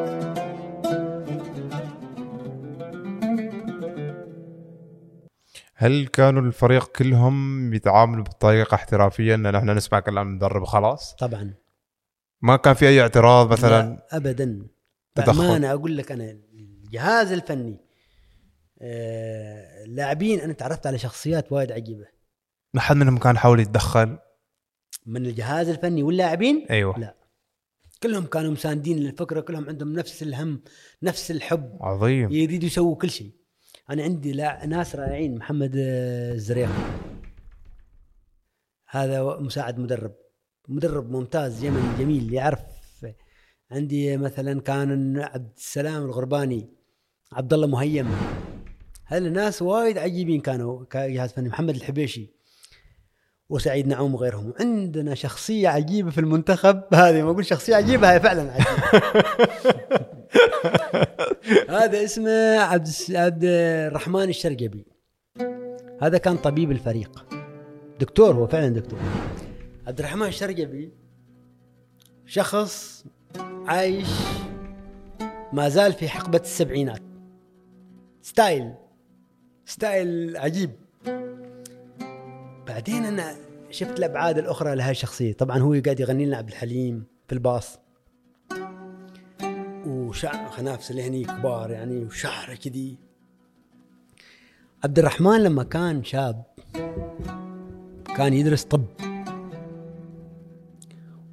هل 5.82 6.08
كانوا 6.08 6.42
الفريق 6.42 6.88
كلهم 6.88 7.74
يتعاملوا 7.74 8.24
بطريقة 8.24 8.76
احترافية 8.76 9.36
إن 9.36 9.52
نحن 9.52 9.70
نسمع 9.70 10.00
كلام 10.00 10.28
المدرب 10.28 10.62
وخلاص؟ 10.62 11.16
طبعا. 11.16 11.54
ما 12.42 12.56
كان 12.56 12.74
في 12.74 12.88
أي 12.88 13.02
اعتراض 13.02 13.52
مثلا؟ 13.52 13.82
لا 13.82 14.18
ابدا. 14.18 14.68
بامانه 15.16 15.72
أقول 15.72 15.98
لك 15.98 16.12
أنا 16.12 16.40
الجهاز 16.54 17.32
الفني 17.32 17.78
آه، 18.82 19.84
اللاعبين 19.86 20.40
أنا 20.40 20.54
تعرفت 20.54 20.88
على 20.88 20.98
شخصيات 20.98 21.52
وايد 21.52 21.72
عجيبة. 21.72 22.06
ما 22.74 22.82
حد 22.82 22.96
منهم 22.96 23.18
كان 23.18 23.38
حاول 23.38 23.60
يتدخل؟ 23.60 24.18
من 25.06 25.26
الجهاز 25.26 25.70
الفني 25.70 26.04
واللاعبين؟ 26.04 26.68
أيوه. 26.70 27.00
لا. 27.00 27.16
كلهم 28.04 28.26
كانوا 28.26 28.52
مساندين 28.52 28.98
للفكرة 28.98 29.42
كلهم 29.42 29.70
عندهم 29.70 29.94
نفس 29.94 30.24
الهم 30.24 30.62
نفس 31.04 31.32
الحب. 31.32 31.78
عظيم. 31.82 32.32
يريدوا 32.32 32.68
يسووا 32.68 32.96
كل 32.96 33.10
شيء. 33.10 33.39
أنا 33.90 34.04
عندي 34.04 34.32
لا 34.32 34.66
ناس 34.66 34.96
رائعين 34.96 35.38
محمد 35.38 35.76
آه، 35.78 36.34
الزريق 36.34 36.70
هذا 38.90 39.38
مساعد 39.40 39.80
مدرب. 39.80 40.16
مدرب 40.68 41.12
ممتاز 41.12 41.64
يمني 41.64 41.98
جميل 42.00 42.34
يعرف. 42.34 42.60
عندي 43.72 44.18
مثلا 44.18 44.62
كان 44.62 45.20
عبد 45.20 45.52
السلام 45.58 46.04
الغرباني 46.04 46.70
عبد 47.32 47.54
الله 47.54 47.68
مهيم. 47.68 48.08
هذول 49.06 49.32
ناس 49.32 49.62
وايد 49.62 49.98
عجيبين 49.98 50.42
كانوا 50.42 50.86
كجهاز 50.86 51.32
فني. 51.32 51.50
محمد 51.50 51.76
الحبيشي. 51.76 52.39
وسعيد 53.50 53.88
نعوم 53.88 54.16
وغيرهم. 54.16 54.54
عندنا 54.60 55.16
شخصية 55.16 55.70
عجيبة 55.70 56.12
في 56.12 56.18
المنتخب 56.18 56.82
هذه 56.94 57.24
ما 57.24 57.32
أقول 57.32 57.46
شخصية 57.46 57.76
عجيبة 57.76 58.14
هي 58.14 58.20
فعلا 58.20 58.52
عجيبة. 58.52 58.70
هذا 61.80 62.04
اسمه 62.04 62.60
عبد 62.60 62.90
عبد 63.10 63.44
الرحمن 63.44 64.30
الشرقبي. 64.30 64.86
هذا 66.02 66.18
كان 66.18 66.38
طبيب 66.38 66.72
الفريق. 66.72 67.26
دكتور 68.00 68.36
هو 68.36 68.48
فعلا 68.48 68.70
دكتور. 68.70 69.00
عبد 69.88 70.00
الرحمن 70.00 70.28
الشرقبي 70.28 70.92
شخص 72.26 73.06
عايش 73.66 74.10
ما 75.54 75.70
زال 75.70 75.94
في 75.94 76.10
حقبة 76.10 76.40
السبعينات. 76.40 77.02
style 78.22 78.74
style 79.66 80.38
عجيب. 80.38 80.72
بعدين 82.70 83.06
أنا 83.06 83.36
شفت 83.72 84.00
الأبعاد 84.00 84.38
الأخرى 84.38 84.76
لهذه 84.76 84.92
الشخصية. 84.92 85.34
طبعا 85.34 85.60
هو 85.60 85.82
قاعد 85.86 86.00
يغني 86.00 86.26
لنا 86.26 86.38
عبد 86.38 86.50
الحليم 86.50 87.04
في 87.28 87.34
الباص. 87.34 87.80
وشعر 89.86 90.50
خنافس 90.50 90.92
اللي 90.92 91.08
هني 91.08 91.24
كبار 91.24 91.72
يعني 91.72 92.06
وشعره 92.06 92.56
كذي. 92.56 92.98
عبد 94.84 95.00
الرحمن 95.00 95.44
لما 95.44 95.64
كان 95.64 96.04
شاب 96.04 96.44
كان 98.18 98.34
يدرس 98.34 98.64
طب. 98.64 98.86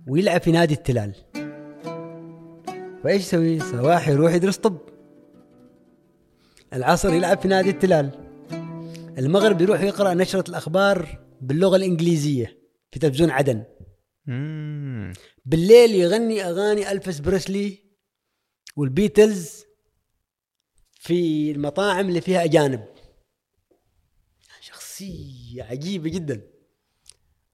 ويلعب 0.07 0.41
في 0.41 0.53
نادي 0.53 0.74
التلال. 0.74 1.14
فإيش 3.05 3.22
يسوي؟ 3.22 3.61
صباح 3.61 4.09
يروح 4.09 4.34
يدرس 4.34 4.57
طب. 4.57 4.76
العصر 6.72 7.14
يلعب 7.14 7.39
في 7.39 7.49
نادي 7.49 7.70
التلال. 7.70 8.11
المغرب 9.18 9.61
يروح 9.61 9.80
يقرأ 9.80 10.14
نشرة 10.14 10.51
الأخبار 10.51 11.26
باللغة 11.41 11.76
الإنجليزية 11.76 12.59
في 12.93 12.99
تلفزيون 12.99 13.30
عدن. 13.30 13.64
مم. 14.26 15.12
بالليل 15.45 15.95
يغني 15.95 16.45
أغاني 16.45 16.93
ألفيس 16.93 17.20
بريسلي 17.20 17.78
والبيتلز 18.76 19.64
في 20.93 21.51
المطاعم 21.51 22.09
اللي 22.09 22.20
فيها 22.20 22.45
أجانب. 22.45 22.84
شخصية 24.61 25.62
عجيبة 25.62 26.11
جدا. 26.11 26.51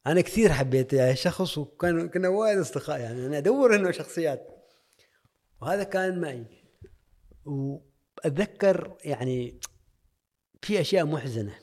أنا 0.06 0.20
كثير 0.20 0.52
حبيت 0.52 0.94
هذا 0.94 1.10
الشخص 1.10 1.58
وكان 1.58 2.08
كنا 2.08 2.28
وايد 2.28 2.58
أصدقاء 2.58 3.00
يعني 3.00 3.26
أنا 3.26 3.38
أدور 3.38 3.74
إنه 3.76 3.90
شخصيات. 3.90 4.48
وهذا 5.60 5.82
كان 5.82 6.20
معي. 6.20 6.46
وأتذكر 7.44 8.96
يعني 9.04 9.60
في 10.62 10.80
أشياء 10.80 11.06
محزنة. 11.06 11.58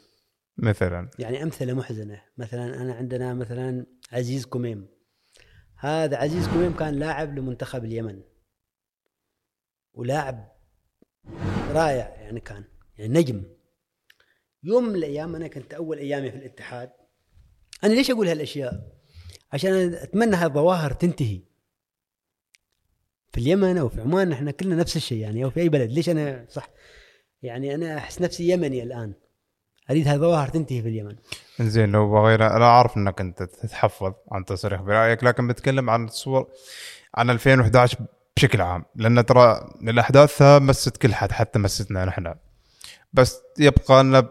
مثلا. 0.63 1.09
يعني 1.19 1.43
أمثلة 1.43 1.73
محزنة. 1.73 2.21
مثلا 2.37 2.81
أنا 2.81 2.93
عندنا 2.93 3.33
مثلا 3.33 3.85
عزيز 4.11 4.45
كميم 4.45 4.87
هذا 5.75 6.17
عزيز 6.17 6.47
كميم 6.47 6.73
كان 6.73 6.93
لاعب 6.93 7.37
لمنتخب 7.37 7.85
اليمن. 7.85 8.21
ولاعب 9.93 10.51
رائع 11.69 12.15
يعني 12.21 12.39
كان. 12.39 12.63
يعني 12.97 13.19
نجم. 13.19 13.43
يوم 14.63 14.83
من 14.83 14.95
الأيام 14.95 15.35
أنا 15.35 15.47
كنت 15.47 15.73
أول 15.73 15.97
أيامي 15.97 16.31
في 16.31 16.37
الاتحاد. 16.37 16.91
أنا 17.83 17.93
ليش 17.93 18.11
أقول 18.11 18.27
هالأشياء؟ 18.27 18.99
عشان 19.53 19.93
أتمنى 19.93 20.35
هالظواهر 20.35 20.93
تنتهي. 20.93 21.41
في 23.31 23.37
اليمن 23.37 23.77
أو 23.77 23.89
في 23.89 24.01
عمان 24.01 24.31
إحنا 24.31 24.51
كلنا 24.51 24.75
نفس 24.75 24.95
الشيء 24.95 25.17
يعني 25.17 25.43
أو 25.43 25.49
في 25.49 25.59
أي 25.59 25.69
بلد. 25.69 25.91
ليش 25.91 26.09
أنا 26.09 26.45
صح؟ 26.49 26.69
يعني 27.41 27.75
أنا 27.75 27.97
أحس 27.97 28.21
نفسي 28.21 28.49
يمني 28.49 28.83
الآن. 28.83 29.13
أريد 29.89 30.07
هالظواهر 30.07 30.47
تنتهي 30.47 30.81
في 30.81 30.89
اليمن 30.89 31.15
زين 31.59 31.91
لو 31.91 32.11
بغينا 32.11 32.55
أنا 32.55 32.65
أعرف 32.65 32.97
إنك 32.97 33.21
أنت 33.21 33.43
تتحفظ 33.43 34.13
عن 34.31 34.45
تصريح 34.45 34.81
برأيك 34.81 35.23
لكن 35.23 35.47
بتكلم 35.47 35.89
عن 35.89 36.05
الصور 36.05 36.47
عن 37.15 37.29
2011 37.29 37.97
بشكل 38.37 38.61
عام 38.61 38.85
لأن 38.95 39.25
ترى 39.25 39.69
الاحداث 39.81 40.41
مست 40.41 40.97
كل 40.97 41.13
حد 41.13 41.31
حتى 41.31 41.59
مستنا 41.59 42.05
نحن. 42.05 42.35
بس 43.13 43.41
يبقى 43.59 44.01
أن 44.01 44.27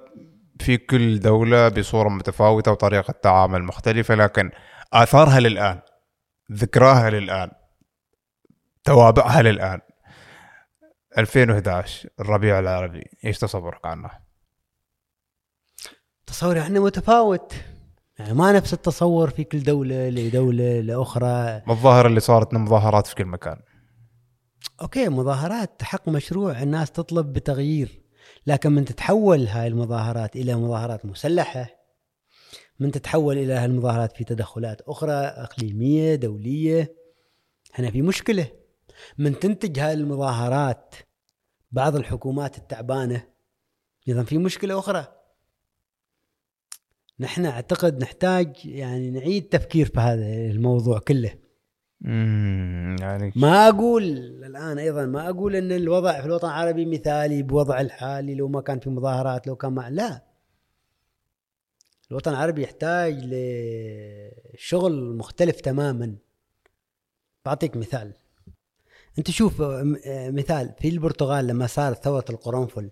في 0.61 0.77
كل 0.77 1.21
دولة 1.21 1.69
بصورة 1.69 2.09
متفاوتة 2.09 2.71
وطريقة 2.73 3.13
تعامل 3.23 3.63
مختلفة 3.63 4.15
لكن 4.15 4.51
آثارها 4.93 5.41
للآن 5.41 5.81
ذكراها 6.53 7.11
للآن 7.11 7.51
توابعها 8.85 9.43
للآن. 9.43 9.81
2011 11.19 12.09
الربيع 12.21 12.59
العربي 12.59 13.05
إيش 13.25 13.39
تصورك 13.39 13.87
عنه؟ 13.87 14.28
تصوري 16.29 16.61
إحنا 16.61 16.81
متفاوت. 16.81 17.53
يعني 18.19 18.35
ما 18.35 18.53
نفس 18.53 18.73
التصور 18.73 19.31
في 19.31 19.45
كل 19.45 19.63
دولة 19.63 20.09
لدولة 20.09 20.81
لأخرى. 20.81 21.63
ما 21.67 21.73
الظاهرة 21.73 22.09
اللي 22.09 22.21
صارت 22.21 22.55
مظاهرات 22.55 23.07
في 23.07 23.15
كل 23.15 23.25
مكان. 23.25 23.57
أوكي 24.83 25.09
مظاهرات 25.09 25.83
حق 25.83 26.09
مشروع 26.09 26.63
الناس 26.63 26.91
تطلب 26.91 27.33
بتغيير. 27.33 28.03
لكن 28.47 28.73
من 28.73 28.85
تتحول 28.85 29.47
هاي 29.47 29.67
المظاهرات 29.67 30.37
إلى 30.37 30.55
مظاهرات 30.55 31.07
مسلحة 31.07 31.67
من 32.81 32.91
تتحول 32.91 33.39
إلى 33.39 33.53
هالمظاهرات 33.53 34.17
في 34.17 34.25
تدخلات 34.25 34.81
أخرى 34.81 35.13
إقليمية 35.13 36.15
دولية 36.15 36.95
هنا 37.75 37.91
في 37.91 38.03
مشكلة. 38.03 38.51
من 39.19 39.39
تنتج 39.39 39.79
هاي 39.79 39.93
المظاهرات 39.93 40.95
بعض 41.73 41.97
الحكومات 41.97 42.59
التعبانة 42.59 43.23
إذا 44.09 44.23
في 44.23 44.39
مشكلة 44.39 44.79
أخرى. 44.79 45.18
نحن 47.21 47.47
أعتقد 47.47 48.03
نحتاج 48.03 48.67
يعني 48.67 49.11
نعيد 49.11 49.49
تفكير 49.49 49.87
في 49.87 50.01
هذا 50.01 50.27
الموضوع 50.51 50.99
كله. 50.99 51.35
يعني 53.01 53.33
ما 53.37 53.69
أقول 53.69 54.03
الآن 54.45 54.79
أيضا 54.79 55.07
ما 55.07 55.29
أقول 55.29 55.57
إن 55.57 55.73
الوضع 55.73 56.21
في 56.21 56.27
الوطن 56.27 56.49
العربي 56.49 56.87
مثالي 56.87 57.43
بوضع 57.43 57.81
الحالي 57.81 58.35
لو 58.35 58.49
ما 58.49 58.61
كان 58.61 58.81
في 58.81 58.91
مظاهرات 58.91 59.47
لو 59.47 59.57
كان 59.57 59.73
ما 59.73 59.91
لا. 59.91 60.25
الوطن 62.11 62.31
العربي 62.31 62.63
يحتاج 62.63 63.21
لشغل 64.55 65.17
مختلف 65.17 65.61
تماما. 65.61 66.17
بعطيك 67.45 67.77
مثال. 67.77 68.13
أنت 69.19 69.31
شوف 69.31 69.63
مثال 70.09 70.75
في 70.79 70.89
البرتغال 70.89 71.47
لما 71.47 71.67
صارت 71.67 72.05
ثورة 72.05 72.25
القرنفل 72.31 72.91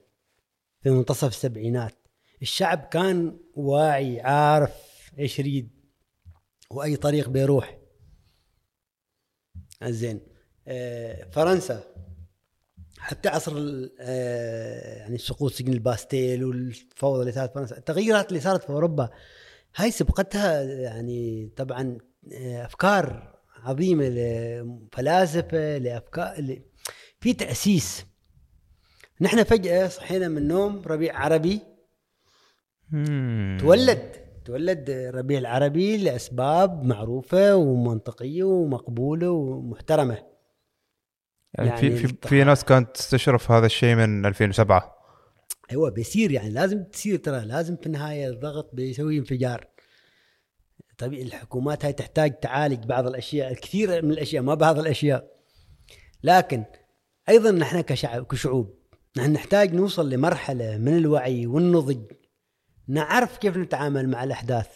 في 0.81 0.91
منتصف 0.91 1.29
السبعينات 1.29 1.95
الشعب 2.43 2.89
كان 2.91 3.39
واعي 3.55 4.21
عارف 4.21 4.73
إيش 5.19 5.39
يريد 5.39 5.71
وأي 6.71 6.97
طريق 6.97 7.29
بيروح. 7.29 7.79
زين. 9.85 10.21
آه، 10.69 11.31
فرنسا. 11.31 11.83
حتى 12.99 13.29
عصر 13.29 13.53
آه، 14.01 14.99
يعني 14.99 15.19
سقوط 15.19 15.53
سجن 15.53 15.73
الباستيل 15.73 16.45
والفوضى 16.45 17.21
اللي 17.21 17.33
صارت 17.33 17.55
فرنسا 17.55 17.77
التغيرات 17.79 18.29
اللي 18.29 18.41
صارت 18.41 18.63
في 18.63 18.71
أوروبا 18.71 19.11
هاي 19.77 19.91
سبقتها 19.91 20.63
يعني 20.63 21.53
طبعا 21.57 21.99
آه، 22.33 22.65
أفكار 22.65 23.37
عظيمة 23.63 24.09
لفلاسفة 24.09 25.79
لأفكار 25.79 26.59
في 27.21 27.33
تأسيس. 27.33 28.07
نحن 29.21 29.45
فجأة 29.45 29.89
صحينا 29.89 30.29
من 30.29 30.39
النوم 30.39 30.83
ربيع 30.87 31.19
عربي. 31.19 31.61
تولد 33.61 34.27
تولد 34.45 34.91
الربيع 34.91 35.39
العربي 35.39 35.97
لأسباب 35.97 36.85
معروفة 36.85 37.57
ومنطقية 37.57 38.45
ومقبولة 38.45 39.31
ومحترمة. 39.31 40.19
يعني 41.55 41.77
في 41.77 41.87
يعني 41.87 41.99
في, 41.99 42.15
في 42.29 42.45
ناس 42.45 42.65
كانت 42.65 42.97
تستشرف 42.97 43.51
هذا 43.51 43.67
الشيء 43.67 43.95
من 43.95 44.27
2007 44.27 44.97
أيوه 45.71 45.91
بيصير 45.91 46.31
يعني 46.31 46.51
لازم 46.51 46.85
تصير 46.85 47.19
ترى 47.19 47.45
لازم 47.45 47.77
في 47.77 47.87
النهاية 47.87 48.29
الضغط 48.29 48.75
بيسوي 48.75 49.19
انفجار. 49.19 49.67
طبيعي 50.99 51.23
الحكومات 51.23 51.85
هاي 51.85 51.93
تحتاج 51.93 52.41
تعالج 52.41 52.85
بعض 52.85 53.07
الأشياء 53.07 53.53
الكثير 53.53 54.05
من 54.05 54.11
الأشياء 54.11 54.43
ما 54.43 54.55
بعض 54.55 54.79
الأشياء. 54.79 55.37
لكن 56.23 56.65
أيضا 57.29 57.51
نحن 57.51 57.81
كشعب 57.81 58.27
كشعوب 58.27 58.79
نحن 59.17 59.33
نحتاج 59.33 59.75
نوصل 59.75 60.11
لمرحلة 60.11 60.79
من 60.79 60.97
الوعي 60.97 61.47
والنضج 61.47 62.16
نعرف 62.89 63.39
كيف 63.39 63.57
نتعامل 63.57 64.09
مع 64.09 64.25
الأحداث 64.25 64.69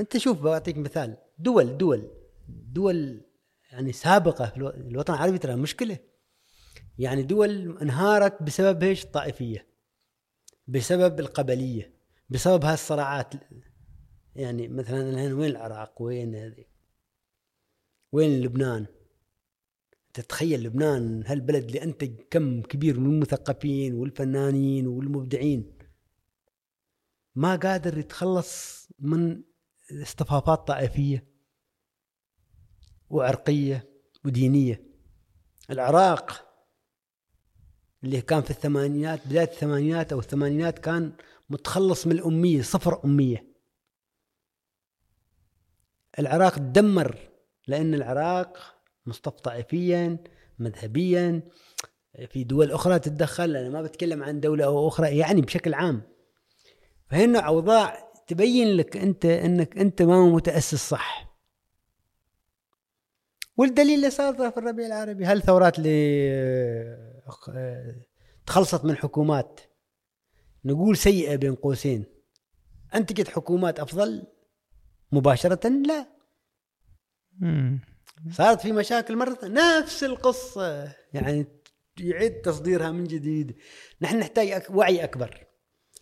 أنت 0.00 0.16
شوف 0.16 0.42
بعطيك 0.42 0.76
مثال 0.78 1.16
دول 1.38 1.76
دول 1.78 2.10
دول 2.48 3.20
يعني 3.72 3.92
سابقة 3.92 4.46
في 4.46 4.56
الو- 4.56 4.68
الوطن 4.68 5.14
العربي 5.14 5.38
ترى 5.38 5.56
مشكلة 5.56 5.98
يعني 6.98 7.22
دول 7.22 7.78
انهارت 7.82 8.42
بسبب 8.42 8.82
إيش؟ 8.82 9.04
الطائفية 9.04 9.66
بسبب 10.66 11.20
القبلية 11.20 11.94
بسبب 12.30 12.64
هالصراعات 12.64 13.34
يعني 14.36 14.68
مثلا 14.68 15.10
الحين 15.10 15.32
وين 15.32 15.50
العراق؟ 15.50 16.02
وين 16.02 16.34
هذه؟ 16.34 16.64
وين 18.12 18.40
لبنان؟ 18.40 18.86
تتخيل 20.14 20.62
لبنان 20.62 21.22
هالبلد 21.26 21.64
اللي 21.64 21.82
انتج 21.82 22.12
كم 22.30 22.62
كبير 22.62 23.00
من 23.00 23.06
المثقفين 23.10 23.94
والفنانين 23.94 24.86
والمبدعين 24.86 25.77
ما 27.38 27.56
قادر 27.56 27.98
يتخلص 27.98 28.88
من 28.98 29.42
اصطفافات 30.02 30.68
طائفية 30.68 31.28
وعرقية 33.10 33.88
ودينية. 34.24 34.82
العراق 35.70 36.48
اللي 38.04 38.20
كان 38.20 38.42
في 38.42 38.50
الثمانينات 38.50 39.26
بداية 39.26 39.44
الثمانينات 39.44 40.12
أو 40.12 40.18
الثمانينات 40.18 40.78
كان 40.78 41.12
متخلص 41.50 42.06
من 42.06 42.12
الأمية 42.12 42.62
صفر 42.62 43.04
أمية. 43.04 43.52
العراق 46.18 46.54
تدمر 46.54 47.18
لأن 47.66 47.94
العراق 47.94 48.82
مصطف 49.06 49.40
طائفيا 49.40 50.24
مذهبيا. 50.58 51.48
في 52.28 52.44
دول 52.44 52.72
أخرى 52.72 52.98
تتدخل 52.98 53.56
أنا 53.56 53.68
ما 53.68 53.82
بتكلم 53.82 54.22
عن 54.22 54.40
دولة 54.40 54.64
أو 54.64 54.88
أخرى 54.88 55.18
يعني 55.18 55.40
بشكل 55.40 55.74
عام. 55.74 56.17
فهنا 57.10 57.38
أوضاع 57.40 58.12
تبين 58.26 58.68
لك 58.68 58.96
أنت 58.96 59.24
أنك 59.24 59.78
أنت 59.78 60.02
ما 60.02 60.26
متأسس 60.26 60.88
صح. 60.88 61.28
والدليل 63.56 63.94
اللي 63.94 64.10
صار 64.10 64.34
في 64.50 64.56
الربيع 64.58 64.86
العربي 64.86 65.24
هل 65.24 65.42
ثورات 65.42 65.78
اللي 65.78 67.20
أخ- 67.28 67.50
آه، 67.54 67.94
تخلصت 68.46 68.84
من 68.84 68.96
حكومات؟ 68.96 69.60
نقول 70.64 70.96
سيئة 70.96 71.36
بين 71.36 71.54
قوسين. 71.54 72.04
انتجت 72.94 73.28
حكومات 73.28 73.80
أفضل؟ 73.80 74.26
مباشرة 75.12 75.68
لا. 75.68 76.06
صارت 78.30 78.60
في 78.60 78.72
مشاكل 78.72 79.16
مرة 79.16 79.38
نفس 79.42 80.04
القصة. 80.04 80.92
يعني 81.14 81.46
يعيد 82.00 82.40
تصديرها 82.40 82.90
من 82.90 83.04
جديد. 83.04 83.56
نحن 84.00 84.18
نحتاج 84.18 84.62
وعي 84.70 85.04
أكبر. 85.04 85.46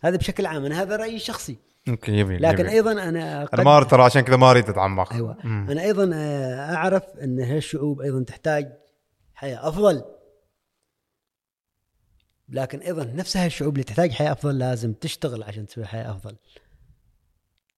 هذا 0.01 0.17
بشكل 0.17 0.45
عام 0.45 0.65
أنا 0.65 0.81
هذا 0.81 0.95
رأيي 0.95 1.15
الشخصي. 1.15 1.57
أوكي 1.89 2.11
يبين 2.11 2.39
لكن 2.39 2.59
يبين. 2.59 2.67
أيضا 2.73 2.91
أنا 2.91 3.09
أنا 3.09 3.45
قد- 3.45 3.61
ما 3.61 3.83
ترى 3.83 4.03
عشان 4.03 4.21
كذا 4.21 4.35
ما 4.35 4.51
اريد 4.51 4.69
اتعمق 4.69 5.13
أيوة. 5.13 5.37
مم. 5.43 5.67
أنا 5.71 5.81
أيضا 5.81 6.11
آه، 6.13 6.75
أعرف 6.75 7.03
أن 7.23 7.39
هالشعوب 7.39 8.01
أيضا 8.01 8.23
تحتاج 8.23 8.73
حياة 9.33 9.67
أفضل. 9.67 10.03
لكن 12.49 12.79
أيضا 12.79 13.03
نفس 13.03 13.37
هالشعوب 13.37 13.73
اللي 13.73 13.83
تحتاج 13.83 14.11
حياة 14.11 14.31
أفضل 14.31 14.57
لازم 14.59 14.93
تشتغل 14.93 15.43
عشان 15.43 15.67
تسوي 15.67 15.85
حياة 15.85 16.11
أفضل. 16.11 16.35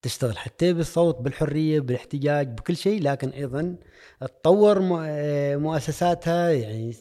تشتغل 0.01 0.37
حتى 0.37 0.73
بالصوت 0.73 1.17
بالحرية 1.21 1.79
بالاحتجاج 1.79 2.47
بكل 2.47 2.77
شيء. 2.77 3.01
لكن 3.01 3.29
أيضا 3.29 3.75
تطور 4.21 4.99
آه، 5.01 5.55
مؤسساتها 5.55 6.49
يعني 6.49 6.93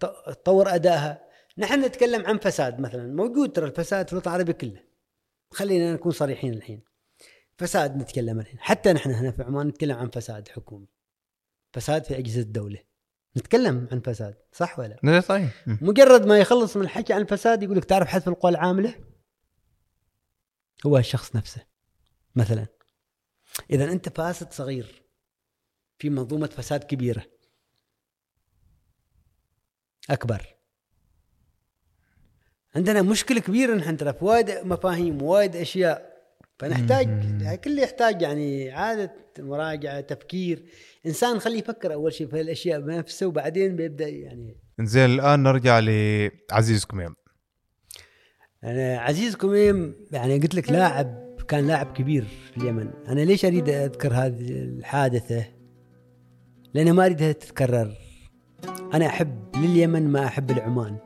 تط- 0.00 0.30
تطور 0.30 0.74
أدائها. 0.74 1.27
نحن 1.58 1.84
نتكلم 1.84 2.26
عن 2.26 2.38
فساد 2.38 2.80
مثلا. 2.80 3.06
موجود 3.06 3.52
ترى 3.52 3.66
الفساد 3.66 4.06
في 4.06 4.12
الوطن 4.12 4.30
العربي 4.30 4.52
كله. 4.52 4.84
خلينا 5.50 5.92
نكون 5.92 6.12
صريحين 6.12 6.54
الحين. 6.54 6.82
فساد 7.58 7.96
نتكلم 7.96 8.40
الحين. 8.40 8.60
حتى 8.60 8.92
نحن 8.92 9.10
هنا 9.10 9.30
في 9.30 9.42
عمان 9.42 9.66
نتكلم 9.66 9.96
عن 9.96 10.10
فساد 10.10 10.48
حكومي. 10.48 10.88
فساد 11.72 12.04
في 12.04 12.18
أجهزة 12.18 12.40
الدولة. 12.40 12.78
نتكلم 13.36 13.88
عن 13.92 14.00
فساد 14.00 14.36
صح 14.52 14.78
ولا 14.78 14.88
لا؟ 14.88 14.98
مم. 15.66 15.78
مجرد 15.82 16.26
ما 16.26 16.38
يخلص 16.38 16.76
من 16.76 16.82
الحكي 16.82 17.12
عن 17.12 17.20
الفساد 17.20 17.62
يقول 17.62 17.76
لك 17.76 17.84
تعرف 17.84 18.08
حذف 18.08 18.28
القوى 18.28 18.50
العاملة؟ 18.50 18.94
هو 20.86 20.98
الشخص 20.98 21.36
نفسه 21.36 21.66
مثلا. 22.34 22.66
إذا 23.70 23.92
أنت 23.92 24.08
فاسد 24.08 24.52
صغير 24.52 25.02
في 25.98 26.10
منظومة 26.10 26.46
فساد 26.46 26.84
كبيرة. 26.84 27.24
أكبر. 30.10 30.57
عندنا 32.76 33.02
مشكلة 33.02 33.40
كبيرة 33.40 33.74
نحن 33.74 33.96
ترى 33.96 34.12
في 34.12 34.24
وايد 34.24 34.50
مفاهيم 34.64 35.22
وايد 35.22 35.56
أشياء. 35.56 36.18
فنحتاج 36.58 37.08
كل 37.64 37.78
يحتاج 37.78 38.22
يعني 38.22 38.70
عادة 38.70 39.14
مراجعة 39.38 40.00
تفكير. 40.00 40.64
إنسان 41.06 41.38
خليه 41.38 41.58
يفكر 41.58 41.92
أول 41.94 42.12
شيء 42.12 42.28
في 42.28 42.40
الاشياء 42.40 42.80
بنفسه 42.80 43.26
وبعدين 43.26 43.76
بيبدأ 43.76 44.08
يعني. 44.08 44.56
زين 44.80 45.10
الآن 45.10 45.42
نرجع 45.42 45.78
لعزيز 45.78 46.84
كميم. 46.84 47.14
أنا 48.64 48.98
عزيز 48.98 49.36
كميم 49.36 49.94
يعني 50.12 50.38
قلت 50.38 50.54
لك 50.54 50.70
لاعب 50.70 51.28
كان 51.48 51.66
لاعب 51.66 51.92
كبير 51.92 52.24
في 52.24 52.56
اليمن. 52.56 52.90
أنا 53.08 53.20
ليش 53.20 53.44
أريد 53.44 53.68
أذكر 53.68 54.12
هذه 54.12 54.50
الحادثة؟ 54.50 55.44
لأن 56.74 56.92
ما 56.92 57.04
أريدها 57.04 57.32
تتكرر. 57.32 57.94
أنا 58.94 59.06
أحب 59.06 59.56
لليمن 59.56 60.08
ما 60.08 60.24
أحب 60.24 60.50
لعمان 60.50 60.98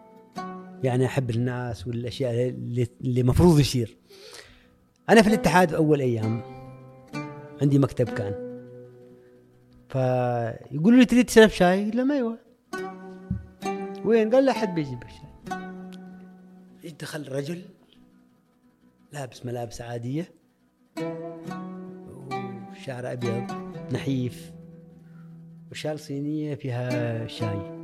يعني 0.83 1.07
أحب 1.07 1.31
الناس 1.31 1.87
والأشياء 1.87 2.49
اللي 2.49 2.87
اللي 3.01 3.23
مفروض 3.23 3.61
يصير. 3.61 3.97
أنا 5.09 5.23
في 5.23 5.29
الاتحاد 5.29 5.69
في 5.69 5.77
أول 5.77 6.01
أيام 6.01 6.43
عندي 7.63 7.79
مكتب 7.79 8.09
كان. 8.09 8.53
فيقولوا 9.89 10.99
لي 10.99 11.05
تريد 11.05 11.27
تشرب 11.27 11.49
شاي؟ 11.49 11.85
قلت 11.85 11.95
لهم 11.95 12.13
أيوه. 12.13 12.39
وين؟ 14.05 14.31
قال 14.35 14.45
لا 14.45 14.53
حد 14.53 14.75
بيجيب 14.75 14.99
الشاي 15.03 16.93
دخل 17.01 17.33
رجل؟ 17.33 17.63
لابس 19.13 19.47
ملابس 19.47 19.81
عادية. 19.81 20.33
وشعر 22.71 23.13
أبيض 23.13 23.45
نحيف. 23.93 24.53
وشال 25.71 26.01
صينية 26.01 26.55
فيها 26.55 27.27
شاي. 27.27 27.82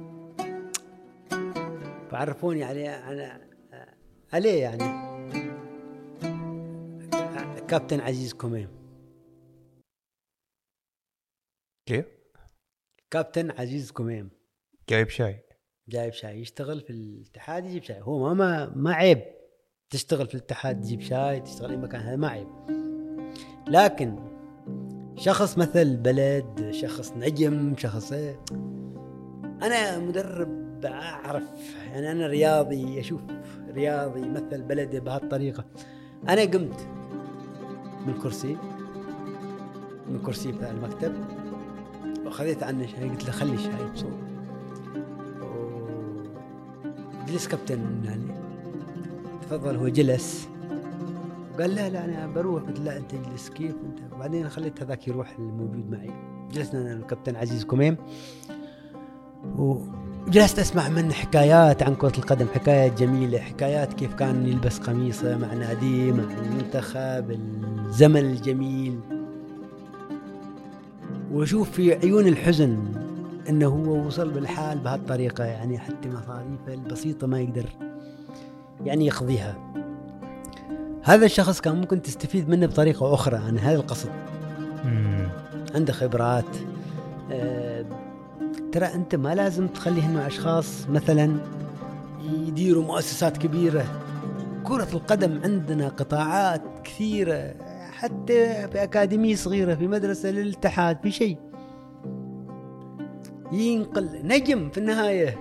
فعرفوني 2.10 2.64
عليه 2.64 3.10
أنا 3.10 3.48
عليه 4.32 4.62
يعني. 4.62 5.08
كابتن 7.68 8.00
عزيز 8.00 8.32
كوميم. 8.32 8.68
كيف؟ 11.88 12.06
كابتن 13.10 13.50
عزيز 13.50 13.90
كوميم. 13.90 14.30
جايب 14.88 15.08
شاي. 15.08 15.44
جايب 15.88 16.12
شاي 16.12 16.40
يشتغل 16.40 16.80
في 16.80 16.90
الاتحاد 16.90 17.64
يجيب 17.64 17.82
شاي. 17.82 18.00
هو 18.00 18.18
ما 18.18 18.34
ما, 18.34 18.72
ما 18.76 18.94
عيب. 18.94 19.22
تشتغل 19.90 20.26
في 20.26 20.34
الاتحاد 20.34 20.80
تجيب 20.80 21.00
شاي 21.00 21.40
تشتغل 21.40 21.70
أي 21.70 21.76
مكان 21.76 22.00
هذا 22.00 22.16
ما 22.16 22.28
عيب. 22.28 22.48
لكن 23.68 24.18
شخص 25.16 25.58
مثل 25.58 25.96
بلد 25.96 26.70
شخص 26.70 27.12
نجم 27.12 27.76
شخص 27.76 28.12
إيه. 28.12 28.44
أنا 29.62 29.98
مدرب 29.98 30.67
أعرف. 30.86 31.42
يعني 31.92 32.12
أنا 32.12 32.26
رياضي 32.26 33.00
أشوف 33.00 33.20
رياضي 33.74 34.20
يمثل 34.20 34.62
بلده 34.62 34.98
بهالطريقة. 34.98 35.64
أنا 36.28 36.40
قمت 36.40 36.88
من 38.06 38.14
كرسي 38.22 38.56
من 40.08 40.18
كرسي 40.26 40.52
بتاع 40.52 40.70
المكتب 40.70 41.14
وخذيت 42.26 42.62
عنه 42.62 42.86
شاي 42.86 43.08
قلت 43.08 43.24
له 43.24 43.30
خلي 43.30 43.54
الشاي 43.54 43.90
بصوت 43.94 44.12
جلس 47.28 47.48
كابتن 47.48 48.04
يعني 48.04 48.34
تفضل 49.42 49.76
هو 49.76 49.88
جلس. 49.88 50.48
قال 51.60 51.74
لا 51.74 51.88
لا 51.88 52.04
أنا 52.04 52.26
بروح. 52.26 52.62
قلت 52.62 52.80
لا 52.80 52.96
أنت 52.96 53.14
اجلس 53.14 53.48
كيف 53.48 53.74
أنت؟ 53.84 54.12
وبعدين 54.14 54.48
خليت 54.48 54.82
هذاك 54.82 55.08
يروح 55.08 55.38
الموجود 55.38 55.90
معي. 55.90 56.10
جلسنا 56.52 56.80
أنا 56.80 56.92
الكابتن 56.92 57.36
عزيز 57.36 57.64
كميم 57.64 57.96
وجلست 60.28 60.58
أسمع 60.58 60.88
منه 60.88 61.12
حكايات 61.12 61.82
عن 61.82 61.94
كرة 61.94 62.12
القدم 62.18 62.46
حكايات 62.54 62.98
جميلة 62.98 63.38
حكايات 63.38 63.92
كيف 63.92 64.14
كان 64.14 64.46
يلبس 64.46 64.78
قميصه 64.78 65.36
مع 65.36 65.54
ناديه 65.54 66.12
مع 66.12 66.24
المنتخب 66.42 67.40
الزمن 67.86 68.20
الجميل. 68.20 69.00
وأشوف 71.32 71.70
في 71.70 71.92
عيون 71.92 72.26
الحزن 72.26 72.78
إنه 73.48 73.66
هو 73.66 74.06
وصل 74.06 74.30
بالحال 74.30 74.78
بهالطريقة 74.78 75.44
يعني 75.44 75.78
حتى 75.78 76.08
مصاريفه 76.08 76.74
البسيطة 76.74 77.26
ما 77.26 77.40
يقدر 77.40 77.66
يعني 78.84 79.06
يقضيها. 79.06 79.56
هذا 81.02 81.26
الشخص 81.26 81.60
كان 81.60 81.76
ممكن 81.76 82.02
تستفيد 82.02 82.48
منه 82.48 82.66
بطريقة 82.66 83.14
أخرى 83.14 83.36
عن 83.36 83.58
هذا 83.58 83.76
القصد. 83.76 84.10
عنده 85.74 85.92
خبرات 85.92 86.56
آه 87.32 87.84
ترى 88.72 88.86
أنت 88.86 89.14
ما 89.14 89.34
لازم 89.34 89.66
تخلي 89.66 90.00
انه 90.00 90.26
أشخاص 90.26 90.88
مثلا 90.88 91.36
يديروا 92.46 92.84
مؤسسات 92.84 93.36
كبيرة. 93.36 93.84
كرة 94.64 94.88
القدم 94.92 95.40
عندنا 95.44 95.88
قطاعات 95.88 96.62
كثيرة 96.84 97.54
حتى 97.92 98.68
في 98.68 98.82
أكاديمية 98.82 99.34
صغيرة 99.34 99.74
في 99.74 99.86
مدرسة 99.86 100.30
للاتحاد 100.30 100.98
في 101.02 101.10
شيء. 101.10 101.38
ينقل 103.52 104.08
نجم 104.24 104.70
في 104.70 104.78
النهاية. 104.78 105.38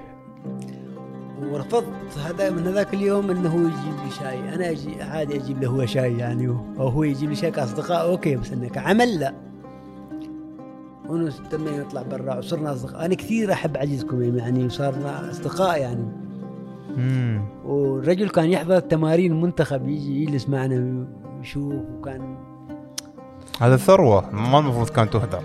ورفضت 1.41 2.17
هذا 2.25 2.49
من 2.49 2.67
هذاك 2.67 2.93
اليوم 2.93 3.31
إنه 3.31 3.49
هو 3.49 3.59
يجيب 3.59 4.05
لي 4.05 4.11
شاي. 4.19 4.53
أنا 4.55 4.69
أجي 4.69 5.01
عادي 5.01 5.35
أجيب 5.35 5.63
له 5.63 5.69
هو 5.69 5.85
شاي 5.85 6.17
يعني 6.17 6.47
أو 6.47 6.87
هو 6.87 7.03
يجيب 7.03 7.29
لي 7.29 7.35
شاي 7.35 7.51
كأصدقاء 7.51 8.09
أوكي 8.09 8.35
بس 8.35 8.51
انه 8.51 8.69
كعمل 8.69 9.19
لا. 9.19 9.46
ونستمر 11.09 11.71
نطلع 11.71 12.01
برا 12.01 12.37
وصرنا 12.37 12.73
اصدقاء 12.73 13.05
أنا 13.05 13.15
كثير 13.15 13.53
أحب 13.53 13.77
عزيز 13.77 14.03
كميم 14.03 14.37
يعني 14.37 14.65
وصارنا 14.65 15.31
أصدقاء 15.31 15.79
يعني. 15.79 16.07
امم 16.97 17.41
والرجل 17.65 18.29
كان 18.29 18.49
يحضر 18.49 18.79
تمارين 18.79 19.31
المنتخب 19.31 19.87
يجي 19.87 20.23
يجلس 20.23 20.49
معنا 20.49 21.05
ويشوف 21.37 21.73
وكان 21.99 22.37
هذا 23.61 23.77
ثروه 23.77 24.29
ما 24.31 24.59
المفروض 24.59 24.89
كان 24.89 25.09
تهدر 25.09 25.43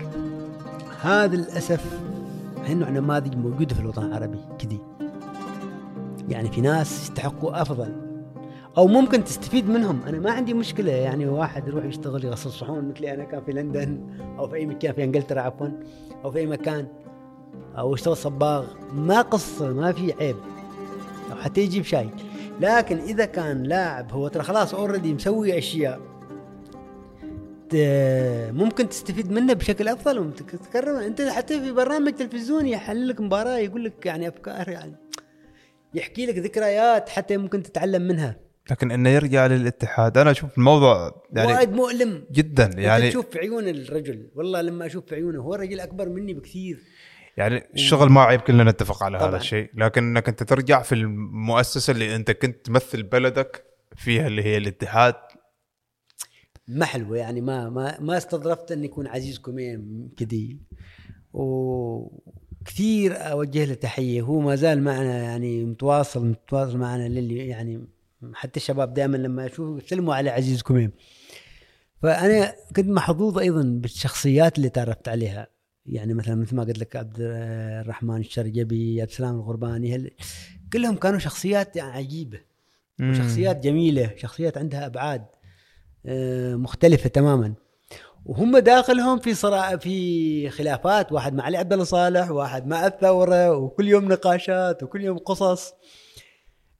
هذا 1.01 1.35
للأسف 1.35 1.99
هنو 2.65 2.85
نماذج 2.85 3.35
موجوده 3.35 3.75
في 3.75 3.81
الوطن 3.81 4.05
العربي 4.05 4.39
كذي. 4.59 4.79
يعني 6.29 6.51
في 6.51 6.61
ناس 6.61 7.01
يستحقوا 7.01 7.61
أفضل. 7.61 8.02
أو 8.77 8.87
ممكن 8.87 9.23
تستفيد 9.23 9.69
منهم. 9.69 10.01
أنا 10.07 10.19
ما 10.19 10.31
عندي 10.31 10.53
مشكلة 10.53 10.91
يعني 10.91 11.25
واحد 11.25 11.67
يروح 11.67 11.85
يشتغل 11.85 12.25
يغسل 12.25 12.49
صحون 12.49 12.89
مثلي 12.89 13.13
أنا 13.13 13.23
كان 13.23 13.43
في 13.43 13.51
لندن 13.51 14.17
أو 14.39 14.47
في 14.47 14.55
أي 14.55 14.65
مكان 14.65 14.93
في 14.93 15.03
إنجلترا 15.03 15.41
عفوا 15.41 15.67
أو 16.25 16.31
في 16.31 16.39
أي 16.39 16.45
مكان 16.45 16.87
أو 17.77 17.93
يشتغل 17.93 18.17
صباغ. 18.17 18.65
ما 18.93 19.21
قصة 19.21 19.73
ما 19.73 19.91
في 19.91 20.13
عيب. 20.13 20.35
أو 21.31 21.35
حتى 21.35 21.61
يجيب 21.61 21.83
شاي. 21.83 22.09
لكن 22.61 22.97
إذا 22.97 23.25
كان 23.25 23.63
لاعب 23.63 24.11
هو 24.11 24.27
ترى 24.27 24.43
خلاص 24.43 24.73
اوريدي 24.73 25.13
مسوي 25.13 25.57
أشياء. 25.57 25.99
ممكن 28.53 28.89
تستفيد 28.89 29.31
منه 29.31 29.53
بشكل 29.53 29.87
أفضل 29.87 30.19
وتكرم 30.19 30.95
أنت 30.95 31.21
حتى 31.21 31.59
في 31.61 31.71
برنامج 31.71 32.13
تلفزيوني 32.13 32.71
يحلل 32.71 33.07
لك 33.07 33.21
مباراة 33.21 33.57
يقول 33.57 33.85
لك 33.85 34.05
يعني 34.05 34.27
أفكار 34.27 34.69
يعني 34.69 34.95
يحكي 35.93 36.25
لك 36.25 36.37
ذكريات 36.37 37.09
حتى 37.09 37.37
ممكن 37.37 37.63
تتعلم 37.63 38.01
منها. 38.01 38.42
لكن 38.71 38.91
إنه 38.91 39.09
يرجع 39.09 39.47
للاتحاد. 39.47 40.17
أنا 40.17 40.31
أشوف 40.31 40.57
الموضوع 40.57 41.23
يعني 41.33 41.53
وايد 41.53 41.71
مؤلم. 41.71 42.23
جدا. 42.31 42.69
يعني 42.75 43.09
تشوف 43.09 43.29
في 43.29 43.39
عيون 43.39 43.67
الرجل. 43.67 44.29
والله 44.35 44.61
لما 44.61 44.85
أشوف 44.85 45.05
في 45.05 45.15
عيونه 45.15 45.41
هو 45.41 45.55
رجل 45.55 45.79
أكبر 45.79 46.09
مني 46.09 46.33
بكثير. 46.33 46.79
يعني 47.37 47.63
الشغل 47.73 48.09
ما 48.09 48.21
عيب 48.21 48.39
كلنا 48.41 48.63
نتفق 48.63 49.03
على 49.03 49.17
هذا 49.17 49.25
طبعاً. 49.25 49.37
الشيء. 49.37 49.69
لكن 49.73 50.03
إنك 50.03 50.29
أنت 50.29 50.43
ترجع 50.43 50.81
في 50.81 50.95
المؤسسة 50.95 51.91
اللي 51.91 52.15
أنت 52.15 52.31
كنت 52.31 52.65
تمثل 52.65 53.03
بلدك 53.03 53.63
فيها 53.95 54.27
اللي 54.27 54.43
هي 54.43 54.57
الاتحاد. 54.57 55.15
ما 56.67 56.85
حلوة 56.85 57.17
يعني. 57.17 57.41
ما 57.41 57.69
ما 57.69 57.97
ما 57.99 58.17
استظرفت 58.17 58.71
ان 58.71 58.83
يكون 58.83 59.07
عزيز 59.07 59.39
كميم 59.39 60.09
كذي. 60.17 60.57
وكثير 61.33 63.13
أوجه 63.15 63.65
له 63.65 63.73
تحية. 63.73 64.21
هو 64.21 64.39
ما 64.39 64.55
زال 64.55 64.83
معنا 64.83 65.23
يعني 65.23 65.65
متواصل 65.65 66.25
متواصل 66.25 66.77
معنا 66.77 67.07
للي 67.07 67.47
يعني 67.47 67.87
حتى 68.33 68.59
الشباب 68.59 68.93
دائما 68.93 69.17
لما 69.17 69.45
أشوف 69.45 69.83
يسلموا 69.83 70.15
على 70.15 70.29
عزيز 70.29 70.61
كميم 70.61 70.91
فأنا 72.03 72.53
كنت 72.75 72.87
محظوظ 72.87 73.37
أيضا 73.37 73.63
بالشخصيات 73.63 74.57
اللي 74.57 74.69
تعرفت 74.69 75.07
عليها. 75.07 75.47
يعني 75.85 76.13
مثلا 76.13 76.35
مثل 76.35 76.55
ما 76.55 76.63
قلت 76.63 76.79
لك 76.79 76.95
عبد 76.95 77.15
الرحمن 77.19 78.19
الشرجبي 78.19 79.01
عبد 79.01 79.09
السلام 79.09 79.35
الغرباني 79.35 79.95
هل 79.95 80.11
كلهم 80.73 80.95
كانوا 80.95 81.19
شخصيات 81.19 81.75
يعني 81.75 81.91
عجيبة. 81.91 82.39
وشخصيات 83.01 83.59
جميلة 83.59 84.11
شخصيات 84.17 84.57
عندها 84.57 84.85
أبعاد 84.85 85.25
آه، 86.05 86.55
مختلفة 86.55 87.09
تماما. 87.09 87.53
وهم 88.25 88.57
داخلهم 88.57 89.19
في 89.19 89.33
صراع 89.33 89.77
في 89.77 90.49
خلافات 90.49 91.11
واحد 91.11 91.33
مع 91.33 91.43
علي 91.43 91.57
عبد 91.57 91.73
الله 91.73 91.85
صالح 91.85 92.31
واحد 92.31 92.67
مع 92.67 92.87
الثورة 92.87 93.51
وكل 93.57 93.87
يوم 93.87 94.11
نقاشات 94.11 94.83
وكل 94.83 95.01
يوم 95.01 95.17
قصص. 95.17 95.73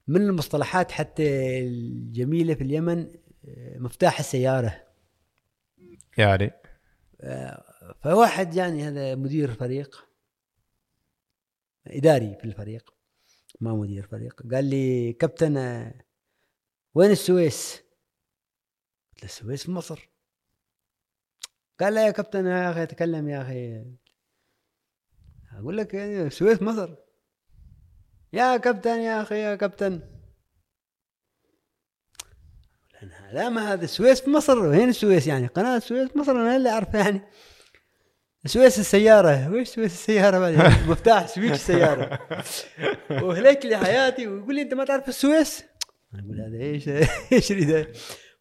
من 0.06 0.20
المصطلحات 0.20 0.92
حتى 0.92 1.58
الجميلة 1.66 2.54
في 2.54 2.64
اليمن 2.64 3.12
آه، 3.48 3.78
مفتاح 3.78 4.18
السيارة. 4.18 4.84
يعني؟ 6.18 6.50
فواحد 8.02 8.54
يعني 8.54 8.82
هذا 8.82 9.14
مدير 9.14 9.52
فريق 9.52 10.08
إداري 11.86 12.36
في 12.40 12.44
الفريق 12.44 12.94
ما 13.60 13.72
مدير 13.74 14.06
فريق. 14.06 14.42
قال 14.52 14.64
لي 14.64 15.12
كابتن 15.12 15.56
آه، 15.56 15.94
وين 16.94 17.10
السويس؟ 17.10 17.82
قلت 19.12 19.22
له 19.22 19.24
السويس 19.24 19.64
في 19.64 19.70
مصر. 19.70 20.08
قال 21.80 21.94
لا 21.94 22.06
يا 22.06 22.10
كابتن 22.10 22.46
يا 22.46 22.70
أخي 22.70 22.86
تكلم 22.86 23.28
يا 23.28 23.42
أخي. 23.42 23.84
أقول 25.52 25.76
لك 25.76 25.94
يعني 25.94 26.22
السويس 26.22 26.62
مصر. 26.62 27.03
يا 28.34 28.56
كابتن 28.56 29.00
يا 29.00 29.22
أخي 29.22 29.38
يا 29.38 29.54
كابتن. 29.54 30.00
لا 33.32 33.48
ما 33.48 33.72
هذا 33.72 33.84
السويس 33.84 34.20
في 34.20 34.30
مصر 34.30 34.58
وين 34.58 34.88
السويس 34.88 35.26
يعني 35.26 35.46
قناة 35.46 35.76
السويس 35.76 36.16
مصر 36.16 36.32
أنا 36.32 36.56
اللي 36.56 36.70
أعرف 36.70 36.94
يعني. 36.94 37.20
سويس 38.46 38.78
السيارة 38.78 39.50
ويش 39.50 39.68
سويس 39.68 39.92
السيارة 39.92 40.38
بعد؟ 40.38 40.54
مفتاح 40.90 41.26
switch 41.26 41.54
السيارة. 41.54 42.18
وهلك 43.10 43.66
لي 43.66 43.76
حياتي 43.76 44.28
ويقول 44.28 44.54
لي 44.54 44.62
أنت 44.62 44.74
ما 44.74 44.84
تعرف 44.84 45.08
السويس؟ 45.08 45.64
أقول 46.14 46.40
هذا 46.40 46.64
إيش؟ 46.64 46.88
إيش 47.32 47.52
ده؟ 47.52 47.92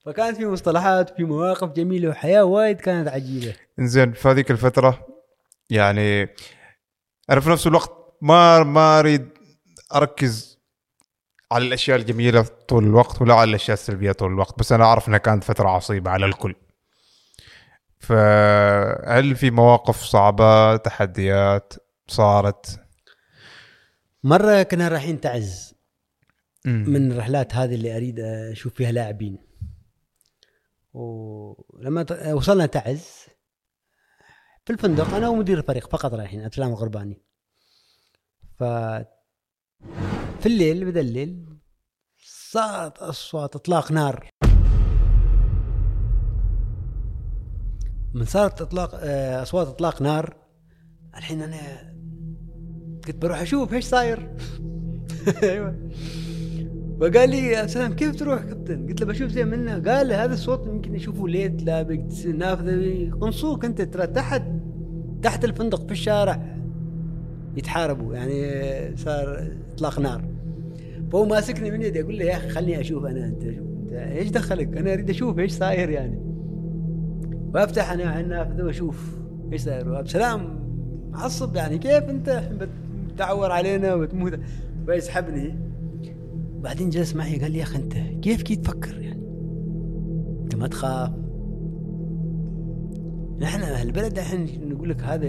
فكانت 0.06 0.38
في 0.38 0.46
مصطلحات 0.46 1.12
وفي 1.12 1.24
مواقف 1.24 1.70
جميلة 1.70 2.10
وحياة 2.10 2.44
وايد 2.44 2.82
كانت 2.82 3.08
عجيبة. 3.08 3.56
إنزين 3.80 4.14
في 4.14 4.28
هذيك 4.28 4.52
الفترة 4.52 5.08
يعني 5.70 6.30
أنا 7.30 7.40
في 7.40 7.50
نفس 7.50 7.68
الوقت 7.68 7.92
ما 8.22 8.64
ما 8.64 9.00
أريد 9.00 9.33
أركز 9.96 10.60
على 11.52 11.68
الأشياء 11.68 11.98
الجميلة 11.98 12.42
طول 12.42 12.84
الوقت 12.84 13.22
ولا 13.22 13.34
على 13.34 13.50
الأشياء 13.50 13.74
السلبية 13.74 14.12
طول 14.12 14.32
الوقت 14.32 14.60
بس 14.60 14.72
أنا 14.72 14.84
أعرف 14.84 15.08
إنها 15.08 15.18
كانت 15.18 15.44
فترة 15.44 15.70
عصيبة 15.70 16.12
على 16.12 16.26
الكل. 16.26 16.56
فهل 18.00 19.36
في 19.36 19.52
مواقف 19.52 20.02
صعبة 20.02 20.78
تحديات 20.78 21.74
صارت؟ 22.08 22.80
مرة 24.24 24.64
كنا 24.64 24.88
رايحين 24.88 25.22
تعز. 25.22 25.74
من 26.66 27.12
الرحلات 27.12 27.56
هذه 27.56 27.76
اللي 27.76 27.98
أريد 27.98 28.20
أشوف 28.20 28.74
فيها 28.74 28.92
لاعبين. 28.92 29.38
ولما 30.94 32.06
وصلنا 32.34 32.66
تعز 32.66 33.08
في 34.66 34.74
الفندق 34.74 35.14
أنا 35.14 35.30
ومدير 35.30 35.58
الفريق 35.58 35.90
فقط 35.90 36.14
رايحين 36.14 36.46
افلام 36.46 36.70
الغرباني 36.70 37.22
ف 38.60 38.64
في 40.40 40.46
الليل 40.46 40.86
بدأ 40.86 41.00
الليل. 41.00 41.46
صارت 42.52 42.98
اصوات 42.98 43.56
إطلاق 43.56 43.92
نار. 43.92 44.30
من 48.14 48.26
صارت 48.26 48.62
إطلاق 48.62 48.92
آه، 48.96 49.42
أصوات 49.42 49.68
إطلاق 49.68 50.02
نار 50.02 50.36
الحين 51.18 51.42
أنا 51.42 51.58
قلت 53.08 53.16
بروح 53.16 53.42
أشوف 53.42 53.74
إيش 53.74 53.86
صاير. 53.86 54.30
أيوه. 55.44 55.90
فقال 57.02 57.30
لي 57.30 57.48
يا 57.48 57.68
سلام 57.68 57.94
كيف 57.94 58.16
تروح 58.16 58.44
كابتن؟ 58.44 58.88
قلت 58.88 59.02
له 59.02 59.08
بشوف 59.08 59.32
زي 59.32 59.46
منه 59.46 59.92
قال 59.92 60.14
هذا 60.14 60.34
الصوت 60.34 60.68
يمكن 60.68 60.96
يشوفوا 60.96 61.30
ليت 61.30 61.64
لابق 61.64 62.00
نافذة. 62.26 63.12
قنصوك 63.22 63.66
أنت 63.66 63.82
ترى 63.82 64.08
تحت 64.08 64.44
تحت 65.22 65.46
الفندق 65.46 65.86
في 65.86 65.92
الشارع. 65.92 66.53
يتحاربوا 67.58 68.16
يعني 68.16 68.98
صار 68.98 69.48
إطلاق 69.74 70.00
نار. 70.00 70.26
فهو 71.12 71.26
ماسكني 71.26 71.72
من 71.72 71.82
يدي 71.82 72.02
أقول 72.02 72.18
له 72.18 72.26
يا 72.26 72.38
أخي 72.38 72.50
خليني 72.50 72.80
أشوف 72.80 73.06
أنا 73.06 73.26
أنت 73.26 73.44
إيش 73.94 74.30
دخلك؟ 74.30 74.78
أنا 74.78 74.94
أريد 74.94 75.10
أشوف 75.10 75.40
إيش 75.40 75.52
صاير 75.52 75.90
يعني. 75.90 76.20
وأفتح 77.54 77.92
أنا 77.92 78.20
النافذة 78.20 78.64
وأشوف 78.64 79.18
إيش 79.54 79.62
صاير. 79.62 79.90
وابو 79.90 80.08
سلام 80.08 80.60
معصب 81.12 81.56
يعني 81.56 81.78
كيف 81.78 82.04
أنت 82.04 82.50
بتعور 83.14 83.52
علينا 83.52 83.94
وتموت؟ 83.94 84.40
فيسحبني 84.86 85.56
بعدين 86.62 86.90
جلس 86.90 87.16
معي 87.16 87.40
قال 87.40 87.52
لي 87.52 87.58
يا 87.58 87.64
أخي 87.64 87.78
أنت 87.80 87.94
كيف 88.22 88.42
كي 88.42 88.56
تفكر 88.56 89.02
يعني؟ 89.02 89.24
أنت 90.44 90.56
ما 90.56 90.68
تخاف. 90.68 91.12
نحن 93.40 93.62
أهل 93.62 93.88
البلد 93.88 94.18
الحين 94.18 94.70
نقول 94.70 94.90
لك 94.90 95.04
هذا 95.04 95.28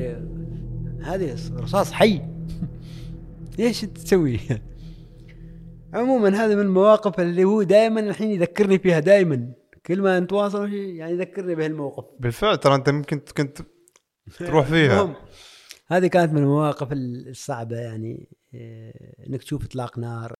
هذا 1.02 1.36
رصاص 1.56 1.92
حي. 1.92 2.22
ليش 3.58 3.80
تسوي؟ 3.80 4.40
عموما 5.94 6.28
هذا 6.28 6.54
من 6.54 6.60
المواقف 6.60 7.20
اللي 7.20 7.44
هو 7.44 7.62
دائما 7.62 8.00
الحين 8.00 8.30
يذكرني 8.30 8.78
فيها 8.78 9.00
دائما 9.00 9.52
كل 9.86 10.00
ما 10.00 10.20
نتواصل 10.20 10.72
يعني 10.72 11.12
يذكرني 11.12 11.54
بهالموقف. 11.54 12.04
بالفعل 12.20 12.58
ترى 12.58 12.74
أنت 12.74 12.90
ممكن 12.90 13.20
كنت 13.36 13.58
تروح 14.38 14.66
فيها. 14.66 15.16
هذه 15.86 16.06
كانت 16.06 16.32
من 16.32 16.38
المواقف 16.38 16.88
الصعبة 16.92 17.76
يعني 17.76 18.28
إيه، 18.54 18.92
إنك 19.28 19.42
تشوف 19.42 19.64
إطلاق 19.64 19.98
نار. 19.98 20.34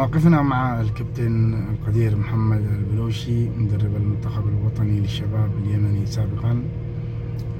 مواقفنا 0.00 0.42
مع 0.42 0.80
الكابتن 0.80 1.54
القدير 1.54 2.16
محمد 2.16 2.58
البلوشي 2.58 3.48
مدرب 3.48 3.96
المنتخب 3.96 4.48
الوطني 4.48 5.00
للشباب 5.00 5.50
اليمني 5.64 6.06
سابقا 6.06 6.62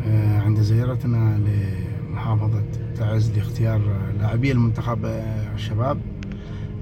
آه، 0.06 0.40
عند 0.40 0.60
زيارتنا 0.60 1.38
لمحافظة 2.10 2.62
تعز 2.98 3.30
لاختيار 3.36 3.80
لاعبي 4.20 4.52
المنتخب 4.52 5.04
آه، 5.04 5.54
الشباب. 5.54 5.98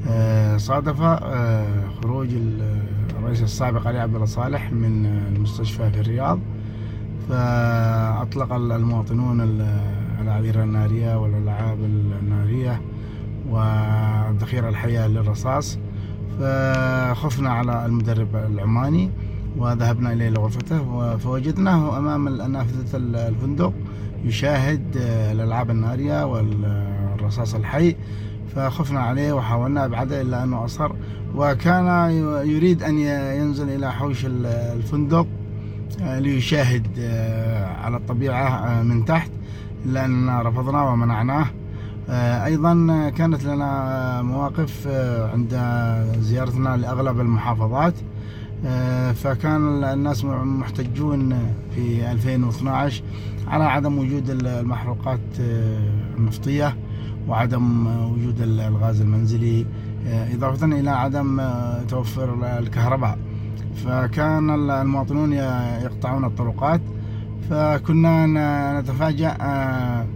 آه، 0.09 0.57
صادف 0.57 1.03
خروج 2.03 2.29
ال- 2.35 2.83
الرئيس 3.19 3.43
السابق 3.43 3.87
علي 3.87 3.99
عبد 3.99 4.15
الله 4.15 4.27
صالح 4.27 4.73
من 4.73 5.07
المستشفى 5.37 5.91
في 5.91 6.01
الرياض. 6.01 6.39
فأطلق 7.29 8.53
المواطنون 8.53 9.41
ال- 9.41 9.81
العذيرة 10.23 10.65
النارية 10.65 11.19
والألعاب 11.19 11.79
النارية 12.23 12.81
والذخيرة 13.51 14.69
الحية 14.69 15.07
للرصاص. 15.07 15.79
فخفنا 16.41 17.51
على 17.51 17.87
المدرب 17.87 18.37
العماني 18.37 19.11
وذهبنا 19.57 20.13
إليه 20.13 20.29
لغرفته 20.29 21.17
فوجدناه 21.17 21.99
أمام 21.99 22.29
نافذة 22.53 22.97
الفندق 22.97 23.73
يشاهد 24.25 24.97
آه، 24.97 25.33
الألعاب 25.33 25.71
النارية 25.71 26.27
والرصاص 26.27 27.55
الحي. 27.55 27.97
فخفنا 28.55 29.01
عليه 29.01 29.33
وحاولنا 29.33 29.85
أبعده 29.85 30.21
إلا 30.21 30.45
أنه 30.45 30.65
أصر. 30.65 30.93
وكان 31.35 32.11
يريد 32.47 32.83
أن 32.83 32.99
ينزل 32.99 33.69
إلى 33.69 33.93
حوش 33.93 34.27
الفندق 34.27 35.27
آه، 36.03 36.19
ليشاهد 36.19 36.87
آه، 36.99 37.67
على 37.67 37.97
الطبيعة 37.97 38.49
آه، 38.49 38.83
من 38.83 39.05
تحت. 39.05 39.31
إلا 39.87 40.05
أننا 40.05 40.43
رفضناه 40.43 40.93
ومنعناه. 40.93 41.47
آه، 42.11 42.45
أيضا 42.45 42.75
كانت 43.17 43.45
لنا 43.45 44.23
مواقف 44.23 44.85
آه، 44.87 45.31
عند 45.31 45.51
زيارتنا 46.21 46.77
لأغلب 46.77 47.21
المحافظات. 47.21 47.95
آه، 48.67 49.13
فكان 49.13 49.85
الناس 49.85 50.25
محتجون 50.25 51.39
في 51.75 52.11
2012 52.11 53.03
على 53.47 53.65
عدم 53.65 53.99
وجود 53.99 54.31
المحروقات 54.31 55.21
آه، 55.41 55.79
النفطية 56.19 56.77
وعدم 57.29 57.87
وجود 57.87 58.41
الغاز 58.41 59.01
المنزلي 59.01 59.67
آه، 60.07 60.35
إضافة 60.35 60.67
إلى 60.67 60.91
عدم 60.91 61.41
آه، 61.41 61.83
توفر 61.83 62.59
الكهرباء. 62.59 63.19
فكان 63.85 64.71
المواطنون 64.71 65.33
يقطعون 65.83 66.25
الطرقات. 66.25 66.81
فكنا 67.51 68.81
نتفاجأ 68.81 69.37
آه، 69.41 70.07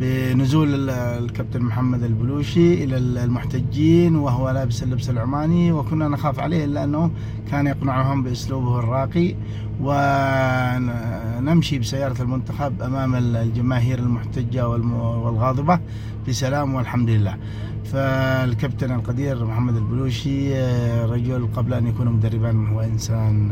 بنزول 0.00 0.74
ال- 0.74 0.90
الكابتن 1.24 1.62
محمد 1.62 2.02
البلوشي 2.02 2.84
إلى 2.84 2.96
المحتجين 2.96 4.16
وهو 4.16 4.50
لابس 4.50 4.82
اللبس 4.82 5.10
العماني 5.10 5.72
وكنا 5.72 6.08
نخاف 6.08 6.40
عليه 6.40 6.64
إلا 6.64 6.84
أنه 6.84 7.10
كان 7.50 7.66
يقنعهم 7.66 8.22
بأسلوبه 8.22 8.78
الراقي. 8.78 9.34
ونمشي 9.80 11.78
بسيارة 11.78 12.22
المنتخب 12.22 12.82
أمام 12.82 13.14
الجماهير 13.14 13.98
المحتجة 13.98 14.68
والم- 14.68 14.92
والغاضبة 14.92 15.80
بسلام 16.28 16.74
والحمد 16.74 17.10
لله. 17.10 17.36
فالكابتن 17.84 18.94
القدير 18.94 19.44
محمد 19.44 19.76
البلوشي 19.76 20.54
آه، 20.56 21.06
رجل 21.06 21.48
قبل 21.56 21.74
أن 21.74 21.86
يكون 21.86 22.08
مدربا 22.08 22.68
هو 22.68 22.80
إنسان 22.80 23.50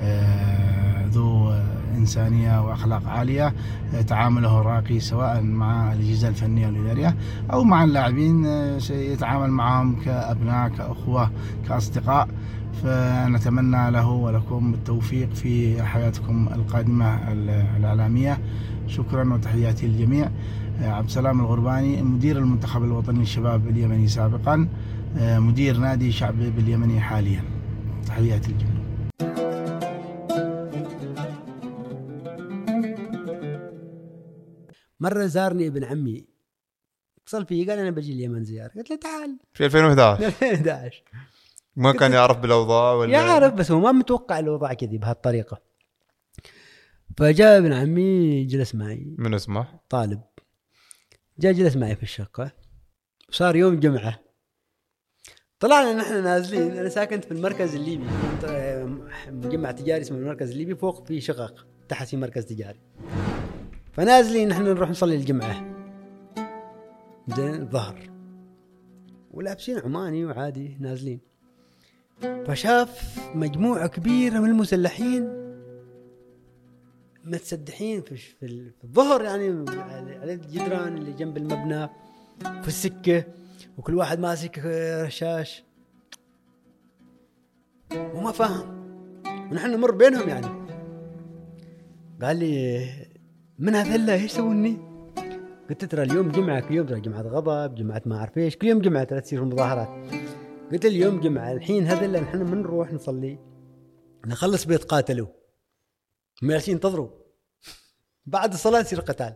آه، 0.00 1.06
ذو 1.06 1.52
إنسانية 2.00 2.66
وأخلاق 2.66 3.08
عالية 3.08 3.54
آه، 3.94 4.02
تعامله 4.02 4.62
راقي 4.62 5.00
سواء 5.00 5.42
مع 5.42 5.92
الأجهزة 5.92 6.28
الفنية 6.28 6.66
والإدارية 6.66 7.16
أو 7.52 7.64
مع 7.64 7.84
اللاعبين 7.84 8.46
آه، 8.46 8.78
يتعامل 8.90 9.50
معهم 9.50 10.00
كأبناء 10.00 10.68
كأخوة 10.68 11.30
كأصدقاء. 11.68 12.28
فنتمنى 12.82 13.90
له 13.90 14.08
ولكم 14.08 14.74
التوفيق 14.74 15.34
في 15.34 15.82
حياتكم 15.82 16.48
القادمة 16.54 17.32
الإعلامية. 17.32 18.38
شكرا 18.86 19.34
وتحياتي 19.34 19.86
للجميع. 19.86 20.30
آه، 20.82 20.90
عبد 20.92 21.06
السلام 21.06 21.40
الغرباني 21.40 22.02
مدير 22.02 22.38
المنتخب 22.38 22.84
الوطني 22.84 23.18
للشباب 23.18 23.68
اليمني 23.68 24.08
سابقا 24.08 24.68
مدير 25.20 25.76
نادي 25.76 26.12
شعبي 26.12 26.50
باليمني 26.50 27.00
حاليا. 27.00 27.42
تحياتي 28.06 28.52
للجميع. 28.52 28.79
مرة 35.00 35.26
زارني 35.26 35.66
ابن 35.66 35.84
عمي. 35.84 36.26
اتصل 37.22 37.46
فيه 37.46 37.70
قال 37.70 37.78
أنا 37.78 37.90
بجي 37.90 38.12
اليمن 38.12 38.44
زيارة. 38.44 38.72
قلت 38.76 38.90
له 38.90 38.96
تعال. 38.96 39.38
في 39.52 39.64
2011 39.64 40.26
2011 40.26 41.02
ما 41.76 41.92
كان 41.92 42.12
يعرف 42.12 42.38
بالأوضاع 42.38 42.92
ولا؟ 42.92 43.12
يعرف 43.12 43.54
بس 43.54 43.70
هو 43.70 43.80
ما 43.80 43.92
متوقع 43.92 44.38
الوضع 44.38 44.72
كذي 44.72 44.98
بهالطريقة. 44.98 45.62
فجاء 47.18 47.58
ابن 47.58 47.72
عمي 47.72 48.44
جلس 48.44 48.74
معي. 48.74 49.14
من 49.18 49.34
اسمه؟ 49.34 49.80
طالب. 49.88 50.20
جاء 51.38 51.52
جلس 51.52 51.76
معي 51.76 51.96
في 51.96 52.02
الشقة. 52.02 52.52
وصار 53.28 53.56
يوم 53.56 53.80
جمعة. 53.80 54.20
طلعنا 55.60 55.92
نحن 55.92 56.24
نازلين. 56.24 56.72
أنا 56.72 56.88
ساكنت 56.88 57.24
في 57.24 57.30
المركز 57.30 57.74
الليبي. 57.74 58.06
مجمع 59.28 59.70
تجاري 59.70 60.00
اسمه 60.00 60.18
المركز 60.18 60.50
الليبي. 60.50 60.74
فوق 60.74 61.06
في 61.06 61.20
شقق 61.20 61.66
تحت 61.88 62.08
في 62.08 62.16
مركز 62.16 62.44
تجاري. 62.44 62.80
فنازلين 63.92 64.48
نحن 64.48 64.62
نروح 64.62 64.90
نصلي 64.90 65.14
الجمعة. 65.16 65.66
زين 67.28 67.54
الظهر 67.54 68.10
ولابسين 69.30 69.78
عماني 69.78 70.24
وعادي 70.24 70.76
نازلين. 70.80 71.20
فشاف 72.46 73.18
مجموعة 73.34 73.86
كبيرة 73.86 74.38
من 74.38 74.50
المسلحين 74.50 75.40
متسدحين 77.24 78.02
في 78.02 78.16
في 78.16 78.46
ال- 78.46 78.70
في 78.78 78.84
الظهر 78.84 79.24
يعني 79.24 79.70
على 80.20 80.32
الجدران 80.34 80.96
اللي 80.96 81.12
جنب 81.12 81.36
المبنى 81.36 81.88
في 82.40 82.68
السكة 82.68 83.24
وكل 83.78 83.94
واحد 83.94 84.18
ماسك 84.20 84.58
رشاش. 85.06 85.64
وما 87.94 88.32
فاهم. 88.32 88.80
ونحن 89.52 89.70
نمر 89.70 89.90
بينهم 89.90 90.28
يعني. 90.28 90.46
قال 92.22 92.36
لي 92.36 93.09
من 93.60 93.74
هذا 93.74 94.12
إيش 94.12 94.24
يسووني؟ 94.24 94.78
قلت 95.70 95.84
ترى 95.84 96.02
اليوم 96.02 96.30
جمعة 96.30 96.60
كل 96.60 96.74
يوم 96.74 96.86
ترى 96.86 97.00
جمعة 97.00 97.22
غضب 97.22 97.74
جمعة 97.74 98.02
ما 98.06 98.16
أعرف 98.16 98.38
إيش 98.38 98.56
كل 98.56 98.66
يوم 98.66 98.80
جمعة 98.80 99.04
ترى 99.04 99.20
تصير 99.20 99.44
مظاهرات. 99.44 100.12
قلت 100.72 100.86
اليوم 100.86 101.20
جمعة 101.20 101.52
الحين 101.52 101.86
هذا 101.86 102.20
نحن 102.20 102.38
من 102.38 102.62
نروح 102.62 102.92
نصلي. 102.92 103.38
نخلص 104.26 104.64
بيتقاتلوا 104.64 105.26
هم 106.42 106.50
جالسين 106.50 106.74
ينتظروا 106.74 107.10
بعد 108.26 108.52
الصلاة 108.52 108.80
يصير 108.80 109.00
قتال. 109.00 109.34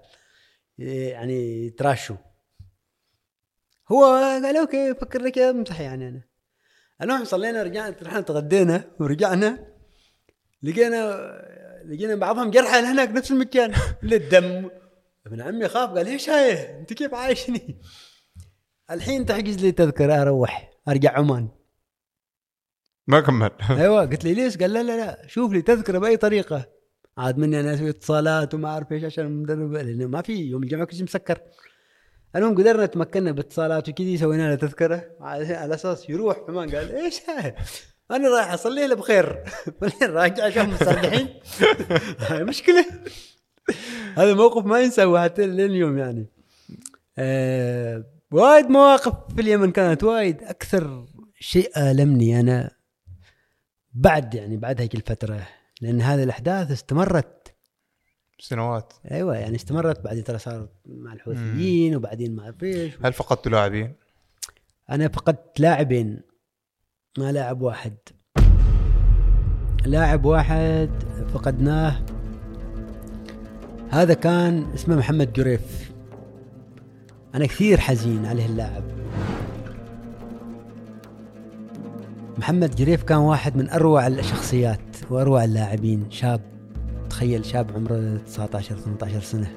يعني 0.79 1.67
يتراشوا 1.67 2.17
هو 3.93 4.05
قال 4.05 4.57
أوكي 4.57 4.95
فكر 4.95 5.23
لك 5.23 5.39
امزح 5.39 5.81
يعني 5.81 6.09
أنا. 6.09 6.23
المهم 7.03 7.25
صلينا 7.25 7.63
رجعنا 7.63 7.97
رحنا 8.03 8.21
تغدينا 8.21 8.85
ورجعنا 9.01 9.67
لقينا 10.63 11.05
لقينا 11.87 12.15
بعضهم 12.15 12.51
جرحى 12.51 12.79
هناك 12.79 13.09
نفس 13.09 13.31
المكان. 13.31 13.73
للدم. 14.03 14.71
ابن 15.27 15.41
عمي 15.41 15.69
خاف 15.69 15.91
قال 15.91 16.07
إيش 16.07 16.31
هاي؟ 16.31 16.79
أنت 16.81 16.93
كيف 16.93 17.15
عايشني؟ 17.15 17.81
الحين 18.91 19.27
تحجز 19.27 19.57
لي 19.57 19.73
تذكرة 19.73 20.23
أروح 20.23 20.71
أرجع 20.89 21.19
عمان. 21.19 21.49
ما 23.07 23.21
كمل. 23.21 23.51
أيوه 23.71 24.01
قلت 24.07 24.25
لي 24.25 24.35
ليش؟ 24.35 24.59
قال 24.59 24.73
لا 24.73 24.83
لا 24.83 24.97
لا 24.97 25.27
شوف 25.27 25.53
لي 25.53 25.63
تذكرة 25.63 25.99
بأي 25.99 26.17
طريقة. 26.17 26.67
عاد 27.19 27.39
مني 27.39 27.61
أنا 27.61 27.75
أسوي 27.75 27.91
اتصالات 27.91 28.55
وما 28.55 28.69
أعرف 28.69 28.93
إيش 28.93 29.05
عشان 29.05 29.27
المدرب 29.27 29.73
لأنه 29.73 30.07
ما 30.07 30.23
في 30.23 30.33
يوم 30.33 30.63
الجمعة 30.63 30.85
كل 30.85 30.97
شيء 30.97 31.05
مسكر. 31.05 31.41
المهم 32.37 32.55
قدرنا 32.55 32.87
تمكنا 32.87 33.33
باتصالات 33.33 33.89
وكذي 33.89 34.17
سوينا 34.17 34.49
له 34.49 34.55
تذكرة. 34.55 35.05
على 35.21 35.75
أساس 35.75 36.11
يروح 36.11 36.37
عمان 36.49 36.71
قال 36.71 36.95
إيش 36.95 37.21
هاي؟ 37.29 37.55
أنا 38.11 38.29
رايح 38.29 38.53
أصلي 38.53 38.87
له 38.87 38.95
بخير. 38.95 39.45
بعدين 39.81 40.11
راجع 40.11 40.45
عشان 40.45 40.71
مصدحين 40.71 41.29
هاي 42.29 42.45
مشكلة. 42.45 42.87
هذا 44.17 44.35
موقف 44.35 44.65
ما 44.65 44.81
ينسى 44.81 45.19
حتى 45.19 45.47
لليوم 45.47 45.99
يعني. 45.99 46.27
آه 47.19 48.05
وايد 48.31 48.67
مواقف 48.67 49.35
في 49.35 49.41
اليمن 49.41 49.73
كانت 49.73 50.05
وايد 50.05 50.43
أكثر 50.43 51.07
شيء 51.41 51.71
آلمني 51.77 52.41
أنا 52.41 52.71
بعد 53.93 54.35
يعني 54.35 54.57
بعد 54.57 54.81
هيك 54.81 54.95
الفترة. 54.95 55.49
لأن 55.81 56.01
هذه 56.01 56.23
الأحداث 56.23 56.71
استمرت. 56.71 57.55
سنوات. 58.39 58.93
أيوه 59.11 59.37
يعني 59.37 59.57
استمرت. 59.57 60.01
بعدين 60.01 60.25
ترى 60.25 60.39
صار 60.39 60.69
مع 60.87 61.13
الحوثيين 61.13 61.97
وبعدين 61.97 62.37
ما 62.37 62.43
اعرف 62.43 62.63
إيش 62.63 62.93
هل 63.03 63.13
فقدتوا 63.13 63.53
لاعبين؟ 63.53 63.95
أنا 64.91 65.09
فقدت 65.09 65.61
لاعبين. 65.61 66.21
ما 67.19 67.33
لاعب 67.33 67.63
واحد. 67.63 67.93
لاعب 69.87 70.25
واحد 70.25 70.91
فقدناه. 71.35 71.97
هذا 73.91 74.15
كان 74.15 74.67
اسمه 74.75 74.97
محمد 74.97 75.33
جريف. 75.33 75.93
أنا 77.35 77.47
كثير 77.47 77.81
حزين 77.81 78.27
عليه 78.27 78.47
اللاعب 78.47 78.83
محمد 82.39 82.77
جريف 82.77 83.03
كان 83.03 83.19
واحد 83.19 83.57
من 83.57 83.71
أروع 83.71 84.07
الشخصيات 84.07 84.81
وأروع 85.11 85.45
اللاعبين. 85.45 86.11
شاب 86.11 86.41
تخيل 87.11 87.45
شاب 87.45 87.71
عمره 87.75 88.17
19 88.27 88.77
18 88.77 89.21
سنة. 89.21 89.51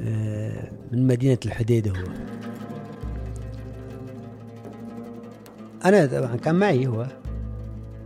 آه، 0.00 0.70
من 0.92 1.06
مدينة 1.06 1.38
الحديده 1.46 1.90
هو. 1.90 2.04
أنا 5.84 6.06
طبعا 6.06 6.36
كان 6.36 6.54
معي 6.54 6.86
هو. 6.86 7.06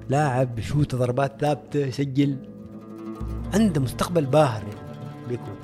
لاعب 0.08 0.60
شوت 0.60 0.94
ضربات 0.94 1.40
ثابتة 1.40 1.78
يسجل 1.86 2.36
عنده 3.54 3.80
مستقبل 3.80 4.24
باهر 4.26 4.62
بيكون. 5.28 5.56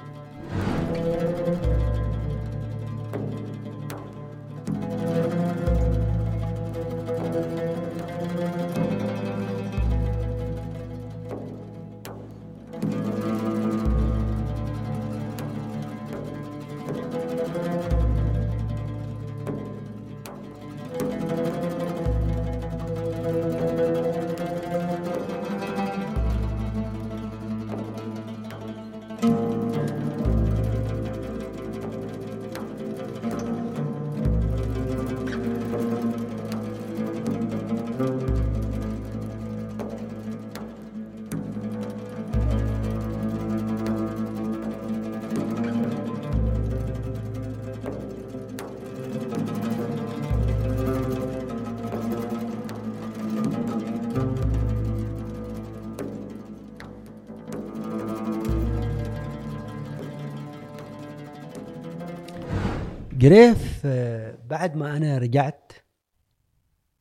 جريف 63.32 63.82
آه، 63.84 64.38
بعد 64.44 64.76
ما 64.76 64.96
أنا 64.96 65.18
رجعت 65.18 65.72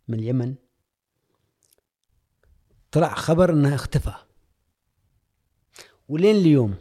من 0.08 0.20
اليمن 0.20 0.56
طلع 2.92 3.14
خبر 3.14 3.54
انه 3.54 3.76
اختفى. 3.76 4.14
ولين 6.10 6.36
اليوم؟ 6.36 6.76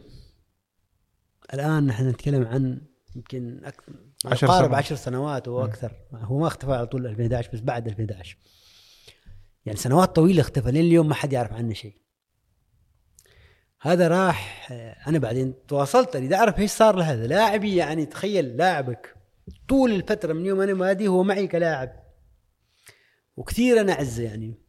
الآن 1.53 1.87
نحن 1.87 2.09
نتكلم 2.09 2.47
عن 2.47 2.81
يمكن 3.15 3.61
أكثر 3.65 3.93
عشر 4.25 4.47
سنوات. 4.47 4.73
عشر 4.73 4.95
سنوات 4.95 5.47
وأكثر 5.47 5.91
هو 6.13 6.39
ما 6.39 6.47
اختفى 6.47 6.73
على 6.73 6.87
طول 6.87 7.07
2011 7.07 7.49
بس 7.53 7.59
بعد 7.59 7.87
2011 7.87 8.37
يعني 9.65 9.77
سنوات 9.77 10.15
طويلة 10.15 10.41
اختفى 10.41 10.71
لين 10.71 10.85
اليوم 10.85 11.07
ما 11.07 11.13
حد 11.13 11.33
يعرف 11.33 11.53
عنه 11.53 11.73
شيء. 11.73 12.01
هذا 13.81 14.07
راح 14.07 14.71
آه، 14.71 14.95
أنا 15.07 15.19
بعدين 15.19 15.53
تواصلت 15.67 16.15
أريد 16.15 16.33
أعرف 16.33 16.59
إيش 16.59 16.71
صار 16.71 16.95
لهذا. 16.95 17.27
لاعبي 17.27 17.75
يعني 17.75 18.05
تخيل 18.05 18.57
لاعبك. 18.57 19.20
طول 19.67 19.91
الفترة 19.91 20.33
من 20.33 20.45
يوم 20.45 20.61
أنا 20.61 20.73
مادي 20.73 21.07
هو 21.07 21.23
معي 21.23 21.47
كلاعب. 21.47 22.03
وكثير 23.35 23.81
أنا 23.81 23.93
أعزه 23.93 24.23
يعني. 24.23 24.61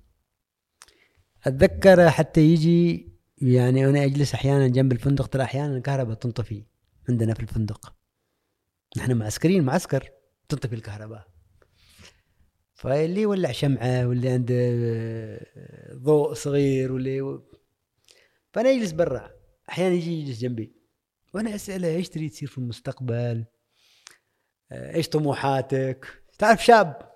أتذكر 1.44 2.10
حتى 2.10 2.40
يجي 2.40 3.12
يعني 3.38 3.86
أنا 3.86 4.04
أجلس 4.04 4.34
أحيانا 4.34 4.68
جنب 4.68 4.92
الفندق 4.92 5.26
ترى 5.26 5.42
أحيانا 5.42 5.76
الكهرباء 5.76 6.14
تنطفي 6.14 6.64
عندنا 7.08 7.34
في 7.34 7.40
الفندق. 7.40 7.94
نحن 8.96 9.16
معسكرين 9.16 9.64
معسكر 9.64 10.10
تنطفي 10.48 10.74
الكهرباء. 10.74 11.32
فاللي 12.74 13.20
يولع 13.20 13.52
شمعة 13.52 14.08
واللي 14.08 14.28
عنده 14.28 14.54
آه، 14.58 15.94
ضوء 15.94 16.34
صغير 16.34 16.92
واللي 16.92 17.40
فأنا 18.52 18.70
أجلس 18.70 18.92
برا. 18.92 19.30
أحيانا 19.68 19.94
يجي 19.94 20.20
يجلس 20.20 20.38
جنبي. 20.38 20.72
وأنا 21.34 21.54
أسأله 21.54 21.88
إيش 21.88 22.08
تريد 22.08 22.30
تصير 22.30 22.48
في 22.48 22.58
المستقبل؟ 22.58 23.44
إيش 24.72 25.08
طموحاتك؟ 25.08 26.22
تعرف 26.38 26.64
شاب 26.64 27.12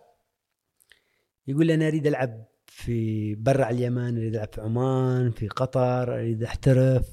يقول 1.47 1.71
أنا 1.71 1.89
أريد 1.89 2.07
ألعب 2.07 2.45
في 2.67 3.35
برا 3.35 3.71
اليمن 3.71 4.17
أريد 4.17 4.35
ألعب 4.35 4.49
في 4.53 4.61
عمان 4.61 5.31
في 5.31 5.49
قطر 5.49 6.15
أريد 6.15 6.43
أحترف 6.43 7.07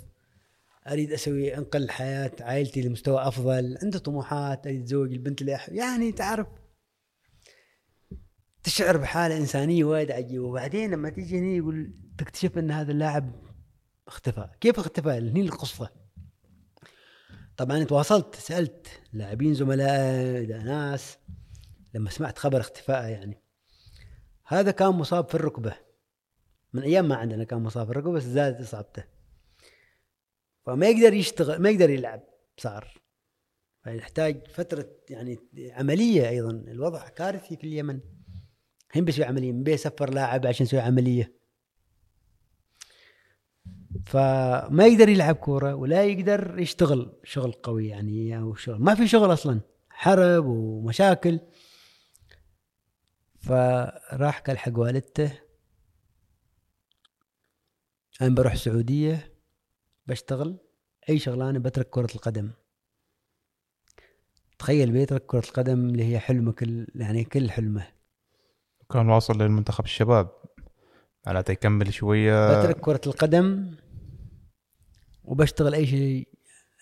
أريد 0.87 1.11
أسوي 1.11 1.57
أنقل 1.57 1.89
حياة 1.89 2.31
عائلتي 2.39 2.81
لمستوى 2.81 3.27
أفضل. 3.27 3.77
عنده 3.81 3.99
طموحات؟ 3.99 4.67
أريد 4.67 4.81
اتزوج 4.81 5.11
البنت 5.11 5.41
اللي 5.41 5.55
أحب. 5.55 5.73
يعني 5.73 6.11
تعرف 6.11 6.47
تشعر 8.63 8.97
بحالة 8.97 9.37
إنسانية 9.37 9.83
وايد 9.83 10.11
عجيبة. 10.11 10.45
وبعدين 10.45 10.91
لما 10.91 11.09
تيجي 11.09 11.39
هنا 11.39 11.57
يقول 11.57 11.93
تكتشف 12.17 12.57
إن 12.57 12.71
هذا 12.71 12.91
اللاعب 12.91 13.31
اختفى. 14.07 14.49
كيف 14.61 14.79
اختفى؟ 14.79 15.09
هني 15.09 15.41
القصة. 15.41 16.02
طبعا 17.57 17.83
تواصلت 17.83 18.35
سألت 18.35 18.87
لاعبين 19.13 19.53
زملاء 19.53 20.41
إذا 20.41 20.63
ناس 20.63 21.17
لما 21.93 22.09
سمعت 22.09 22.37
خبر 22.37 22.59
اختفائه 22.59 23.07
يعني. 23.07 23.41
هذا 24.45 24.71
كان 24.71 24.89
مصاب 24.89 25.29
في 25.29 25.35
الركبة. 25.35 25.75
من 26.73 26.81
أيام 26.83 27.07
ما 27.07 27.15
عندنا 27.15 27.43
كان 27.43 27.63
مصاب 27.63 27.85
في 27.85 27.91
الركبة 27.91 28.11
بس 28.11 28.23
زادت 28.23 28.61
إصابته. 28.61 29.03
فما 30.65 30.87
يقدر 30.87 31.13
يشتغل 31.13 31.61
ما 31.61 31.69
يقدر 31.69 31.89
يلعب 31.89 32.23
صار. 32.57 33.01
فيحتاج 33.83 34.47
فترة 34.47 34.89
يعني 35.09 35.39
عملية 35.71 36.29
أيضا. 36.29 36.51
الوضع 36.51 37.07
كارثي 37.07 37.57
في 37.57 37.63
اليمن. 37.63 37.99
هم 38.95 39.05
بيسوي 39.05 39.25
عملية؟ 39.25 39.51
من 39.51 39.63
بيسفر 39.63 40.09
لاعب 40.09 40.47
عشان 40.47 40.65
يسوي 40.65 40.79
عملية. 40.79 41.42
فما 44.05 44.87
يقدر 44.87 45.09
يلعب 45.09 45.35
كورة 45.35 45.75
ولا 45.75 46.03
يقدر 46.03 46.59
يشتغل 46.59 47.13
شغل 47.23 47.51
قوي 47.51 47.87
يعني 47.87 48.37
أو 48.37 48.55
شغل. 48.55 48.81
ما 48.81 48.95
في 48.95 49.07
شغل 49.07 49.33
أصلا 49.33 49.61
حرب 49.89 50.45
ومشاكل. 50.45 51.39
فراح 53.39 54.39
قال 54.39 54.57
حق 54.57 54.77
والدته 54.77 55.39
أنا 58.21 58.35
بروح 58.35 58.51
السعودية 58.51 59.33
بشتغل 60.07 60.57
أي 61.09 61.19
شغلانة 61.19 61.59
بترك 61.59 61.89
كرة 61.89 62.15
القدم. 62.15 62.51
تخيل 64.59 64.91
بيترك 64.91 65.25
كرة 65.25 65.43
القدم 65.47 65.89
اللي 65.89 66.03
هي 66.03 66.19
حلمه 66.19 66.51
كل 66.51 66.87
يعني 66.95 67.23
كل 67.23 67.51
حلمه. 67.51 67.87
كان 68.91 69.09
واصل 69.09 69.41
للمنتخب 69.41 69.83
الشباب. 69.83 70.29
معناته 71.25 71.51
يكمل 71.51 71.93
شوية. 71.93 72.59
بترك 72.59 72.79
كرة 72.79 73.01
القدم 73.07 73.75
وبشتغل 75.25 75.73
أي 75.73 75.85
شيء 75.85 76.27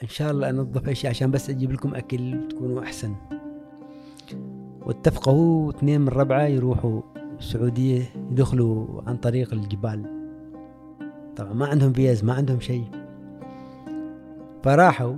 إن 0.04 0.08
شاء 0.08 0.32
الله 0.32 0.50
أنظف 0.50 0.88
أي 0.88 0.96
شيء 0.96 1.10
عشان 1.10 1.32
بس 1.32 1.50
أجيب 1.50 1.72
لكم 1.72 1.96
أكل 1.96 2.36
وتكونوا 2.36 2.84
أحسن. 2.84 3.16
واتفقوا 4.82 5.34
هو 5.34 5.68
واثنين 5.68 6.02
من 6.02 6.10
ربعة 6.10 6.44
يروحوا 6.44 7.02
السعودية 7.40 8.04
يدخلوا 8.32 9.02
عن 9.08 9.18
طريق 9.18 9.54
الجبال. 9.54 10.06
طبعا 11.36 11.54
ما 11.54 11.68
عندهم 11.68 11.94
فيز 11.94 12.24
ما 12.24 12.34
عندهم 12.34 12.60
شيء. 12.60 12.86
فراحوا. 14.64 15.16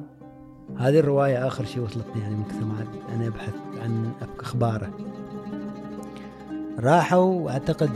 هذه 0.78 1.00
الرواية 1.00 1.48
آخر 1.48 1.66
شيء 1.66 1.84
وصلتني 1.84 2.22
يعني 2.22 2.36
من 2.36 2.44
كثر 2.44 2.66
ما 2.66 2.88
أنا 3.16 3.28
أبحث 3.28 3.54
عن 3.82 4.12
أخباره. 4.40 4.94
راحوا 6.80 7.42
وأعتقد 7.42 7.90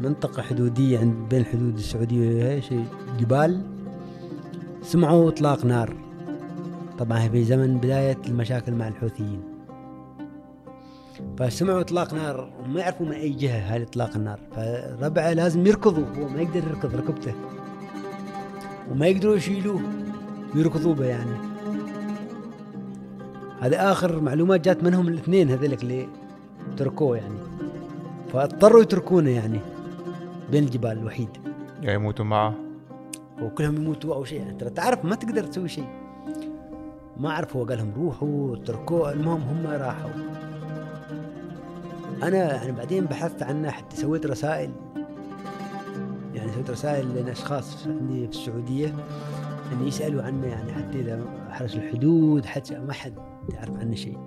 منطقة 0.00 0.42
حدودية 0.42 0.98
عند 0.98 1.28
بين 1.30 1.44
حدود 1.44 1.74
السعودية 1.74 2.60
شيء 2.60 2.84
جبال. 3.18 3.73
سمعوا 4.84 5.28
إطلاق 5.28 5.64
نار. 5.64 5.96
طبعا 6.98 7.28
في 7.28 7.44
زمن 7.44 7.78
بداية 7.78 8.18
المشاكل 8.26 8.72
مع 8.72 8.88
الحوثيين. 8.88 9.42
فسمعوا 11.38 11.80
إطلاق 11.80 12.14
نار 12.14 12.50
وما 12.64 12.80
يعرفوا 12.80 13.06
من 13.06 13.12
أي 13.12 13.30
جهة 13.30 13.58
هذا 13.58 13.82
إطلاق 13.82 14.16
النار. 14.16 14.38
فربعه 14.56 15.32
لازم 15.32 15.66
يركضوا 15.66 16.04
هو 16.18 16.28
ما 16.28 16.40
يقدر 16.40 16.62
يركض 16.68 16.94
ركبته. 16.94 17.34
وما 18.90 19.06
يقدروا 19.06 19.36
يشيلوه 19.36 19.80
ويركضوا 20.54 20.94
به 20.94 21.04
يعني 21.04 21.36
هذا 23.60 23.92
آخر 23.92 24.20
معلومات 24.20 24.60
جات 24.64 24.84
منهم 24.84 25.08
الاثنين 25.08 25.50
هذولك 25.50 25.82
اللي 25.82 26.08
تركوه 26.76 27.16
يعني. 27.16 27.38
فاضطروا 28.32 28.82
يتركونه 28.82 29.30
يعني 29.30 29.60
بين 30.52 30.64
الجبال 30.64 30.98
الوحيد. 30.98 31.28
يا 31.82 31.92
يموتوا 31.92 32.24
معه. 32.24 32.54
وكلهم 33.42 33.76
يموتوا 33.76 34.14
أو 34.14 34.24
شيء. 34.24 34.40
يعني 34.40 34.54
ترى 34.54 34.70
تعرف 34.70 35.04
ما 35.04 35.14
تقدر 35.14 35.44
تسوي 35.44 35.68
شيء. 35.68 35.88
ما 37.16 37.32
عرف 37.32 37.56
هو 37.56 37.64
قال 37.64 37.78
لهم 37.78 37.92
روحوا 37.96 38.56
تركوه 38.56 39.12
المهم 39.12 39.40
هم 39.40 39.66
راحوا. 39.66 40.10
أنا 42.22 42.36
يعني 42.36 42.72
بعدين 42.72 43.04
بحثت 43.04 43.42
عنه 43.42 43.70
حتى 43.70 43.96
سويت 43.96 44.26
رسائل. 44.26 44.70
يعني 46.34 46.52
سويت 46.52 46.70
رسائل 46.70 47.26
لاشخاص 47.26 47.86
عندي 47.86 48.28
في 48.28 48.32
السعودية 48.32 48.94
إن 49.72 49.86
يسألوا 49.86 50.22
عنه 50.22 50.46
يعني 50.46 50.72
حتى 50.72 51.00
إذا 51.00 51.24
حرس 51.50 51.74
الحدود 51.74 52.46
حتى 52.46 52.78
ما 52.78 52.92
حد 52.92 53.14
يعرف 53.52 53.76
عنه 53.76 53.94
شيء. 53.94 54.18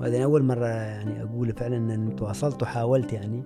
وهذا 0.00 0.24
أول 0.24 0.42
مرة 0.42 0.66
يعني 0.66 1.22
أقول 1.22 1.52
فعلا 1.52 1.76
إن 1.76 2.16
تواصلت 2.16 2.62
وحاولت 2.62 3.12
يعني. 3.12 3.42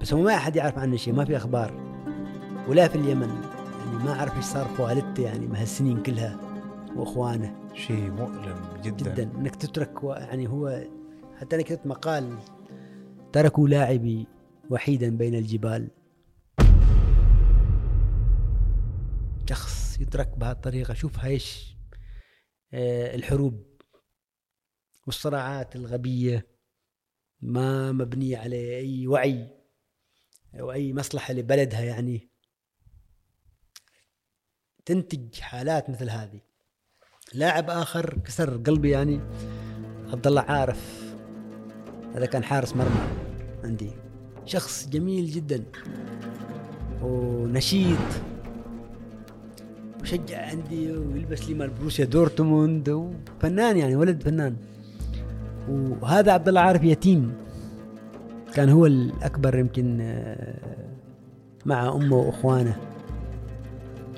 بس 0.00 0.14
هو 0.14 0.22
ما 0.22 0.34
أحد 0.34 0.56
يعرف 0.56 0.78
عنه 0.78 0.96
شيء 0.96 1.14
ما 1.14 1.24
في 1.24 1.36
أخبار. 1.36 1.89
ولا 2.70 2.88
في 2.88 2.94
اليمن. 2.94 3.42
يعني 3.78 4.04
ما 4.04 4.12
أعرف 4.12 4.36
إيش 4.36 4.44
صار 4.44 4.68
في 4.68 4.82
والدته 4.82 5.22
يعني 5.22 5.46
مع 5.46 5.62
السنين 5.62 6.02
كلها 6.02 6.40
وإخوانه. 6.96 7.68
شيء 7.74 8.10
مؤلم 8.10 8.82
جدا. 8.82 9.14
جدا. 9.14 9.22
إنك 9.22 9.56
تترك 9.56 10.04
يعني 10.04 10.48
هو 10.48 10.84
حتى 11.36 11.56
أنا 11.56 11.64
كتبت 11.64 11.86
مقال 11.86 12.38
تركوا 13.32 13.68
لاعبي 13.68 14.26
وحيدا 14.70 15.16
بين 15.16 15.34
الجبال. 15.34 15.90
شخص 19.48 20.00
يترك 20.00 20.38
بهالطريقة 20.38 20.94
شوف 20.94 21.24
إيش 21.24 21.76
آه، 22.72 23.14
الحروب 23.14 23.80
والصراعات 25.06 25.76
الغبية. 25.76 26.46
ما 27.40 27.92
مبنية 27.92 28.38
على 28.38 28.78
أي 28.78 29.06
وعي 29.06 29.48
أو 30.60 30.72
أي 30.72 30.92
مصلحة 30.92 31.34
لبلدها 31.34 31.80
يعني. 31.80 32.29
تنتج 34.90 35.40
حالات 35.40 35.90
مثل 35.90 36.10
هذه. 36.10 36.40
لاعب 37.34 37.70
آخر 37.70 38.18
كسر 38.24 38.56
قلبي 38.56 38.90
يعني 38.90 39.20
عبد 40.12 40.26
الله 40.26 40.40
عارف. 40.40 41.14
هذا 42.14 42.26
كان 42.26 42.44
حارس 42.44 42.76
مرمى 42.76 43.00
عندي. 43.64 43.90
شخص 44.46 44.88
جميل 44.88 45.26
جدا 45.26 45.64
ونشيط. 47.02 47.98
وشجع 50.02 50.46
عندي 50.46 50.92
ويلبس 50.92 51.48
لي 51.48 51.54
مال 51.54 51.70
بروسيا 51.70 52.04
دورتموند. 52.04 52.88
وفنان 52.88 53.76
يعني 53.76 53.96
ولد 53.96 54.22
فنان. 54.22 54.56
وهذا 55.68 56.32
عبد 56.32 56.48
الله 56.48 56.60
عارف 56.60 56.84
يتيم. 56.84 57.34
كان 58.54 58.68
هو 58.68 58.86
الأكبر 58.86 59.58
يمكن 59.58 59.98
آه، 60.00 60.54
مع 61.66 61.88
أمه 61.88 62.16
وإخوانه. 62.16 62.89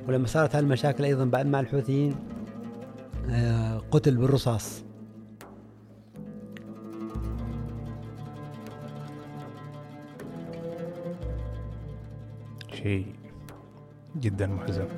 ولما 0.08 0.26
صارت 0.26 0.56
هالمشاكل 0.56 1.04
أيضا 1.04 1.24
بعد 1.24 1.46
مع 1.46 1.60
الحوثيين 1.60 2.14
آه، 3.30 3.78
قتل 3.90 4.16
بالرصاص. 4.16 4.84
شيء 12.72 13.06
جدا 14.20 14.46
محزن. 14.46 14.88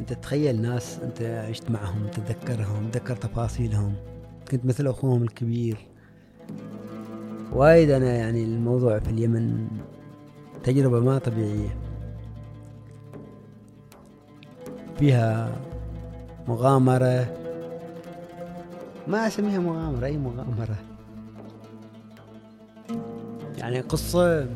أنت 0.00 0.12
تخيل 0.12 0.62
ناس 0.62 0.98
أنت 1.02 1.22
عشت 1.22 1.70
معهم 1.70 2.06
تتذكرهم 2.06 2.90
تذكر 2.90 3.16
تفاصيلهم. 3.16 3.94
كنت 4.50 4.64
مثل 4.64 4.86
أخوهم 4.86 5.22
الكبير. 5.22 5.76
وايد 7.52 7.90
أنا 7.90 8.14
يعني 8.14 8.44
الموضوع 8.44 8.98
في 8.98 9.10
اليمن 9.10 9.68
تجربة 10.62 11.00
ما 11.00 11.18
طبيعية. 11.18 11.79
فيها 15.00 15.52
مغامرة؟ 16.48 17.36
ما 19.08 19.26
أسميها 19.26 19.58
مغامرة 19.58 20.06
أي 20.06 20.16
مغامرة. 20.16 20.76
يعني 23.58 23.80
قصة 23.80 24.46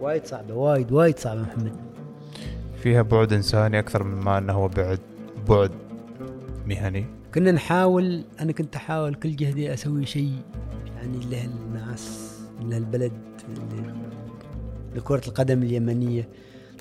وايد 0.00 0.26
صعبة 0.26 0.54
وايد 0.54 0.92
وايد 0.92 1.18
صعبة 1.18 1.42
محمد. 1.42 1.72
فيها 2.82 3.02
بعد 3.02 3.32
إنساني 3.32 3.78
أكثر 3.78 4.02
من 4.02 4.24
ما 4.24 4.38
إنه 4.38 4.52
هو 4.52 4.68
بعد 4.68 4.98
بعد 5.48 5.70
مهني. 6.66 7.06
كنا 7.34 7.52
نحاول 7.52 8.24
أنا 8.40 8.52
كنت 8.52 8.76
أحاول 8.76 9.14
كل 9.14 9.36
جهدي 9.36 9.74
أسوي 9.74 10.06
شيء 10.06 10.38
يعني 10.96 11.18
لهالناس 11.30 12.34
لهالبلد 12.60 13.12
لكرة 14.94 15.22
القدم 15.28 15.62
اليمنية. 15.62 16.28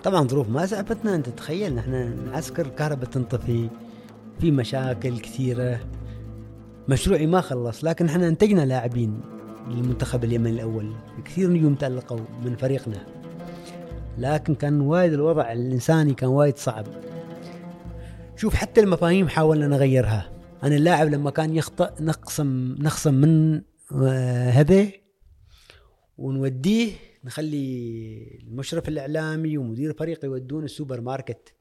طبعا 0.03 0.27
ظروف 0.27 0.49
ما 0.49 0.65
سعفتنا 0.65 1.15
أنت 1.15 1.29
تخيل 1.29 1.75
نحن 1.75 2.25
نعسكر 2.25 2.67
كهرباء 2.67 3.09
تنطفي 3.09 3.69
في 4.39 4.51
مشاكل 4.51 5.19
كثيرة. 5.19 5.79
مشروعي 6.87 7.27
ما 7.27 7.41
خلص 7.41 7.83
لكن 7.83 8.05
إحنا 8.05 8.27
أنتجنا 8.27 8.65
لاعبين 8.65 9.21
للمنتخب 9.67 10.23
اليمني 10.23 10.49
الأول. 10.49 10.93
كثير 11.25 11.49
نجوم 11.49 11.75
تألقوا 11.75 12.19
من 12.45 12.55
فريقنا. 12.55 13.05
لكن 14.17 14.55
كان 14.55 14.81
وايد 14.81 15.13
الوضع 15.13 15.51
الإنساني 15.51 16.13
كان 16.13 16.29
وايد 16.29 16.57
صعب. 16.57 16.85
شوف 18.35 18.55
حتى 18.55 18.81
المفاهيم 18.81 19.27
حاولنا 19.27 19.67
نغيرها. 19.67 20.29
أنا 20.63 20.75
اللاعب 20.75 21.07
لما 21.07 21.29
كان 21.31 21.55
يخطئ 21.55 21.89
نقسم 21.99 22.75
نخصم 22.79 23.13
من 23.13 23.61
آه، 24.03 24.49
هذا 24.49 24.87
ونوديه 26.17 26.91
نخلي 27.23 28.39
المشرف 28.43 28.87
الإعلامي 28.87 29.57
ومدير 29.57 29.91
الفريق 29.91 30.25
يودون 30.25 30.63
السوبر 30.63 31.01
ماركت. 31.01 31.55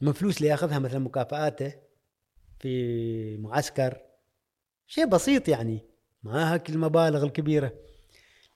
من 0.00 0.12
فلوس 0.12 0.36
اللي 0.36 0.48
ياخذها 0.48 0.78
مثلا 0.78 0.98
مكافآته 0.98 1.74
في 2.60 3.36
معسكر. 3.36 4.00
شيء 4.86 5.06
بسيط 5.06 5.48
يعني 5.48 5.86
ما 6.22 6.54
هاك 6.54 6.70
المبالغ 6.70 7.24
الكبيرة. 7.24 7.72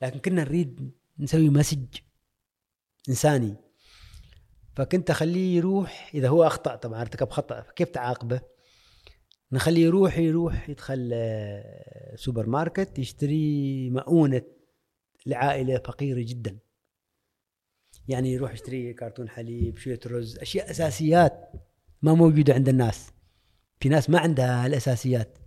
لكن 0.03 0.19
كنا 0.19 0.45
نريد 0.45 0.91
نسوي 1.19 1.51
message 1.51 1.87
إنساني. 3.09 3.57
فكنت 4.77 5.11
أخليه 5.11 5.57
يروح 5.57 6.11
إذا 6.15 6.29
هو 6.29 6.47
أخطأ 6.47 6.77
طبعا 6.77 7.01
ارتكب 7.01 7.31
خطأ. 7.31 7.61
فكيف 7.61 7.89
تعاقبه؟ 7.89 8.41
نخليه 9.53 9.85
يروح 9.85 10.19
يروح 10.19 10.69
يدخل 10.69 11.15
سوبر 12.15 12.47
ماركت 12.47 12.99
يشتري 12.99 13.91
مؤونة 13.91 14.43
لعائلة 15.27 15.79
فقيرة 15.79 16.23
جدا. 16.23 16.59
يعني 18.09 18.33
يروح 18.33 18.53
يشتري 18.53 18.95
كرتون 18.95 19.29
حليب 19.29 19.77
شوية 19.79 20.01
رز 20.07 20.39
أشياء 20.39 20.71
أساسيات 20.71 21.53
ما 22.03 22.15
موجودة 22.15 22.55
عند 22.55 22.69
الناس. 22.69 23.13
في 23.81 23.89
ناس 23.89 24.11
ما 24.11 24.19
عندها 24.19 24.67
الأساسيات. 24.67 25.39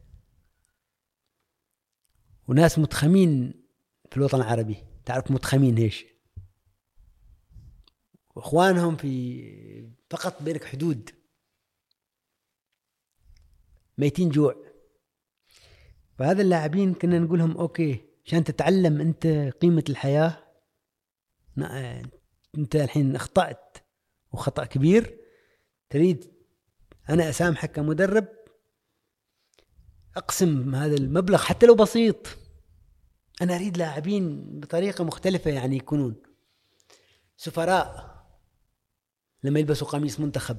وناس 2.47 2.79
متخمين 2.79 3.53
في 4.11 4.17
الوطن 4.17 4.37
العربي. 4.37 4.77
تعرف 5.05 5.31
متخمين 5.31 5.77
إيش؟ 5.77 6.05
واخوانهم 8.35 8.97
في 8.97 9.89
فقط 10.09 10.43
بينك 10.43 10.63
حدود. 10.63 11.09
ميتين 13.97 14.29
جوع. 14.29 14.55
فهذا 16.17 16.41
اللاعبين 16.41 16.93
كنا 16.93 17.19
نقول 17.19 17.39
لهم 17.39 17.57
أوكي 17.57 18.08
عشان 18.25 18.43
تتعلم 18.43 19.01
انت 19.01 19.27
قيمة 19.61 19.83
الحياة 19.89 20.43
انت 22.57 22.75
الحين 22.75 23.15
أخطأت 23.15 23.77
وخطأ 24.31 24.65
كبير 24.65 25.19
تريد 25.89 26.33
أنا 27.09 27.29
أسامحك 27.29 27.71
كمدرب 27.71 28.27
أقسم 30.17 30.75
هذا 30.75 30.95
المبلغ 30.95 31.37
حتى 31.37 31.65
لو 31.65 31.75
بسيط. 31.75 32.27
أنا 33.41 33.55
أريد 33.55 33.77
لاعبين 33.77 34.59
بطريقة 34.59 35.03
مختلفة 35.03 35.51
يعني 35.51 35.75
يكونون. 35.75 36.15
سفراء 37.37 38.09
لما 39.43 39.59
يلبسوا 39.59 39.87
قميص 39.87 40.19
منتخب. 40.19 40.57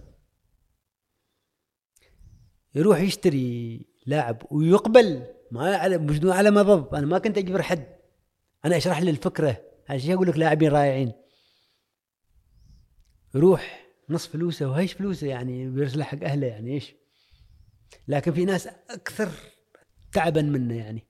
يروح 2.74 3.00
يشتري 3.00 3.86
لاعب 4.06 4.42
ويقبل. 4.50 5.26
ما 5.51 5.77
على 5.77 5.98
بدون 5.98 6.32
على 6.32 6.51
مضض 6.51 6.94
أنا 6.94 7.06
ما 7.06 7.18
كنت 7.18 7.39
أجبر 7.39 7.62
حد. 7.62 7.86
أنا 8.64 8.77
أشرح 8.77 9.01
لي 9.01 9.10
الفكرة. 9.10 9.62
الشيء 9.90 10.14
أقول 10.14 10.28
لك 10.28 10.39
لاعبين 10.39 10.70
رائعين. 10.70 11.12
يروح 13.35 13.86
نص 14.09 14.27
فلوسه 14.27 14.68
وهيش 14.68 14.93
فلوسه 14.93 15.27
يعني 15.27 15.70
بيرسلها 15.70 16.05
حق 16.05 16.24
أهله 16.24 16.47
يعني 16.47 16.74
إيش؟ 16.74 16.94
لكن 18.09 18.32
في 18.32 18.44
ناس 18.44 18.68
أكثر 18.90 19.31
تعبا 20.12 20.43
منه 20.43 20.77
يعني. 20.77 21.06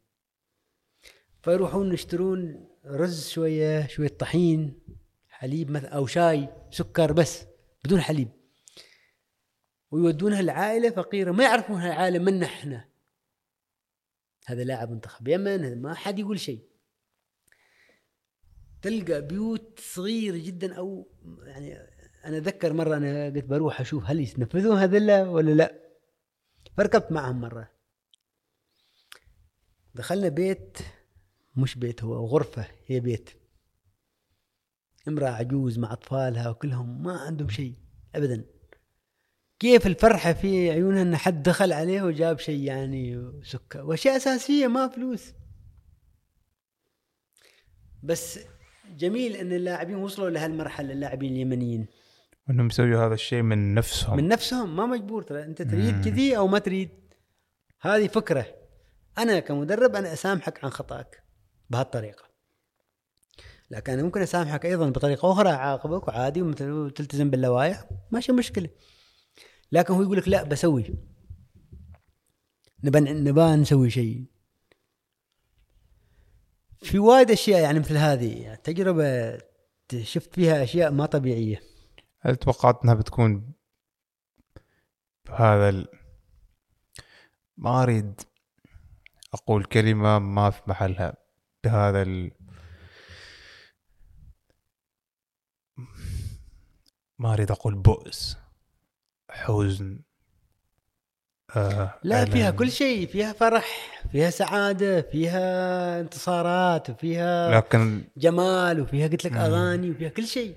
فيروحون 1.43 1.93
يشترون 1.93 2.67
رز 2.87 3.29
شوية 3.29 3.87
شوية 3.87 4.09
طحين 4.09 4.81
حليب 5.29 5.71
مثلا 5.71 5.89
أو 5.89 6.07
شاي 6.07 6.49
سكر 6.71 7.12
بس 7.12 7.45
بدون 7.85 8.01
حليب. 8.01 8.29
ويودونها 9.91 10.43
لعائلة 10.43 10.91
فقيرة. 10.91 11.33
ما 11.33 11.45
يعرفون 11.45 11.77
هالعائله 11.77 12.19
من 12.19 12.43
إحنا 12.43 12.90
هذا 14.52 14.64
لاعب 14.64 14.90
منتخب 14.90 15.28
يمن 15.28 15.82
ما 15.82 15.94
حد 15.94 16.18
يقول 16.18 16.40
شيء. 16.40 16.70
تلقى 18.82 19.22
بيوت 19.27 19.81
صغيره 19.81 20.36
جدا 20.36 20.74
أو 20.74 21.12
يعني 21.43 21.74
أنا 22.24 22.39
أتذكر 22.39 22.72
مرة 22.72 22.97
أنا 22.97 23.27
قلت 23.27 23.44
بروح 23.44 23.81
أشوف 23.81 24.05
هل 24.05 24.20
ينفذون 24.20 24.77
هذا 24.78 25.28
ولا 25.28 25.51
لا. 25.51 25.81
فركبت 26.77 27.12
معهم 27.12 27.40
مرة. 27.40 27.70
دخلنا 29.94 30.28
بيت 30.28 30.78
مش 31.56 31.78
بيت 31.78 32.05
هو 32.05 32.27
غرفة 32.27 32.66
هي 32.86 33.01
بيت. 33.01 33.31
امرأة 35.09 35.28
عجوز 35.28 35.78
مع 35.78 35.93
أطفالها 35.93 36.48
وكلهم 36.48 37.02
ما 37.02 37.18
عندهم 37.18 37.48
شيء 37.48 37.74
ابدا. 38.14 38.60
كيف 39.61 39.87
الفرحة 39.87 40.32
في 40.32 40.70
عيونها 40.70 41.03
إن 41.03 41.16
حد 41.16 41.43
دخل 41.43 41.73
عليه 41.73 42.03
وجاب 42.03 42.39
شيء 42.39 42.61
يعني 42.61 43.32
سكر 43.43 43.85
وأشياء 43.85 44.16
أساسية 44.16 44.66
ما 44.66 44.89
فلوس. 44.89 45.32
بس 48.03 48.39
جميل 48.97 49.37
إن 49.37 49.53
اللاعبين 49.53 49.97
وصلوا 49.97 50.31
لهالمرحلة 50.31 50.93
اللاعبين 50.93 51.32
اليمنيين. 51.32 51.87
إنهم 52.51 52.66
يسووا 52.66 53.07
هذا 53.07 53.15
الشيء 53.15 53.43
من 53.43 53.74
نفسهم. 53.74 54.16
من 54.16 54.28
نفسهم 54.28 54.77
ما 54.77 54.87
مجبور. 54.87 55.23
ترى 55.23 55.43
أنت 55.43 55.62
تريد. 55.62 56.05
كذي 56.05 56.37
أو 56.37 56.47
ما 56.47 56.59
تريد. 56.59 56.91
هذه 57.81 58.07
فكرة. 58.07 58.47
أنا 59.19 59.41
كمدرب 59.41 59.97
أنا 59.97 60.12
أسامحك 60.12 60.65
عن 60.65 60.70
خطأك 60.70 61.23
بهالطريقة. 61.70 62.24
لكن 63.70 63.93
أنا 63.93 64.03
ممكن 64.03 64.23
أسامحك 64.23 64.66
أيضا 64.66 64.91
بطريقة 64.91 65.32
أخرى 65.32 65.49
أعاقبك 65.51 66.09
وعادي 66.09 66.43
ومثل- 66.43 66.70
وتلتزم 66.70 67.31
باللوائح. 67.31 67.85
ماشي 68.11 68.32
مشكلة. 68.32 68.69
لكن 69.73 69.95
هو 69.95 70.03
يقول 70.03 70.17
لك 70.17 70.29
لا 70.29 70.43
بسوي. 70.43 70.95
نبى 72.85 73.01
نبى 73.01 73.41
نسوي 73.41 73.91
شيء. 73.91 74.25
في 76.83 76.99
وايد 76.99 77.31
أشياء 77.31 77.63
يعني 77.63 77.79
مثل 77.79 77.97
هذه. 77.97 78.55
تجربة 78.55 79.39
شفت 80.03 80.35
فيها 80.35 80.63
أشياء 80.63 80.91
ما 80.91 81.07
طبيعية. 81.07 81.63
هل 82.21 82.37
توقعت 82.37 82.83
إنها 82.85 82.95
بتكون 82.95 83.53
بهذا 85.27 85.69
ال... 85.69 85.89
ما 87.57 87.83
أريد 87.83 88.21
أقول 89.35 89.65
كلمة 89.65 90.19
ما 90.19 90.51
في 90.51 90.63
محلها. 90.67 91.17
بهذا 91.65 92.03
ال... 92.03 92.31
ما 97.19 97.33
أريد 97.33 97.51
أقول 97.51 97.75
بؤس. 97.75 98.37
حزن 99.31 100.01
آه 101.57 101.94
لا 102.02 102.23
ألم. 102.23 102.32
فيها 102.32 102.51
كل 102.51 102.70
شيء. 102.73 103.07
فيها 103.07 103.32
فرح 103.32 104.02
فيها 104.12 104.31
سعادة 104.31 105.02
فيها 105.02 106.01
انتصارات 106.01 106.90
وفيها 106.90 107.57
لكن 107.57 108.05
جمال 108.16 108.81
وفيها 108.81 109.09
قلت 109.09 109.24
لك 109.24 109.32
مم. 109.32 109.39
أغاني 109.39 109.90
وفيها 109.90 110.09
كل 110.09 110.27
شيء. 110.27 110.55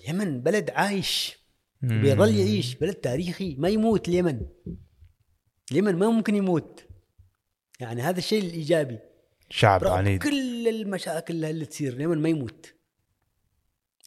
اليمن 0.00 0.40
بلد 0.40 0.70
عايش. 0.70 1.44
بيظل 1.82 2.34
يعيش 2.34 2.74
بلد 2.74 2.94
تاريخي 2.94 3.56
ما 3.58 3.68
يموت 3.68 4.08
اليمن. 4.08 4.40
اليمن 5.72 5.96
ما 5.96 6.10
ممكن 6.10 6.34
يموت. 6.34 6.84
يعني 7.80 8.02
هذا 8.02 8.18
الشيء 8.18 8.42
الإيجابي. 8.42 8.98
شعب 9.50 9.84
عنيد. 9.84 10.22
كل 10.22 10.68
المشاكل 10.68 11.44
اللي 11.44 11.64
تصير 11.64 11.92
اليمن 11.92 12.18
ما 12.18 12.28
يموت. 12.28 12.74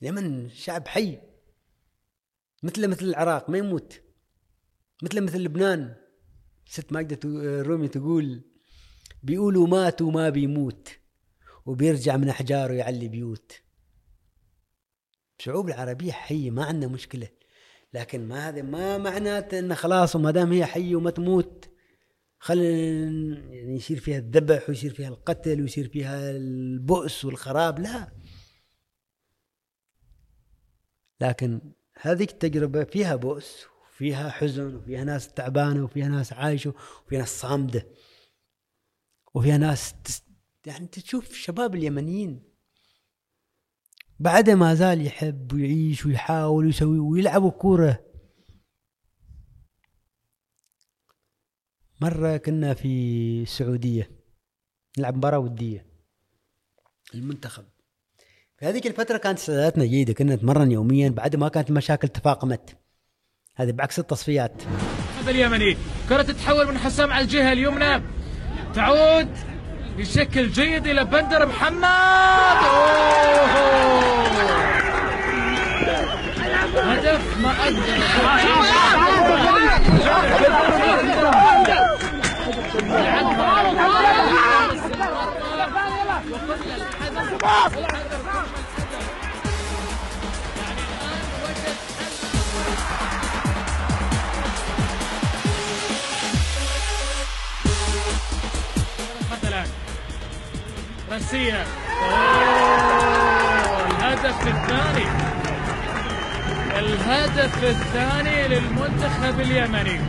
اليمن 0.01 0.49
شعب 0.49 0.87
حي. 0.87 1.19
مثل 2.63 2.87
مثل 2.87 3.05
العراق 3.05 3.49
ما 3.49 3.57
يموت. 3.57 4.01
مثل 5.03 5.21
مثل 5.21 5.37
لبنان. 5.39 5.95
ست 6.65 6.93
ماجدة 6.93 7.19
الرومي 7.25 7.87
تقول 7.87 8.41
بيقولوا 9.23 9.67
مات 9.67 10.01
وما 10.01 10.29
بيموت 10.29 10.89
وبيرجع 11.65 12.17
من 12.17 12.29
أحجاره 12.29 12.73
يعلي 12.73 13.07
بيوت. 13.07 13.51
الشعوب 15.39 15.67
العربية 15.67 16.11
حية 16.11 16.51
ما 16.51 16.65
عندنا 16.65 16.91
مشكلة. 16.91 17.29
لكن 17.93 18.27
ما 18.27 18.49
هذا 18.49 18.61
ما 18.61 18.97
معناته 18.97 19.59
إنه 19.59 19.75
خلاص 19.75 20.15
وما 20.15 20.31
دام 20.31 20.51
هي 20.51 20.65
حية 20.65 20.95
وما 20.95 21.11
تموت 21.11 21.69
خلينا 22.39 23.39
يعني 23.53 23.75
يصير 23.75 23.99
فيها 23.99 24.17
الذبح 24.17 24.69
ويصير 24.69 24.93
فيها 24.93 25.07
القتل 25.07 25.61
ويصير 25.61 25.89
فيها 25.89 26.31
البؤس 26.31 27.25
والخراب 27.25 27.79
لا. 27.79 28.11
لكن 31.21 31.71
هذه 32.01 32.23
التجربة 32.23 32.83
فيها 32.83 33.15
بؤس 33.15 33.65
وفيها 33.87 34.29
حزن 34.29 34.75
وفيها 34.75 35.03
ناس 35.03 35.33
تعبانة 35.33 35.83
وفيها 35.83 36.07
ناس 36.07 36.33
عايشة 36.33 36.73
وفيها 37.05 37.19
ناس 37.19 37.39
صامدة 37.39 37.87
وفيها 39.33 39.57
ناس 39.57 39.93
تس... 40.03 40.23
يعني 40.65 40.87
تشوف 40.87 41.29
الشباب 41.29 41.75
اليمنيين. 41.75 42.43
بعده 44.19 44.55
ما 44.55 44.73
زال 44.73 45.05
يحب 45.05 45.53
ويعيش 45.53 46.05
ويحاول 46.05 46.65
ويسوي 46.65 46.99
ويلعبوا 46.99 47.51
كورة. 47.51 48.05
مرة 52.01 52.37
كنا 52.37 52.73
في 52.73 52.87
السعودية 53.41 54.11
نلعب 54.97 55.17
مباراة 55.17 55.39
ودية. 55.39 55.87
المنتخب. 57.13 57.65
في 58.59 58.65
هذيك 58.65 58.87
الفترة 58.87 59.17
كانت 59.17 59.39
استعداداتنا 59.39 59.85
جيدة 59.85 60.13
كنا 60.13 60.35
نتمرن 60.35 60.71
يوميا 60.71 61.09
بعد 61.09 61.35
ما 61.35 61.49
كانت 61.49 61.69
المشاكل 61.69 62.07
تفاقمت. 62.07 62.77
هذه 63.55 63.71
بعكس 63.71 63.99
التصفيات. 63.99 64.51
هذا 65.21 65.31
اليمني. 65.31 65.77
كرة 66.09 66.21
تتحول 66.21 66.67
من 66.67 66.77
حسام 66.77 67.13
على 67.13 67.23
الجهة 67.23 67.51
اليمنى. 67.51 68.01
تعود 68.75 69.29
بشكل 69.97 70.49
جيد 70.49 70.87
إلى 70.87 71.05
بندر 71.05 71.45
محمد. 71.45 71.83
أوه. 72.63 73.27
هدف 76.77 77.37
الباص 87.37 87.71
مثلا 99.31 99.63
رنسية 101.11 101.65
الهدف 103.85 104.47
الثاني. 104.47 105.07
الهدف 106.79 107.63
الثاني 107.63 108.47
للمنتخب 108.47 109.39
اليمني. 109.39 109.99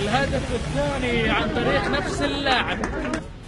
الهدف 0.00 0.42
الثاني 0.54 1.30
عن 1.30 1.48
طريق 1.54 1.88
نفس 1.88 2.22
اللاعب. 2.22 2.78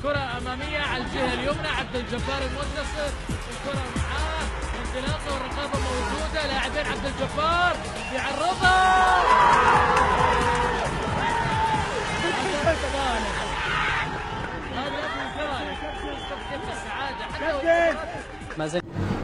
كرة 0.07 0.39
أمامية 0.39 0.79
على 0.79 1.05
الجهة 1.05 1.35
اليمنى 1.35 1.69
عبد 1.69 1.97
الجبار 1.97 2.43
المنتصر 2.43 3.13
الكرة 3.31 3.85
معاه 3.97 4.47
انطلاقه 4.79 5.35
والرقابة 5.35 5.79
موجودة 5.79 6.47
لاعبين 6.47 6.87
عبد 6.87 7.07
الجبار 7.07 7.77
يعرضها 8.15 9.27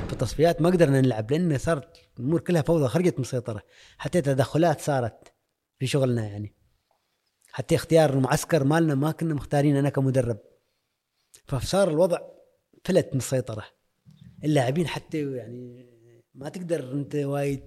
في 0.07 0.13
التصفيات 0.13 0.63
ما 0.63 0.71
قدرنا 0.71 1.01
نلعب 1.01 1.31
لأن 1.31 1.59
صارت 1.59 1.97
الأمور 2.19 2.41
كلها 2.41 2.63
فوضى 2.63 2.89
خرجت 2.89 3.15
من 3.19 3.25
السيطره 3.25 3.63
حتى 3.99 4.21
تدخلات 4.21 4.81
صارت 4.81 5.33
في 5.79 5.87
شغلنا 5.87 6.27
يعني. 6.27 6.55
حتى 7.53 7.75
اختيار 7.75 8.11
المعسكر 8.11 8.65
مالنا 8.65 8.95
ما 8.95 9.13
كنا 9.13 9.35
مختارين 9.35 9.77
أنا 9.77 9.89
كمدرب. 9.89 10.52
فصار 11.47 11.91
الوضع 11.91 12.19
فلت 12.85 13.09
من 13.13 13.19
السيطرة. 13.19 13.65
اللاعبين 14.45 14.87
حتى 14.87 15.33
يعني 15.33 15.87
ما 16.35 16.49
تقدر 16.49 16.93
أنت 16.93 17.15
وايد 17.15 17.61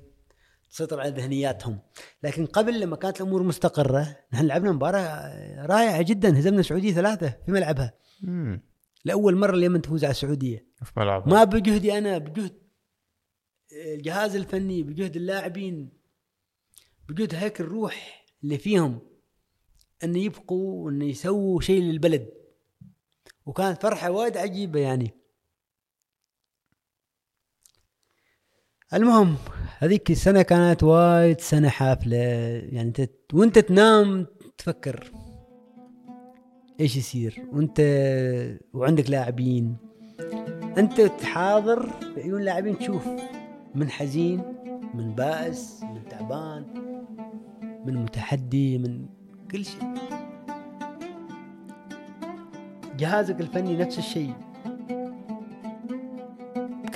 تسيطر 0.70 1.00
على 1.00 1.10
ذهنياتهم. 1.10 1.80
لكن 2.24 2.46
قبل 2.46 2.80
لما 2.80 2.96
كانت 2.96 3.22
الأمور 3.22 3.44
مستقرة 3.44 4.18
نحن 4.34 4.46
لعبنا 4.46 4.72
مباراة 4.72 5.66
رائعة 5.66 6.02
جدا 6.02 6.40
هزمنا 6.40 6.60
السعوديه 6.60 6.94
ثلاثة 6.94 7.38
في 7.46 7.52
ملعبها. 7.52 7.94
مم. 8.22 8.62
لأول 9.06 9.36
مرة 9.36 9.56
اليمن 9.56 9.82
تفوز 9.82 10.04
على 10.04 10.12
السعودية. 10.12 10.68
في 10.84 10.92
ملعب. 10.98 11.30
ما 11.30 11.44
بجهدي 11.44 11.98
أنا 11.98 12.18
بجهد 12.18 12.54
الجهاز 13.72 14.36
الفني 14.36 14.84
بجهد 14.84 15.16
اللاعبين 15.16 15.90
بجهد 17.10 17.36
هيك 17.36 17.62
الروح 17.62 18.26
اللي 18.44 18.58
فيهم 18.58 19.02
إن 20.04 20.16
يبقوا 20.16 20.86
وان 20.86 21.02
يسووا 21.02 21.62
شيء 21.62 21.82
للبلد. 21.82 22.30
وكانت 23.46 23.82
فرحة 23.82 24.12
وايد 24.12 24.38
عجيبة 24.38 24.80
يعني. 24.80 25.12
المهم 28.94 29.36
هذيك 29.80 30.12
السنة 30.12 30.42
كانت 30.42 30.84
وايد 30.84 31.42
سنة 31.42 31.70
حافلة 31.70 32.18
يعني 32.18 32.82
انت 32.82 33.10
وانت 33.34 33.60
تنام 33.60 34.28
تفكر 34.58 35.12
إيش 36.80 36.96
يصير؟ 36.96 37.46
وانت 37.54 37.80
وعندك 38.74 39.10
لاعبين. 39.10 39.78
انت 40.78 41.02
تحاضر 41.02 41.90
بعيون 42.16 42.42
لاعبين 42.42 42.78
تشوف 42.78 43.08
من 43.76 43.90
حزين 43.90 44.44
من 44.94 45.16
بائس 45.16 45.84
من 45.84 46.10
تعبان 46.10 46.66
من 47.86 48.04
متحدي 48.04 48.78
من 48.78 49.06
كل 49.52 49.66
شيء. 49.66 49.96
جهازك 52.98 53.42
الفني 53.42 53.78
نفس 53.78 53.98
الشيء. 53.98 54.34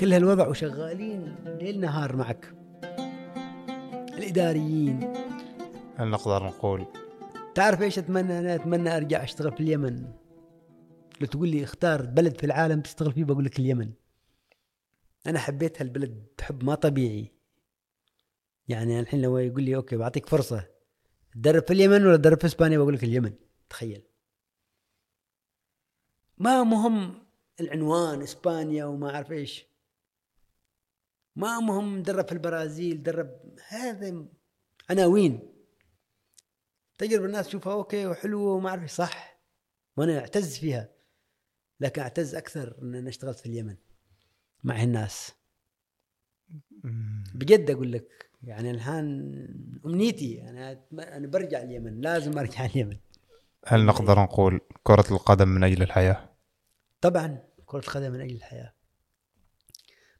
كل 0.00 0.12
هالوضع 0.12 0.48
وشغالين 0.48 1.34
ليل 1.44 1.80
نهار 1.80 2.16
معك. 2.16 2.54
الإداريين. 4.18 5.12
هل 5.96 6.08
نقدر 6.08 6.44
نقول؟ 6.44 6.86
تعرف 7.54 7.82
إيش 7.82 7.98
أتمنى؟ 7.98 8.38
أنا 8.38 8.54
أتمنى 8.54 8.96
أرجع 8.96 9.22
أشتغل 9.22 9.52
في 9.52 9.60
اليمن. 9.60 10.04
لو 11.20 11.26
تقول 11.26 11.48
لي 11.48 11.64
اختار 11.64 12.06
بلد 12.06 12.36
في 12.36 12.46
العالم 12.46 12.80
تشتغل 12.80 13.12
فيه 13.12 13.24
بقول 13.24 13.44
لك 13.44 13.58
اليمن. 13.58 13.90
أنا 15.26 15.38
حبيت 15.38 15.82
هالبلد 15.82 16.26
حب 16.40 16.64
ما 16.64 16.74
طبيعي. 16.74 17.32
يعني 18.68 19.00
الحين 19.00 19.22
لو 19.22 19.38
يقول 19.38 19.62
لي 19.62 19.76
أوكي 19.76 19.96
بعطيك 19.96 20.26
فرصة. 20.26 20.66
تدرب 21.34 21.62
في 21.66 21.72
اليمن 21.72 22.06
ولا 22.06 22.16
تدرب 22.16 22.40
في 22.40 22.46
إسبانيا 22.46 22.78
بقول 22.78 22.94
لك 22.94 23.04
اليمن. 23.04 23.32
تخيل. 23.70 24.09
ما 26.40 26.62
مهم 26.62 27.22
العنوان 27.60 28.22
إسبانيا 28.22 28.84
وما 28.84 29.14
أعرف 29.14 29.32
إيش. 29.32 29.66
ما 31.36 31.60
مهم 31.60 32.02
درب 32.02 32.26
في 32.26 32.32
البرازيل 32.32 33.02
درب 33.02 33.40
هذا 33.68 34.24
عناوين. 34.90 35.52
تجربة 36.98 37.24
الناس 37.24 37.46
تشوفها 37.46 37.72
أوكي 37.72 38.06
وحلوة 38.06 38.52
وما 38.54 38.68
أعرف 38.68 38.90
صح. 38.90 39.40
وأنا 39.96 40.18
أعتز 40.18 40.58
فيها 40.58 40.88
لكن 41.80 42.02
أعتز 42.02 42.34
أكثر 42.34 42.78
إن 42.82 42.94
أنا 42.94 43.08
اشتغلت 43.08 43.38
في 43.38 43.46
اليمن 43.46 43.76
مع 44.64 44.74
هالناس. 44.82 45.32
بجد 47.34 47.70
أقول 47.70 47.92
لك 47.92 48.30
يعني 48.42 48.70
الآن 48.70 49.34
أمنيتي 49.86 50.48
أنا 50.48 50.84
أنا 50.92 51.26
برجع 51.26 51.62
اليمن 51.62 52.00
لازم 52.00 52.38
أرجع 52.38 52.64
اليمن. 52.64 52.96
هل 53.66 53.86
نقدر 53.86 54.22
نقول 54.22 54.60
كرة 54.82 55.04
القدم 55.10 55.48
من 55.48 55.64
أجل 55.64 55.82
الحياة؟ 55.82 56.29
طبعا 57.00 57.38
كرة 57.66 57.78
القدم 57.78 58.12
من 58.12 58.20
أجل 58.20 58.34
الحياة. 58.34 58.74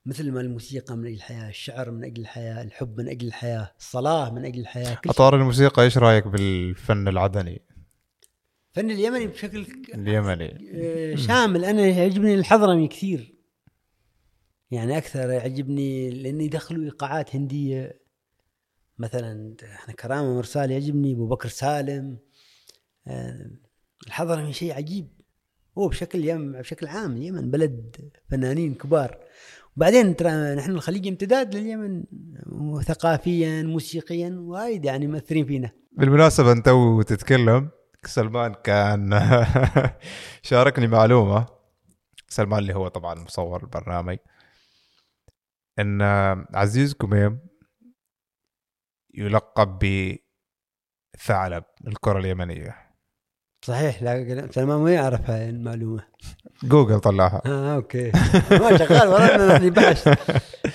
مثل 0.07 0.33
ما 0.33 0.41
الموسيقى 0.41 0.97
من 0.97 1.07
أجل 1.07 1.15
الحياة، 1.15 1.49
الشعر 1.49 1.91
من 1.91 2.05
أجل 2.05 2.23
الحياة، 2.23 2.63
الحب 2.63 3.01
من 3.01 3.09
أجل 3.09 3.27
الحياة، 3.27 3.75
الصلاة 3.79 4.31
من 4.31 4.45
أجل 4.45 4.61
الحياة، 4.61 4.95
كل. 4.95 5.11
أطار 5.11 5.37
الموسيقى 5.37 5.83
إيش 5.83 5.99
رأيك 5.99 6.27
بالفن 6.27 7.09
العدني؟ 7.09 7.63
الفن 8.71 8.91
اليمني 8.91 9.27
بشكل 9.27 9.67
اليمني. 9.95 10.71
آه، 10.75 11.15
شامل. 11.15 11.65
أنا 11.65 11.87
يعجبني 11.87 12.35
الحضرمي 12.35 12.89
كثير. 12.89 13.35
يعني 14.71 14.99
أكثر 14.99 15.31
يعجبني 15.31 16.11
لأن 16.11 16.41
يدخلوا 16.41 16.85
إيقاعات 16.85 17.37
هندية. 17.37 18.01
مثلا 18.99 19.57
إحنا 19.65 19.95
كرامة 19.95 20.37
مرسال 20.37 20.71
يعجبني 20.71 21.13
أبو 21.13 21.27
بكر 21.27 21.49
سالم. 21.49 22.19
آه، 23.07 23.51
الحضرمي 24.07 24.53
شيء 24.53 24.73
عجيب. 24.73 25.20
هو 25.79 25.89
بشكل 25.89 26.25
يم 26.25 26.53
بشكل 26.53 26.87
عام 26.87 27.17
اليمن 27.17 27.51
بلد 27.51 28.11
فنانين 28.31 28.75
كبار. 28.75 29.19
وبعدين 29.77 30.17
ترى 30.17 30.55
نحن 30.55 30.71
الخليج 30.71 31.09
امتداد 31.09 31.57
لليمن 31.57 32.05
ثقافيا 32.83 33.63
موسيقيا 33.63 34.37
وايد 34.39 34.85
يعني 34.85 35.07
مؤثرين 35.07 35.47
فينا. 35.47 35.71
بالمناسبة 35.93 36.53
أنت 36.53 36.69
وتتكلم 36.69 37.71
سلمان 38.05 38.55
كان 38.65 39.21
شاركني 40.43 40.87
معلومة 40.87 41.47
سلمان 42.29 42.59
اللي 42.59 42.75
هو 42.75 42.89
طبعا 42.89 43.15
مصور 43.15 43.63
البرنامج 43.63 44.19
إن 45.79 46.03
عزيز 46.55 46.95
كميم 46.95 47.41
يلقب 49.15 49.79
بثعلب 51.15 51.65
الكرة 51.87 52.19
اليمنية. 52.19 52.90
صحيح 53.63 54.03
لا 54.03 54.49
سلمان 54.51 54.79
ما 54.79 54.95
يعرف 54.95 55.31
هاي 55.31 55.49
المعلومة. 55.49 56.05
جوجل 56.63 57.01
طلعها. 57.01 57.43
آه 57.47 57.75
أوكي. 57.75 58.11
ما 58.51 58.77
شغال 58.77 59.09
ورانا 59.09 59.57
نحن 59.57 59.71
بحث. 59.71 60.07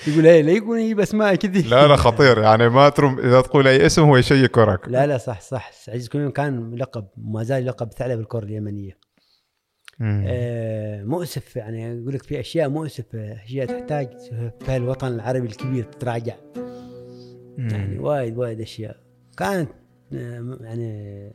يقول 0.08 0.26
هي 0.26 0.42
لا 0.42 0.52
يكون 0.52 0.78
يجيب 0.78 1.00
اسماء 1.00 1.34
كذي. 1.34 1.62
لا 1.62 1.86
لا 1.86 1.96
خطير. 1.96 2.38
يعني 2.38 2.68
ما 2.68 2.88
ترم 2.88 3.18
إذا 3.18 3.40
تقول 3.40 3.68
أي 3.68 3.86
اسم 3.86 4.02
هو 4.02 4.16
يشيك 4.16 4.56
وراك. 4.56 4.88
لا 4.88 5.06
لا 5.06 5.18
صح 5.18 5.40
صح. 5.40 5.70
عزيز 5.88 6.08
كميم 6.08 6.30
كان 6.30 6.74
لقب 6.74 7.06
ما 7.16 7.42
زال 7.42 7.66
لقب 7.66 7.92
ثعلب 7.92 8.20
الكرة 8.20 8.44
اليمنية. 8.44 8.98
آه 10.02 11.04
مؤسف 11.04 11.56
يعني 11.56 11.82
يقول 11.82 12.14
لك 12.14 12.22
في 12.22 12.40
أشياء 12.40 12.68
مؤسفة 12.68 13.42
أشياء 13.44 13.66
تحتاج 13.66 14.08
في 14.60 14.76
الوطن 14.76 15.08
العربي 15.08 15.46
الكبير 15.46 15.84
تتراجع. 15.84 16.34
يعني 17.58 17.98
وايد 17.98 18.38
وايد 18.38 18.60
أشياء. 18.60 18.96
كانت 19.36 19.70
آه، 20.12 20.58
يعني 20.60 21.32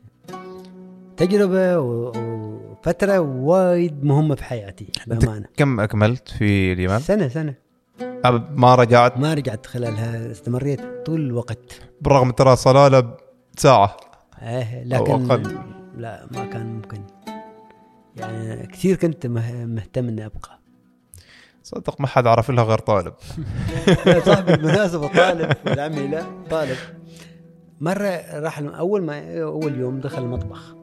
تجربة 1.25 1.79
و- 1.79 2.11
وفترة 2.15 3.19
وايد 3.19 4.03
مهمة 4.03 4.35
في 4.35 4.43
حياتي 4.43 4.87
بأمانة. 5.07 5.45
كم 5.57 5.79
أكملت 5.79 6.29
في 6.29 6.73
اليمن؟ 6.73 6.99
سنة 6.99 7.27
سنة. 7.27 7.53
أب- 7.99 8.41
ما 8.51 8.75
رجعت؟ 8.75 9.17
ما 9.17 9.33
رجعت 9.33 9.65
خلالها 9.65 10.31
استمريت 10.31 10.81
طول 11.05 11.21
الوقت. 11.21 11.81
بالرغم 12.01 12.31
ترى 12.31 12.55
صلالة 12.55 13.17
ساعة 13.57 13.97
إيه 14.41 14.83
لكن 14.83 15.31
أقل. 15.31 15.57
لا 15.97 16.27
ما 16.31 16.45
كان 16.45 16.73
ممكن. 16.75 17.01
يعني 18.15 18.67
كثير 18.67 18.95
كنت 18.95 19.27
مه- 19.27 19.65
مهتم 19.65 20.07
إني 20.07 20.25
أبقى. 20.25 20.59
صدق 21.63 22.01
ما 22.01 22.07
حد 22.07 22.27
عرف 22.27 22.51
لها 22.51 22.63
غير 22.63 22.77
طالب. 22.79 23.13
صاحب 24.25 24.45
بالمناسبه 24.45 25.07
طالب 25.07 25.55
ولد 25.65 25.79
عمي 25.79 26.07
لا 26.07 26.23
طالب. 26.49 26.77
مرة 27.81 28.39
راح 28.39 28.59
أول 28.59 29.03
ما 29.03 29.41
أول 29.41 29.79
يوم 29.79 29.99
دخل 29.99 30.21
المطبخ. 30.21 30.75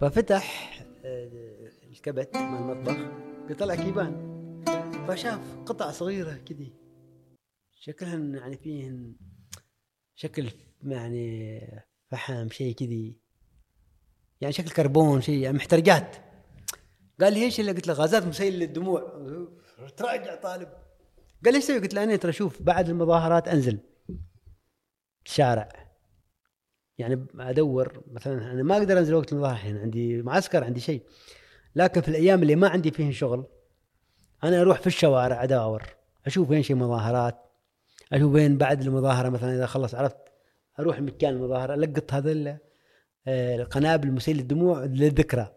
ففتح 0.00 0.72
آه، 1.04 1.70
الكبت 1.90 2.36
مال 2.36 2.72
المطبخ 2.72 2.96
بيطلع 3.48 3.74
كيبان. 3.74 4.30
فشاف 5.08 5.56
قطع 5.66 5.90
صغيرة 5.90 6.34
كذي. 6.34 6.72
شكلهن 7.80 8.34
يعني 8.34 8.56
فيهن 8.56 9.16
شكل 10.14 10.50
يعني 10.82 11.60
فحم 12.10 12.48
شيء 12.48 12.74
كذي. 12.74 13.20
يعني 14.40 14.52
شكل 14.52 14.70
كربون 14.70 15.20
شيء 15.20 15.38
يعني 15.38 15.56
محترقات. 15.56 16.16
قال 17.20 17.32
لي 17.32 17.42
إيش 17.42 17.60
اللي؟ 17.60 17.72
قلت 17.72 17.86
له 17.86 17.94
غازات 17.94 18.26
مسيل 18.26 18.58
للدموع. 18.58 19.26
تراجع 19.96 20.34
طالب. 20.34 20.68
قال 21.44 21.54
لي 21.54 21.60
تسوي؟ 21.60 21.78
قلت 21.78 21.94
له 21.94 22.04
أنا 22.04 22.16
ترى 22.16 22.32
شوف 22.32 22.62
بعد 22.62 22.88
المظاهرات 22.88 23.48
أنزل 23.48 23.78
الشارع 25.26 25.89
يعني 27.00 27.26
أدور 27.40 28.02
مثلا 28.12 28.52
أنا 28.52 28.62
ما 28.62 28.76
أقدر 28.76 28.98
أنزل 28.98 29.14
وقت 29.14 29.32
المظاهره 29.32 29.54
الحين 29.54 29.76
عندي 29.78 30.22
معسكر 30.22 30.64
عندي 30.64 30.80
شيء. 30.80 31.02
لكن 31.76 32.00
في 32.00 32.08
الأيام 32.08 32.42
اللي 32.42 32.56
ما 32.56 32.68
عندي 32.68 32.90
فيهن 32.90 33.12
شغل 33.12 33.46
أنا 34.44 34.60
أروح 34.60 34.80
في 34.80 34.86
الشوارع 34.86 35.44
ادور 35.44 35.82
أشوف 36.26 36.50
وين 36.50 36.62
شيء 36.62 36.76
مظاهرات 36.76 37.36
أشوف 38.12 38.34
وين 38.34 38.58
بعد 38.58 38.82
المظاهرة 38.82 39.28
مثلا 39.28 39.54
إذا 39.54 39.66
خلص 39.66 39.94
عرفت 39.94 40.16
أروح 40.80 41.00
مكان 41.00 41.34
المظاهرة 41.34 41.74
ألقط 41.74 42.14
هذا 42.14 42.58
آه، 43.26 43.56
القنابل 43.56 44.08
المسيل 44.08 44.36
للدموع 44.36 44.84
للذكرى. 44.84 45.52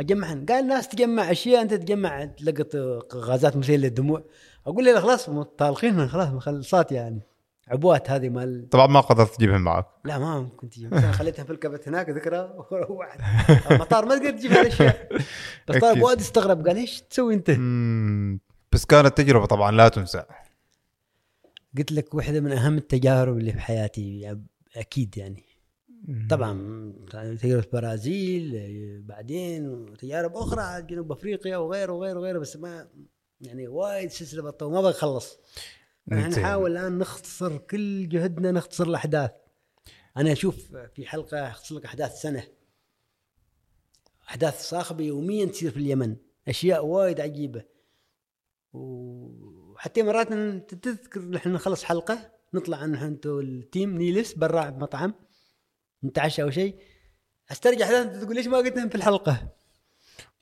أجمعهن. 0.00 0.46
قال 0.46 0.62
الناس 0.62 0.88
تجمع 0.88 1.30
أشياء 1.30 1.62
أنت 1.62 1.74
تجمع 1.74 2.24
تلقط 2.24 2.76
غازات 3.14 3.56
مسيله 3.56 3.82
للدموع. 3.82 4.24
أقول 4.66 4.84
له 4.84 5.00
خلاص 5.00 5.30
طالقين 5.58 6.08
خلاص 6.08 6.28
مخلصات 6.28 6.92
يعني. 6.92 7.20
عبوات 7.70 8.10
هذه 8.10 8.28
مال 8.28 8.68
طبعا 8.68 8.86
ما 8.86 9.00
قدرت 9.00 9.34
تجيبهم 9.34 9.60
معك. 9.60 9.86
لا 10.04 10.18
ما 10.18 10.48
كنت 10.56 10.76
أجيب 10.76 10.94
مثلا 10.94 11.12
خليتها 11.12 11.44
في 11.44 11.52
الكبت 11.52 11.88
هناك 11.88 12.10
ذكرى. 12.10 12.54
وروحت 12.70 13.20
المطار 13.70 14.04
ما 14.04 14.18
تقدر 14.18 14.30
تجيب 14.30 14.52
هالأشياء. 14.52 15.08
بس 15.68 15.76
طالب. 15.76 16.02
وايد 16.02 16.18
استغرب 16.18 16.66
قال 16.66 16.76
إيش 16.76 17.00
تسوي 17.00 17.34
أنت؟ 17.34 17.50
بس 18.72 18.84
كانت 18.84 19.18
تجربة 19.18 19.46
طبعا 19.46 19.72
لا 19.72 19.88
تنسى. 19.88 20.24
قلت 21.78 21.92
لك 21.92 22.14
واحدة 22.14 22.40
من 22.40 22.52
أهم 22.52 22.78
التجارب 22.78 23.38
اللي 23.38 23.52
في 23.52 23.60
حياتي 23.60 24.20
يعني 24.20 24.46
أكيد 24.76 25.18
يعني. 25.18 25.44
طبعا 26.30 26.92
تجربة 27.10 27.64
البرازيل 27.64 29.02
بعدين 29.02 29.68
وتجارب 29.68 30.36
أخرى 30.36 30.82
جنوب 30.82 31.12
أفريقيا 31.12 31.56
وغيره 31.56 31.92
وغيره 31.92 32.18
وغيره 32.18 32.38
بس 32.38 32.56
ما 32.56 32.88
يعني 33.40 33.68
وايد 33.68 34.10
سلسلة 34.10 34.52
وما 34.62 34.80
بخلص. 34.80 35.38
نحاول 36.12 36.70
الآن 36.76 36.98
نختصر 36.98 37.58
كل 37.58 38.08
جهدنا 38.08 38.52
نختصر 38.52 38.84
الأحداث. 38.86 39.30
أنا 40.16 40.32
أشوف 40.32 40.76
في 40.94 41.06
حلقة 41.06 41.48
أختصر 41.48 41.74
لك 41.74 41.84
أحداث 41.84 42.20
سنة. 42.20 42.44
أحداث 44.28 44.62
صاخبة 44.62 45.04
يوميا 45.04 45.46
تصير 45.46 45.70
في 45.70 45.76
اليمن. 45.76 46.16
أشياء 46.48 46.86
وايد 46.86 47.20
عجيبة. 47.20 47.64
وحتى 48.72 50.02
مرات 50.02 50.32
تذكر 50.74 51.20
نحن 51.20 51.52
نخلص 51.52 51.84
حلقة 51.84 52.30
نطلع 52.54 52.86
نحن 52.86 53.04
انتو 53.04 53.40
التيم 53.40 54.02
نجلس 54.02 54.32
برا 54.32 54.70
بمطعم 54.70 55.14
نتعشى 56.04 56.42
أو 56.42 56.50
شيء. 56.50 56.78
أسترجع 57.50 57.84
أحداث 57.84 58.22
تقول 58.22 58.34
ليش 58.34 58.46
ما 58.46 58.56
قلتهم 58.56 58.88
في 58.88 58.94
الحلقة؟ 58.94 59.48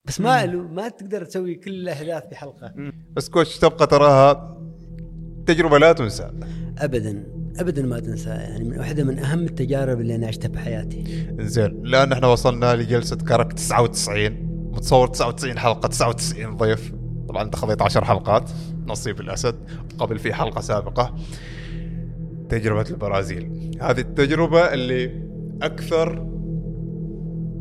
بس 0.04 0.20
ما 0.20 0.46
ما 0.46 0.88
تقدر 0.88 1.24
تسوي 1.24 1.54
كل 1.54 1.70
الاحداث 1.70 2.28
في 2.28 2.36
حلقة. 2.36 2.74
بس 3.12 3.28
كوتش 3.28 3.58
تبقى 3.58 3.86
تراها 3.86 4.56
تجربه 5.46 5.78
لا 5.78 5.92
تنسى. 5.92 6.30
ابدا 6.78 7.24
ابدا 7.58 7.82
ما 7.82 8.00
تنسى. 8.00 8.28
يعني 8.28 8.64
من 8.64 8.78
واحدة 8.78 9.04
من 9.04 9.18
أهم 9.18 9.38
التجارب 9.44 10.00
اللي 10.00 10.14
أنا 10.14 10.26
عشتها 10.26 10.48
في 10.48 10.58
حياتي 10.58 11.26
زين 11.38 11.82
لأن 11.82 12.12
إحنا 12.12 12.26
وصلنا 12.26 12.76
لجلسة 12.76 13.16
كرك 13.16 13.52
99 13.52 14.30
متصور 14.72 15.08
99 15.08 15.58
حلقة 15.58 15.88
99 15.88 16.56
ضيف. 16.56 16.92
طبعا 17.28 17.42
أنت 17.42 17.56
خذيت 17.56 17.82
10 17.82 18.04
حلقات 18.04 18.50
نصيب 18.86 19.20
الأسد. 19.20 19.54
قبل 19.98 20.18
في 20.18 20.34
حلقة 20.34 20.60
سابقة. 20.60 21.14
تجربة 22.48 22.90
البرازيل. 22.90 23.70
هذه 23.82 24.00
التجربة 24.00 24.60
اللي 24.60 25.22
أكثر 25.62 26.18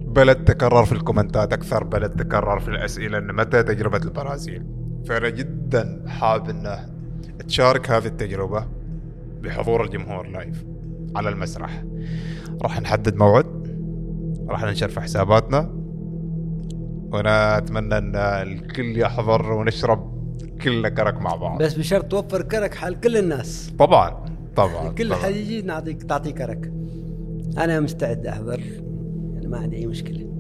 بلد 0.06 0.44
تكرر 0.44 0.86
في 0.86 0.92
الكومنتات 0.92 1.54
أكثر 1.54 1.84
بلد 1.84 2.12
تكرر 2.12 2.60
في 2.60 2.68
الأسئلة 2.68 3.18
إن 3.18 3.36
متى 3.36 3.64
تجربة 3.64 3.98
البرازيل. 3.98 4.64
فأنا 5.08 5.30
جدا 5.30 6.04
حاب 6.08 6.50
إنه 6.50 6.95
تشارك 7.48 7.92
هذه 7.92 8.06
التجربة 8.06 8.66
بحضور 9.42 9.84
الجمهور 9.84 10.28
لايف 10.28 10.66
على 11.16 11.30
المسرح. 11.30 11.84
راح 12.62 12.82
نحدد 12.82 13.16
موعد 13.16 13.66
راح 14.50 14.64
ننشر 14.64 14.90
في 14.90 15.02
حساباتنا 15.02 15.60
وأنا 17.12 17.58
اتمنى 17.58 17.98
إن 17.98 18.16
الكل 18.16 18.98
يحضر 19.00 19.52
ونشرب 19.54 20.16
كلنا 20.62 20.90
كرك 20.90 21.22
مع 21.22 21.36
بعض. 21.36 21.62
بس 21.64 21.74
بشرط 21.74 22.06
توفر 22.06 22.42
كرك 22.42 22.74
حال 22.74 23.00
كل 23.00 23.18
الناس. 23.18 23.74
طبعا 23.80 24.26
طبعا 24.56 24.90
كل. 24.98 25.14
حد 25.14 25.36
يجي 25.36 25.62
نعطيك 25.62 26.04
تعطيه 26.04 26.32
كرك. 26.32 26.72
أنا 27.58 27.80
مستعد 27.80 28.26
أحضر 28.26 28.60
يعني 29.34 29.48
ما 29.48 29.58
عندي 29.58 29.78
أي 29.78 29.88
مشكلة. 29.88 30.35